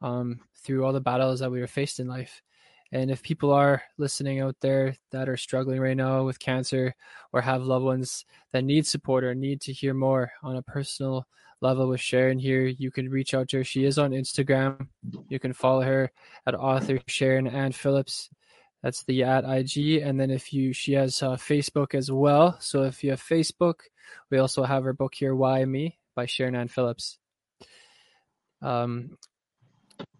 um 0.02 0.40
through 0.66 0.84
all 0.84 0.92
the 0.92 1.00
battles 1.00 1.40
that 1.40 1.50
we 1.50 1.62
are 1.62 1.68
faced 1.68 2.00
in 2.00 2.08
life. 2.08 2.42
And 2.92 3.10
if 3.10 3.22
people 3.22 3.52
are 3.52 3.82
listening 3.98 4.40
out 4.40 4.56
there 4.60 4.96
that 5.12 5.28
are 5.28 5.36
struggling 5.36 5.80
right 5.80 5.96
now 5.96 6.24
with 6.24 6.38
cancer 6.38 6.94
or 7.32 7.40
have 7.40 7.62
loved 7.62 7.84
ones 7.84 8.24
that 8.52 8.64
need 8.64 8.86
support 8.86 9.24
or 9.24 9.34
need 9.34 9.60
to 9.62 9.72
hear 9.72 9.94
more 9.94 10.32
on 10.42 10.56
a 10.56 10.62
personal 10.62 11.26
level 11.60 11.88
with 11.88 12.00
Sharon 12.00 12.38
here, 12.38 12.66
you 12.66 12.90
can 12.90 13.08
reach 13.08 13.34
out 13.34 13.48
to 13.48 13.58
her. 13.58 13.64
She 13.64 13.84
is 13.84 13.98
on 13.98 14.10
Instagram. 14.10 14.88
You 15.28 15.38
can 15.38 15.52
follow 15.52 15.82
her 15.82 16.10
at 16.46 16.54
author 16.54 17.00
Sharon 17.06 17.46
Ann 17.46 17.72
Phillips. 17.72 18.30
That's 18.82 19.02
the 19.04 19.24
at 19.24 19.44
IG. 19.44 20.02
And 20.02 20.20
then 20.20 20.30
if 20.30 20.52
you, 20.52 20.72
she 20.72 20.92
has 20.92 21.22
uh, 21.22 21.36
Facebook 21.36 21.94
as 21.94 22.10
well. 22.10 22.56
So 22.60 22.82
if 22.82 23.02
you 23.02 23.10
have 23.10 23.22
Facebook, 23.22 23.80
we 24.30 24.38
also 24.38 24.62
have 24.62 24.84
her 24.84 24.92
book 24.92 25.14
here, 25.14 25.34
Why 25.34 25.64
Me 25.64 25.98
by 26.14 26.26
Sharon 26.26 26.54
Ann 26.54 26.68
Phillips. 26.68 27.18
Um, 28.62 29.18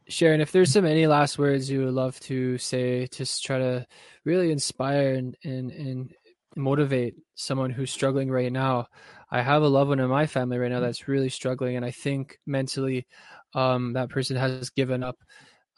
Sharon, 0.08 0.40
if 0.40 0.52
there's 0.52 0.72
some 0.72 0.84
any 0.84 1.06
last 1.06 1.38
words 1.38 1.70
you 1.70 1.84
would 1.84 1.94
love 1.94 2.18
to 2.20 2.58
say, 2.58 3.06
to 3.06 3.42
try 3.42 3.58
to 3.58 3.86
really 4.24 4.52
inspire 4.52 5.14
and, 5.14 5.36
and, 5.42 5.70
and 5.70 6.14
motivate 6.56 7.14
someone 7.34 7.70
who's 7.70 7.90
struggling 7.90 8.30
right 8.30 8.52
now. 8.52 8.86
I 9.30 9.42
have 9.42 9.62
a 9.62 9.68
loved 9.68 9.90
one 9.90 10.00
in 10.00 10.08
my 10.08 10.26
family 10.26 10.58
right 10.58 10.70
now 10.70 10.80
that's 10.80 11.08
really 11.08 11.28
struggling, 11.28 11.76
and 11.76 11.84
I 11.84 11.90
think 11.90 12.38
mentally, 12.46 13.06
um, 13.54 13.92
that 13.92 14.08
person 14.08 14.36
has 14.36 14.70
given 14.70 15.02
up 15.02 15.16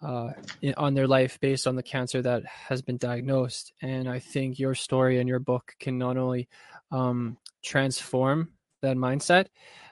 uh, 0.03 0.31
in, 0.63 0.75
on 0.77 0.95
their 0.95 1.09
life 1.09 1.41
based 1.41 1.67
on 1.67 1.75
the 1.75 1.83
cancer 1.83 2.23
that 2.23 2.45
has 2.45 2.83
been 2.83 2.99
diagnosed. 2.99 3.73
And 3.83 4.09
I 4.09 4.21
think 4.21 4.59
your 4.59 4.75
story 4.75 5.19
and 5.19 5.29
your 5.29 5.41
book 5.41 5.75
can 5.81 5.99
not 5.99 6.17
only 6.17 6.49
um, 6.93 7.37
transform 7.65 8.53
that 8.83 8.97
mindset, 8.97 9.47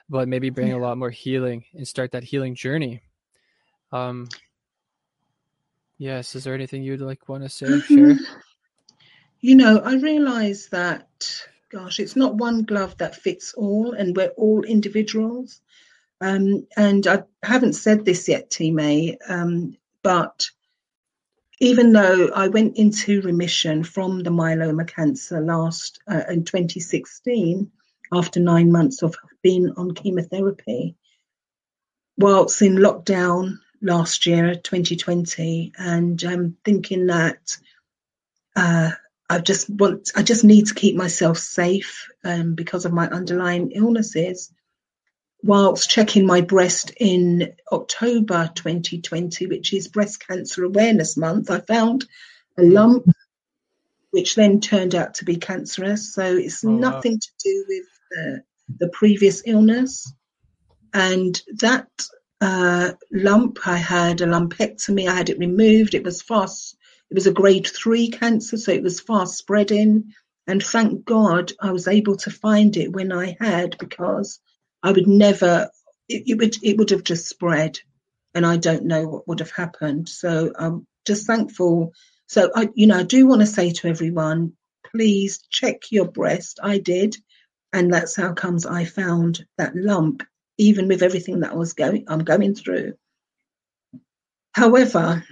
but 0.09 0.27
maybe 0.27 0.49
bring 0.49 0.69
yeah. 0.69 0.75
a 0.75 0.77
lot 0.77 0.97
more 0.97 1.09
healing 1.09 1.65
and 1.73 1.87
start 1.87 2.11
that 2.11 2.23
healing 2.23 2.55
journey. 2.55 3.01
Um, 3.91 4.27
yes, 5.97 6.35
is 6.35 6.43
there 6.43 6.53
anything 6.53 6.83
you'd 6.83 7.01
like 7.01 7.29
want 7.29 7.43
to 7.43 7.49
say, 7.49 7.67
mm-hmm. 7.67 8.13
share? 8.13 8.19
You 9.39 9.55
know, 9.55 9.79
I 9.79 9.95
realize 9.95 10.67
that, 10.69 11.07
gosh, 11.69 11.99
it's 11.99 12.15
not 12.15 12.35
one 12.35 12.63
glove 12.63 12.97
that 12.97 13.15
fits 13.15 13.53
all, 13.53 13.93
and 13.93 14.15
we're 14.15 14.29
all 14.29 14.63
individuals. 14.63 15.61
Um, 16.19 16.65
and 16.75 17.05
I 17.05 17.23
haven't 17.43 17.73
said 17.73 18.03
this 18.03 18.27
yet, 18.27 18.49
T 18.49 18.71
May, 18.71 19.17
um, 19.29 19.77
but 20.01 20.49
even 21.59 21.93
though 21.93 22.29
I 22.29 22.47
went 22.47 22.77
into 22.77 23.21
remission 23.21 23.83
from 23.83 24.23
the 24.23 24.29
myeloma 24.29 24.87
cancer 24.87 25.39
last 25.39 25.99
uh, 26.09 26.23
in 26.29 26.43
2016, 26.43 27.71
after 28.13 28.39
nine 28.39 28.71
months 28.71 29.01
of 29.03 29.15
being 29.41 29.71
on 29.75 29.93
chemotherapy, 29.93 30.95
whilst 32.17 32.61
in 32.61 32.75
lockdown 32.75 33.57
last 33.81 34.25
year, 34.25 34.55
2020, 34.55 35.73
and 35.77 36.23
I'm 36.23 36.57
thinking 36.63 37.07
that 37.07 37.57
uh, 38.55 38.91
I 39.29 39.39
just 39.39 39.69
want, 39.69 40.11
I 40.15 40.23
just 40.23 40.43
need 40.43 40.67
to 40.67 40.73
keep 40.73 40.95
myself 40.95 41.37
safe 41.37 42.09
um, 42.23 42.55
because 42.55 42.85
of 42.85 42.93
my 42.93 43.07
underlying 43.07 43.71
illnesses. 43.71 44.51
Whilst 45.43 45.89
checking 45.89 46.25
my 46.25 46.41
breast 46.41 46.91
in 46.97 47.53
October 47.71 48.49
2020, 48.55 49.45
which 49.45 49.71
is 49.71 49.87
Breast 49.87 50.25
Cancer 50.25 50.63
Awareness 50.63 51.15
Month, 51.15 51.51
I 51.51 51.59
found 51.59 52.05
a 52.57 52.63
lump 52.63 53.07
which 54.11 54.35
then 54.35 54.59
turned 54.59 54.95
out 54.95 55.13
to 55.15 55.25
be 55.25 55.35
cancerous. 55.35 56.13
So 56.13 56.23
it's 56.23 56.65
oh, 56.65 56.71
nothing 56.71 57.13
wow. 57.13 57.19
to 57.21 57.31
do 57.43 57.65
with 57.67 57.85
the, 58.09 58.43
the, 58.79 58.89
previous 58.89 59.43
illness. 59.45 60.11
And 60.93 61.39
that 61.59 61.87
uh, 62.41 62.91
lump, 63.11 63.67
I 63.67 63.77
had 63.77 64.21
a 64.21 64.25
lumpectomy, 64.25 65.07
I 65.07 65.15
had 65.15 65.29
it 65.29 65.39
removed. 65.39 65.93
It 65.93 66.03
was 66.03 66.21
fast 66.21 66.77
it 67.09 67.15
was 67.15 67.27
a 67.27 67.31
grade 67.31 67.67
three 67.67 68.09
cancer, 68.09 68.57
so 68.57 68.71
it 68.71 68.83
was 68.83 68.99
fast 68.99 69.37
spreading. 69.37 70.13
And 70.45 70.61
thank 70.61 71.05
God 71.05 71.53
I 71.59 71.71
was 71.71 71.87
able 71.87 72.17
to 72.17 72.31
find 72.31 72.75
it 72.75 72.91
when 72.91 73.11
I 73.11 73.37
had 73.39 73.77
because 73.77 74.39
I 74.83 74.91
would 74.91 75.07
never, 75.07 75.69
it, 76.09 76.23
it 76.27 76.37
would, 76.37 76.55
it 76.63 76.77
would 76.77 76.89
have 76.89 77.03
just 77.03 77.27
spread 77.27 77.79
and 78.33 78.45
I 78.45 78.57
don't 78.57 78.85
know 78.85 79.07
what 79.07 79.27
would 79.27 79.39
have 79.39 79.51
happened. 79.51 80.09
So 80.09 80.51
I'm 80.57 80.85
just 81.05 81.27
thankful. 81.27 81.93
So 82.27 82.51
I, 82.53 82.69
you 82.75 82.87
know, 82.87 82.99
I 82.99 83.03
do 83.03 83.25
want 83.25 83.41
to 83.41 83.47
say 83.47 83.71
to 83.71 83.87
everyone, 83.87 84.53
please 84.91 85.39
check 85.49 85.91
your 85.91 86.09
breast. 86.09 86.59
I 86.61 86.77
did. 86.77 87.15
And 87.73 87.93
that's 87.93 88.15
how 88.15 88.33
comes 88.33 88.65
I 88.65 88.85
found 88.85 89.45
that 89.57 89.75
lump, 89.75 90.23
even 90.57 90.87
with 90.87 91.03
everything 91.03 91.41
that 91.41 91.51
I 91.51 91.55
was 91.55 91.73
going, 91.73 92.05
I'm 92.07 92.23
going 92.23 92.55
through. 92.55 92.93
However, 94.53 95.23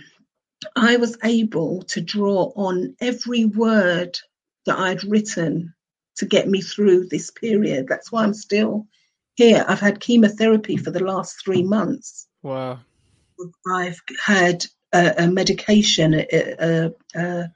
I 0.75 0.97
was 0.97 1.17
able 1.23 1.83
to 1.83 2.01
draw 2.01 2.51
on 2.55 2.95
every 3.01 3.45
word 3.45 4.17
that 4.65 4.77
I'd 4.77 5.03
written 5.03 5.73
to 6.17 6.25
get 6.25 6.47
me 6.47 6.61
through 6.61 7.07
this 7.07 7.31
period. 7.31 7.87
That's 7.87 8.11
why 8.11 8.23
I'm 8.23 8.33
still 8.33 8.87
here. 9.35 9.65
I've 9.67 9.79
had 9.79 9.99
chemotherapy 9.99 10.77
for 10.77 10.91
the 10.91 11.03
last 11.03 11.43
three 11.43 11.63
months. 11.63 12.27
Wow. 12.41 12.79
I've 13.67 13.99
had 14.23 14.65
a, 14.93 15.23
a 15.23 15.27
medication, 15.27 16.13
a, 16.13 16.25
a, 16.31 16.91
a 17.15 17.51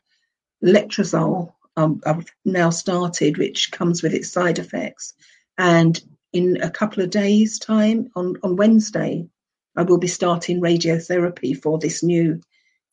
letrozole, 0.63 1.53
um, 1.77 2.01
I've 2.05 2.25
now 2.43 2.69
started, 2.69 3.37
which 3.37 3.71
comes 3.71 4.03
with 4.03 4.13
its 4.13 4.29
side 4.29 4.59
effects. 4.59 5.13
And 5.57 6.01
in 6.33 6.61
a 6.61 6.69
couple 6.69 7.03
of 7.03 7.09
days' 7.09 7.59
time, 7.59 8.09
on, 8.15 8.35
on 8.43 8.55
Wednesday, 8.55 9.27
I 9.75 9.83
will 9.83 9.97
be 9.97 10.07
starting 10.07 10.61
radiotherapy 10.61 11.59
for 11.59 11.79
this 11.79 12.03
new 12.03 12.41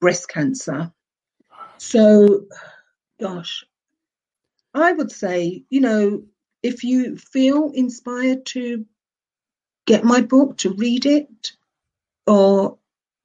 breast 0.01 0.28
cancer. 0.28 0.93
So, 1.78 2.47
gosh, 3.20 3.64
I 4.74 4.93
would 4.93 5.11
say, 5.12 5.64
you 5.70 5.80
know, 5.80 6.24
if 6.62 6.84
you 6.84 7.16
feel 7.16 7.70
inspired 7.74 8.47
to 8.47 8.87
get 9.87 10.05
my 10.05 10.20
book, 10.20 10.59
to 10.59 10.74
read 10.74 11.07
it, 11.07 11.53
or 12.26 12.78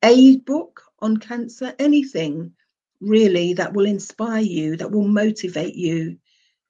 a 0.03 0.37
book 0.37 0.83
on 0.99 1.17
cancer, 1.17 1.73
anything 1.79 2.53
really 2.99 3.53
that 3.53 3.73
will 3.73 3.85
inspire 3.85 4.41
you, 4.41 4.77
that 4.77 4.91
will 4.91 5.07
motivate 5.07 5.75
you, 5.75 6.17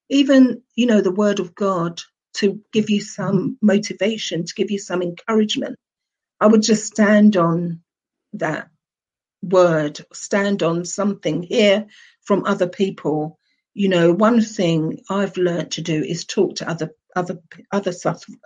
even, 0.10 0.62
you 0.76 0.86
know, 0.86 1.02
the 1.02 1.12
word 1.12 1.40
of 1.40 1.56
God 1.56 2.02
to 2.34 2.62
give 2.72 2.90
you 2.90 3.02
some 3.02 3.58
motivation, 3.62 4.46
to 4.46 4.54
give 4.54 4.72
you 4.72 4.80
some 4.80 5.02
encouragement. 5.02 5.78
I 6.40 6.48
would 6.48 6.64
just 6.64 6.86
stand 6.86 7.38
on 7.38 7.82
that 8.34 8.70
word, 9.42 10.00
stand 10.14 10.64
on 10.64 10.86
something, 10.86 11.44
hear 11.44 11.88
from 12.24 12.46
other 12.46 12.68
people. 12.68 13.40
You 13.74 13.90
know, 13.90 14.12
one 14.12 14.42
thing 14.42 15.02
I've 15.10 15.38
learned 15.38 15.72
to 15.72 15.82
do 15.82 16.04
is 16.04 16.26
talk 16.26 16.56
to 16.56 16.70
other 16.70 16.92
other 17.16 17.40
other 17.72 17.92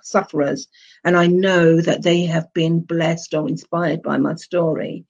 sufferers, 0.02 0.68
and 1.04 1.16
I 1.16 1.28
know 1.28 1.80
that 1.82 2.02
they 2.02 2.24
have 2.26 2.52
been 2.54 2.80
blessed 2.80 3.34
or 3.36 3.48
inspired 3.48 4.02
by 4.02 4.18
my 4.18 4.36
story, 4.36 5.06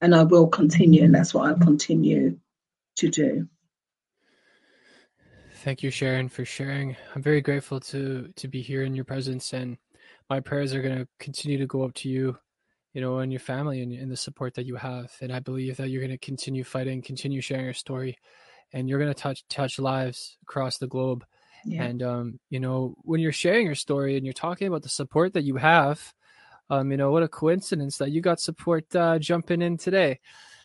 and 0.00 0.14
I 0.14 0.24
will 0.24 0.48
continue, 0.48 1.02
and 1.02 1.12
mm-hmm. 1.12 1.16
that's 1.16 1.34
what 1.34 1.48
I'll 1.48 1.58
continue 1.58 2.38
to 2.96 3.08
do. 3.08 3.48
Thank 5.60 5.82
you, 5.82 5.90
Sharon, 5.90 6.28
for 6.28 6.44
sharing. 6.44 6.96
I'm 7.14 7.22
very 7.22 7.40
grateful 7.40 7.80
to 7.80 8.32
to 8.34 8.48
be 8.48 8.62
here 8.62 8.82
in 8.82 8.94
your 8.94 9.04
presence, 9.04 9.52
and 9.52 9.78
my 10.28 10.40
prayers 10.40 10.74
are 10.74 10.82
going 10.82 10.98
to 10.98 11.08
continue 11.18 11.58
to 11.58 11.66
go 11.66 11.82
up 11.82 11.94
to 11.94 12.08
you 12.08 12.36
you 12.92 13.00
know, 13.00 13.18
and 13.18 13.32
your 13.32 13.40
family 13.40 13.82
and, 13.82 13.92
and 13.92 14.10
the 14.10 14.16
support 14.16 14.54
that 14.54 14.66
you 14.66 14.76
have. 14.76 15.12
And 15.20 15.32
I 15.32 15.40
believe 15.40 15.76
that 15.76 15.90
you're 15.90 16.00
going 16.00 16.10
to 16.10 16.18
continue 16.18 16.64
fighting, 16.64 17.02
continue 17.02 17.40
sharing 17.40 17.64
your 17.64 17.74
story, 17.74 18.18
and 18.72 18.88
you're 18.88 18.98
going 18.98 19.12
to 19.12 19.20
touch 19.20 19.46
touch 19.48 19.78
lives 19.78 20.36
across 20.42 20.78
the 20.78 20.86
globe. 20.86 21.24
Yeah. 21.64 21.84
And 21.84 22.02
um, 22.02 22.40
you 22.48 22.58
know, 22.58 22.94
when 23.02 23.20
you're 23.20 23.32
sharing 23.32 23.66
your 23.66 23.74
story 23.74 24.16
and 24.16 24.24
you're 24.24 24.32
talking 24.32 24.66
about 24.66 24.82
the 24.82 24.88
support 24.88 25.34
that 25.34 25.44
you 25.44 25.56
have, 25.56 26.14
um, 26.68 26.90
you 26.90 26.96
know, 26.96 27.10
what 27.10 27.22
a 27.22 27.28
coincidence 27.28 27.98
that 27.98 28.10
you 28.10 28.20
got 28.20 28.40
support 28.40 28.94
uh, 28.96 29.18
jumping 29.18 29.62
in 29.62 29.76
today. 29.76 30.20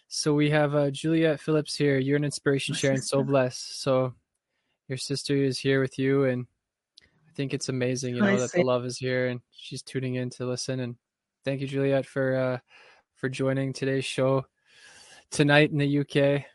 So 0.08 0.34
we 0.34 0.52
have 0.52 0.76
uh, 0.76 0.92
Juliet 0.92 1.40
Phillips 1.40 1.76
here. 1.76 1.98
You're 1.98 2.18
an 2.18 2.24
inspiration, 2.24 2.76
Sharon. 2.76 3.02
So 3.02 3.24
blessed. 3.24 3.82
So 3.82 4.14
your 4.88 4.98
sister 4.98 5.36
is 5.36 5.60
here 5.60 5.82
with 5.82 5.98
you, 5.98 6.26
and 6.26 6.46
I 7.28 7.32
think 7.34 7.54
it's 7.54 7.70
amazing. 7.70 8.16
You 8.16 8.22
know 8.22 8.40
that 8.40 8.52
the 8.52 8.64
love 8.64 8.86
is 8.86 8.98
here, 8.98 9.28
and 9.28 9.42
she's 9.52 9.82
tuning 9.82 10.16
in 10.16 10.30
to 10.32 10.46
listen. 10.46 10.80
And 10.80 10.96
thank 11.44 11.62
you, 11.62 11.68
Juliet, 11.68 12.06
for 12.06 12.36
uh, 12.36 12.58
for 13.16 13.30
joining 13.30 13.74
today's 13.74 14.06
show 14.06 14.46
tonight 15.32 15.72
in 15.72 15.78
the 15.78 16.00
UK. 16.00 16.46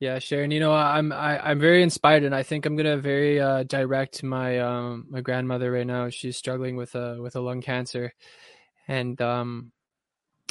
Yeah, 0.00 0.18
Sharon. 0.18 0.50
You 0.50 0.60
know, 0.60 0.74
I'm 0.74 1.12
I, 1.12 1.36
am 1.36 1.40
i 1.44 1.50
am 1.52 1.60
very 1.60 1.82
inspired, 1.82 2.24
and 2.24 2.34
I 2.34 2.42
think 2.42 2.66
I'm 2.66 2.76
gonna 2.76 2.96
very 2.96 3.40
uh, 3.40 3.62
direct 3.62 4.22
my 4.22 4.58
um 4.60 5.06
my 5.08 5.20
grandmother 5.20 5.70
right 5.70 5.86
now. 5.86 6.10
She's 6.10 6.36
struggling 6.36 6.76
with 6.76 6.94
a 6.94 7.20
with 7.20 7.36
a 7.36 7.40
lung 7.40 7.62
cancer, 7.62 8.12
and 8.88 9.20
um, 9.20 9.72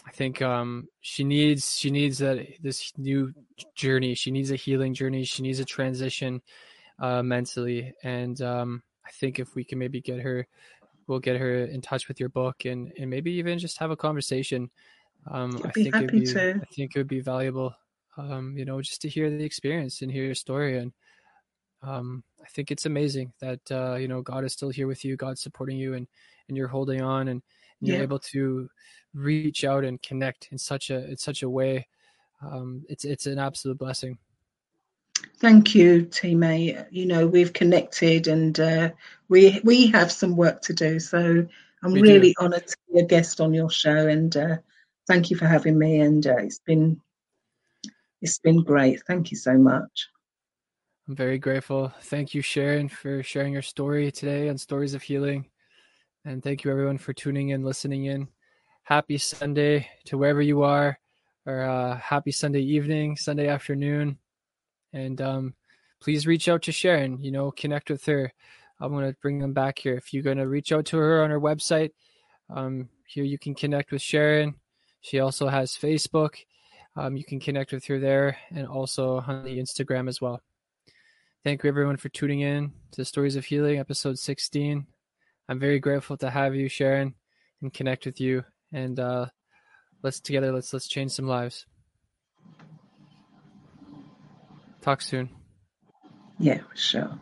I 0.06 0.12
think 0.12 0.42
um 0.42 0.88
she 1.02 1.24
needs 1.24 1.78
she 1.78 1.90
needs 1.90 2.18
that 2.20 2.46
this 2.62 2.92
new 2.98 3.34
journey. 3.76 4.16
She 4.16 4.32
needs 4.32 4.52
a 4.52 4.56
healing 4.56 4.94
journey. 4.94 5.24
She 5.24 5.44
needs 5.44 5.60
a 5.60 5.66
transition, 5.66 6.42
uh, 7.00 7.24
mentally, 7.24 7.94
and 8.04 8.40
um, 8.42 8.84
I 9.06 9.12
think 9.12 9.40
if 9.40 9.56
we 9.56 9.64
can 9.64 9.80
maybe 9.80 10.02
get 10.02 10.20
her 10.20 10.48
we'll 11.08 11.20
get 11.20 11.40
her 11.40 11.66
in 11.66 11.82
touch 11.82 12.08
with 12.08 12.20
your 12.20 12.30
book 12.30 12.66
and 12.66 12.92
and 12.98 13.10
maybe 13.10 13.32
even 13.34 13.60
just 13.60 13.78
have 13.80 13.92
a 13.92 13.96
conversation. 13.96 14.70
Um, 15.30 15.62
I 15.64 15.72
think 15.72 15.96
it'd 15.96 16.12
be 16.12 16.26
to. 16.26 16.56
I 16.62 16.66
think 16.74 16.96
it 16.96 17.00
would 17.00 17.08
be 17.08 17.22
valuable. 17.22 17.76
Um, 18.18 18.58
you 18.58 18.66
know, 18.66 18.82
just 18.82 19.02
to 19.02 19.10
hear 19.10 19.30
the 19.30 19.44
experience 19.44 20.02
and 20.02 20.12
hear 20.12 20.26
your 20.26 20.36
story, 20.36 20.78
and 20.78 20.94
um, 21.82 22.24
I 22.44 22.48
think 22.50 22.72
it's 22.72 22.86
amazing 22.86 23.34
that 23.40 23.60
uh, 23.72 23.96
you 23.96 24.08
know 24.08 24.22
God 24.22 24.44
is 24.44 24.54
still 24.54 24.70
here 24.70 24.88
with 24.88 25.04
you, 25.04 25.16
God's 25.16 25.42
supporting 25.42 25.78
you, 25.78 25.94
and 25.94 26.08
and 26.48 26.58
you're 26.58 26.68
holding 26.68 27.02
on, 27.02 27.22
and, 27.22 27.30
and 27.30 27.42
you're 27.84 27.98
Yeah. 27.98 28.04
able 28.04 28.20
to 28.20 28.70
reach 29.14 29.64
out 29.64 29.84
and 29.84 30.02
connect 30.02 30.50
in 30.52 30.58
such 30.58 30.90
a 30.90 31.10
in 31.10 31.18
such 31.18 31.44
a 31.44 31.50
way. 31.50 31.88
Um, 32.42 32.86
it's 32.90 33.06
it's 33.06 33.26
an 33.26 33.40
absolute 33.40 33.78
blessing. 33.78 34.18
Thank 35.38 35.76
you, 35.76 36.04
T 36.06 36.36
May. 36.36 36.86
You 36.90 37.06
know, 37.06 37.28
we've 37.28 37.54
connected 37.54 38.28
and 38.28 38.60
uh, 38.60 38.92
we 39.30 39.60
we 39.64 39.88
have 39.88 40.12
some 40.12 40.36
work 40.36 40.62
to 40.64 40.74
do. 40.74 41.00
So 41.00 41.46
I'm 41.84 41.92
We 41.94 42.02
do. 42.02 42.08
really 42.08 42.36
honoured 42.40 42.68
to 42.68 42.78
be 42.92 43.00
a 43.00 43.06
guest 43.06 43.42
on 43.42 43.54
your 43.54 43.70
show 43.70 44.08
and 44.08 44.36
uh, 44.36 44.58
thank 45.08 45.30
you 45.30 45.38
for 45.38 45.46
having 45.46 45.78
me. 45.78 46.00
And 46.00 46.26
uh, 46.26 46.38
it's 46.38 46.60
been 46.60 47.00
it's 48.22 48.40
been 48.40 48.64
great. 48.64 49.04
Thank 49.06 49.32
you 49.32 49.38
so 49.38 49.58
much. 49.58 50.10
I'm 51.08 51.16
very 51.16 51.38
grateful. 51.38 51.92
Thank 52.04 52.34
you, 52.34 52.42
Sharon, 52.42 52.88
for 52.88 53.22
sharing 53.24 53.52
your 53.52 53.62
story 53.62 54.10
today 54.12 54.48
on 54.48 54.58
Stories 54.58 54.94
of 54.94 55.02
Healing. 55.04 55.46
And 56.26 56.42
thank 56.42 56.64
you, 56.64 56.72
everyone, 56.72 56.98
for 56.98 57.12
tuning 57.12 57.50
in, 57.50 57.64
listening 57.64 58.06
in. 58.06 58.30
Happy 58.84 59.18
Sunday 59.18 59.90
to 60.06 60.18
wherever 60.18 60.42
you 60.42 60.64
are, 60.64 60.98
or 61.46 61.64
uh, 61.64 61.98
happy 61.98 62.32
Sunday 62.32 62.62
evening, 62.62 63.18
Sunday 63.18 63.50
afternoon. 63.50 64.18
And 64.94 65.22
um, 65.22 65.54
please 66.00 66.26
reach 66.26 66.48
out 66.48 66.62
to 66.64 66.72
Sharon, 66.72 67.22
you 67.22 67.32
know, 67.32 67.52
connect 67.52 67.90
with 67.90 68.06
her. 68.06 68.32
I'm 68.80 68.94
going 68.94 69.12
to 69.12 69.18
bring 69.22 69.40
them 69.40 69.52
back 69.52 69.80
here. 69.80 69.96
If 69.96 70.14
you're 70.14 70.24
going 70.24 70.38
to 70.38 70.48
reach 70.48 70.72
out 70.72 70.86
to 70.88 70.98
her 70.98 71.24
on 71.24 71.30
her 71.30 71.42
website, 71.42 71.92
um, 72.50 72.88
here 73.06 73.26
you 73.26 73.38
can 73.38 73.54
connect 73.54 73.92
with 73.92 74.02
Sharon. 74.02 74.56
She 75.02 75.20
also 75.20 75.50
has 75.50 75.72
Facebook. 75.74 76.36
Um, 76.96 77.18
you 77.18 77.26
can 77.26 77.42
connect 77.42 77.74
with 77.74 77.84
her 77.88 78.00
there 78.00 78.38
and 78.50 78.66
also 78.66 79.18
on 79.28 79.44
the 79.44 79.60
Instagram 79.60 80.08
as 80.08 80.22
well. 80.22 80.42
Thank 81.44 81.64
you 81.64 81.68
everyone 81.68 81.98
for 81.98 82.08
tuning 82.08 82.40
in 82.40 82.72
to 82.92 83.04
Stories 83.04 83.36
of 83.36 83.44
Healing, 83.44 83.78
episode 83.78 84.18
16. 84.18 84.88
I'm 85.50 85.60
very 85.60 85.80
grateful 85.80 86.18
to 86.18 86.30
have 86.30 86.56
you, 86.56 86.70
Sharon, 86.70 87.16
and 87.62 87.74
connect 87.74 88.06
with 88.06 88.20
you. 88.20 88.44
And 88.72 89.00
uh, 89.00 89.28
let's 90.02 90.20
together 90.20 90.52
let's 90.52 90.74
let's 90.74 90.88
change 90.88 91.12
some 91.12 91.28
lives. 91.28 91.66
Talk 94.82 95.02
soon. 95.02 95.30
Yeah, 96.40 96.62
sure. 96.76 97.20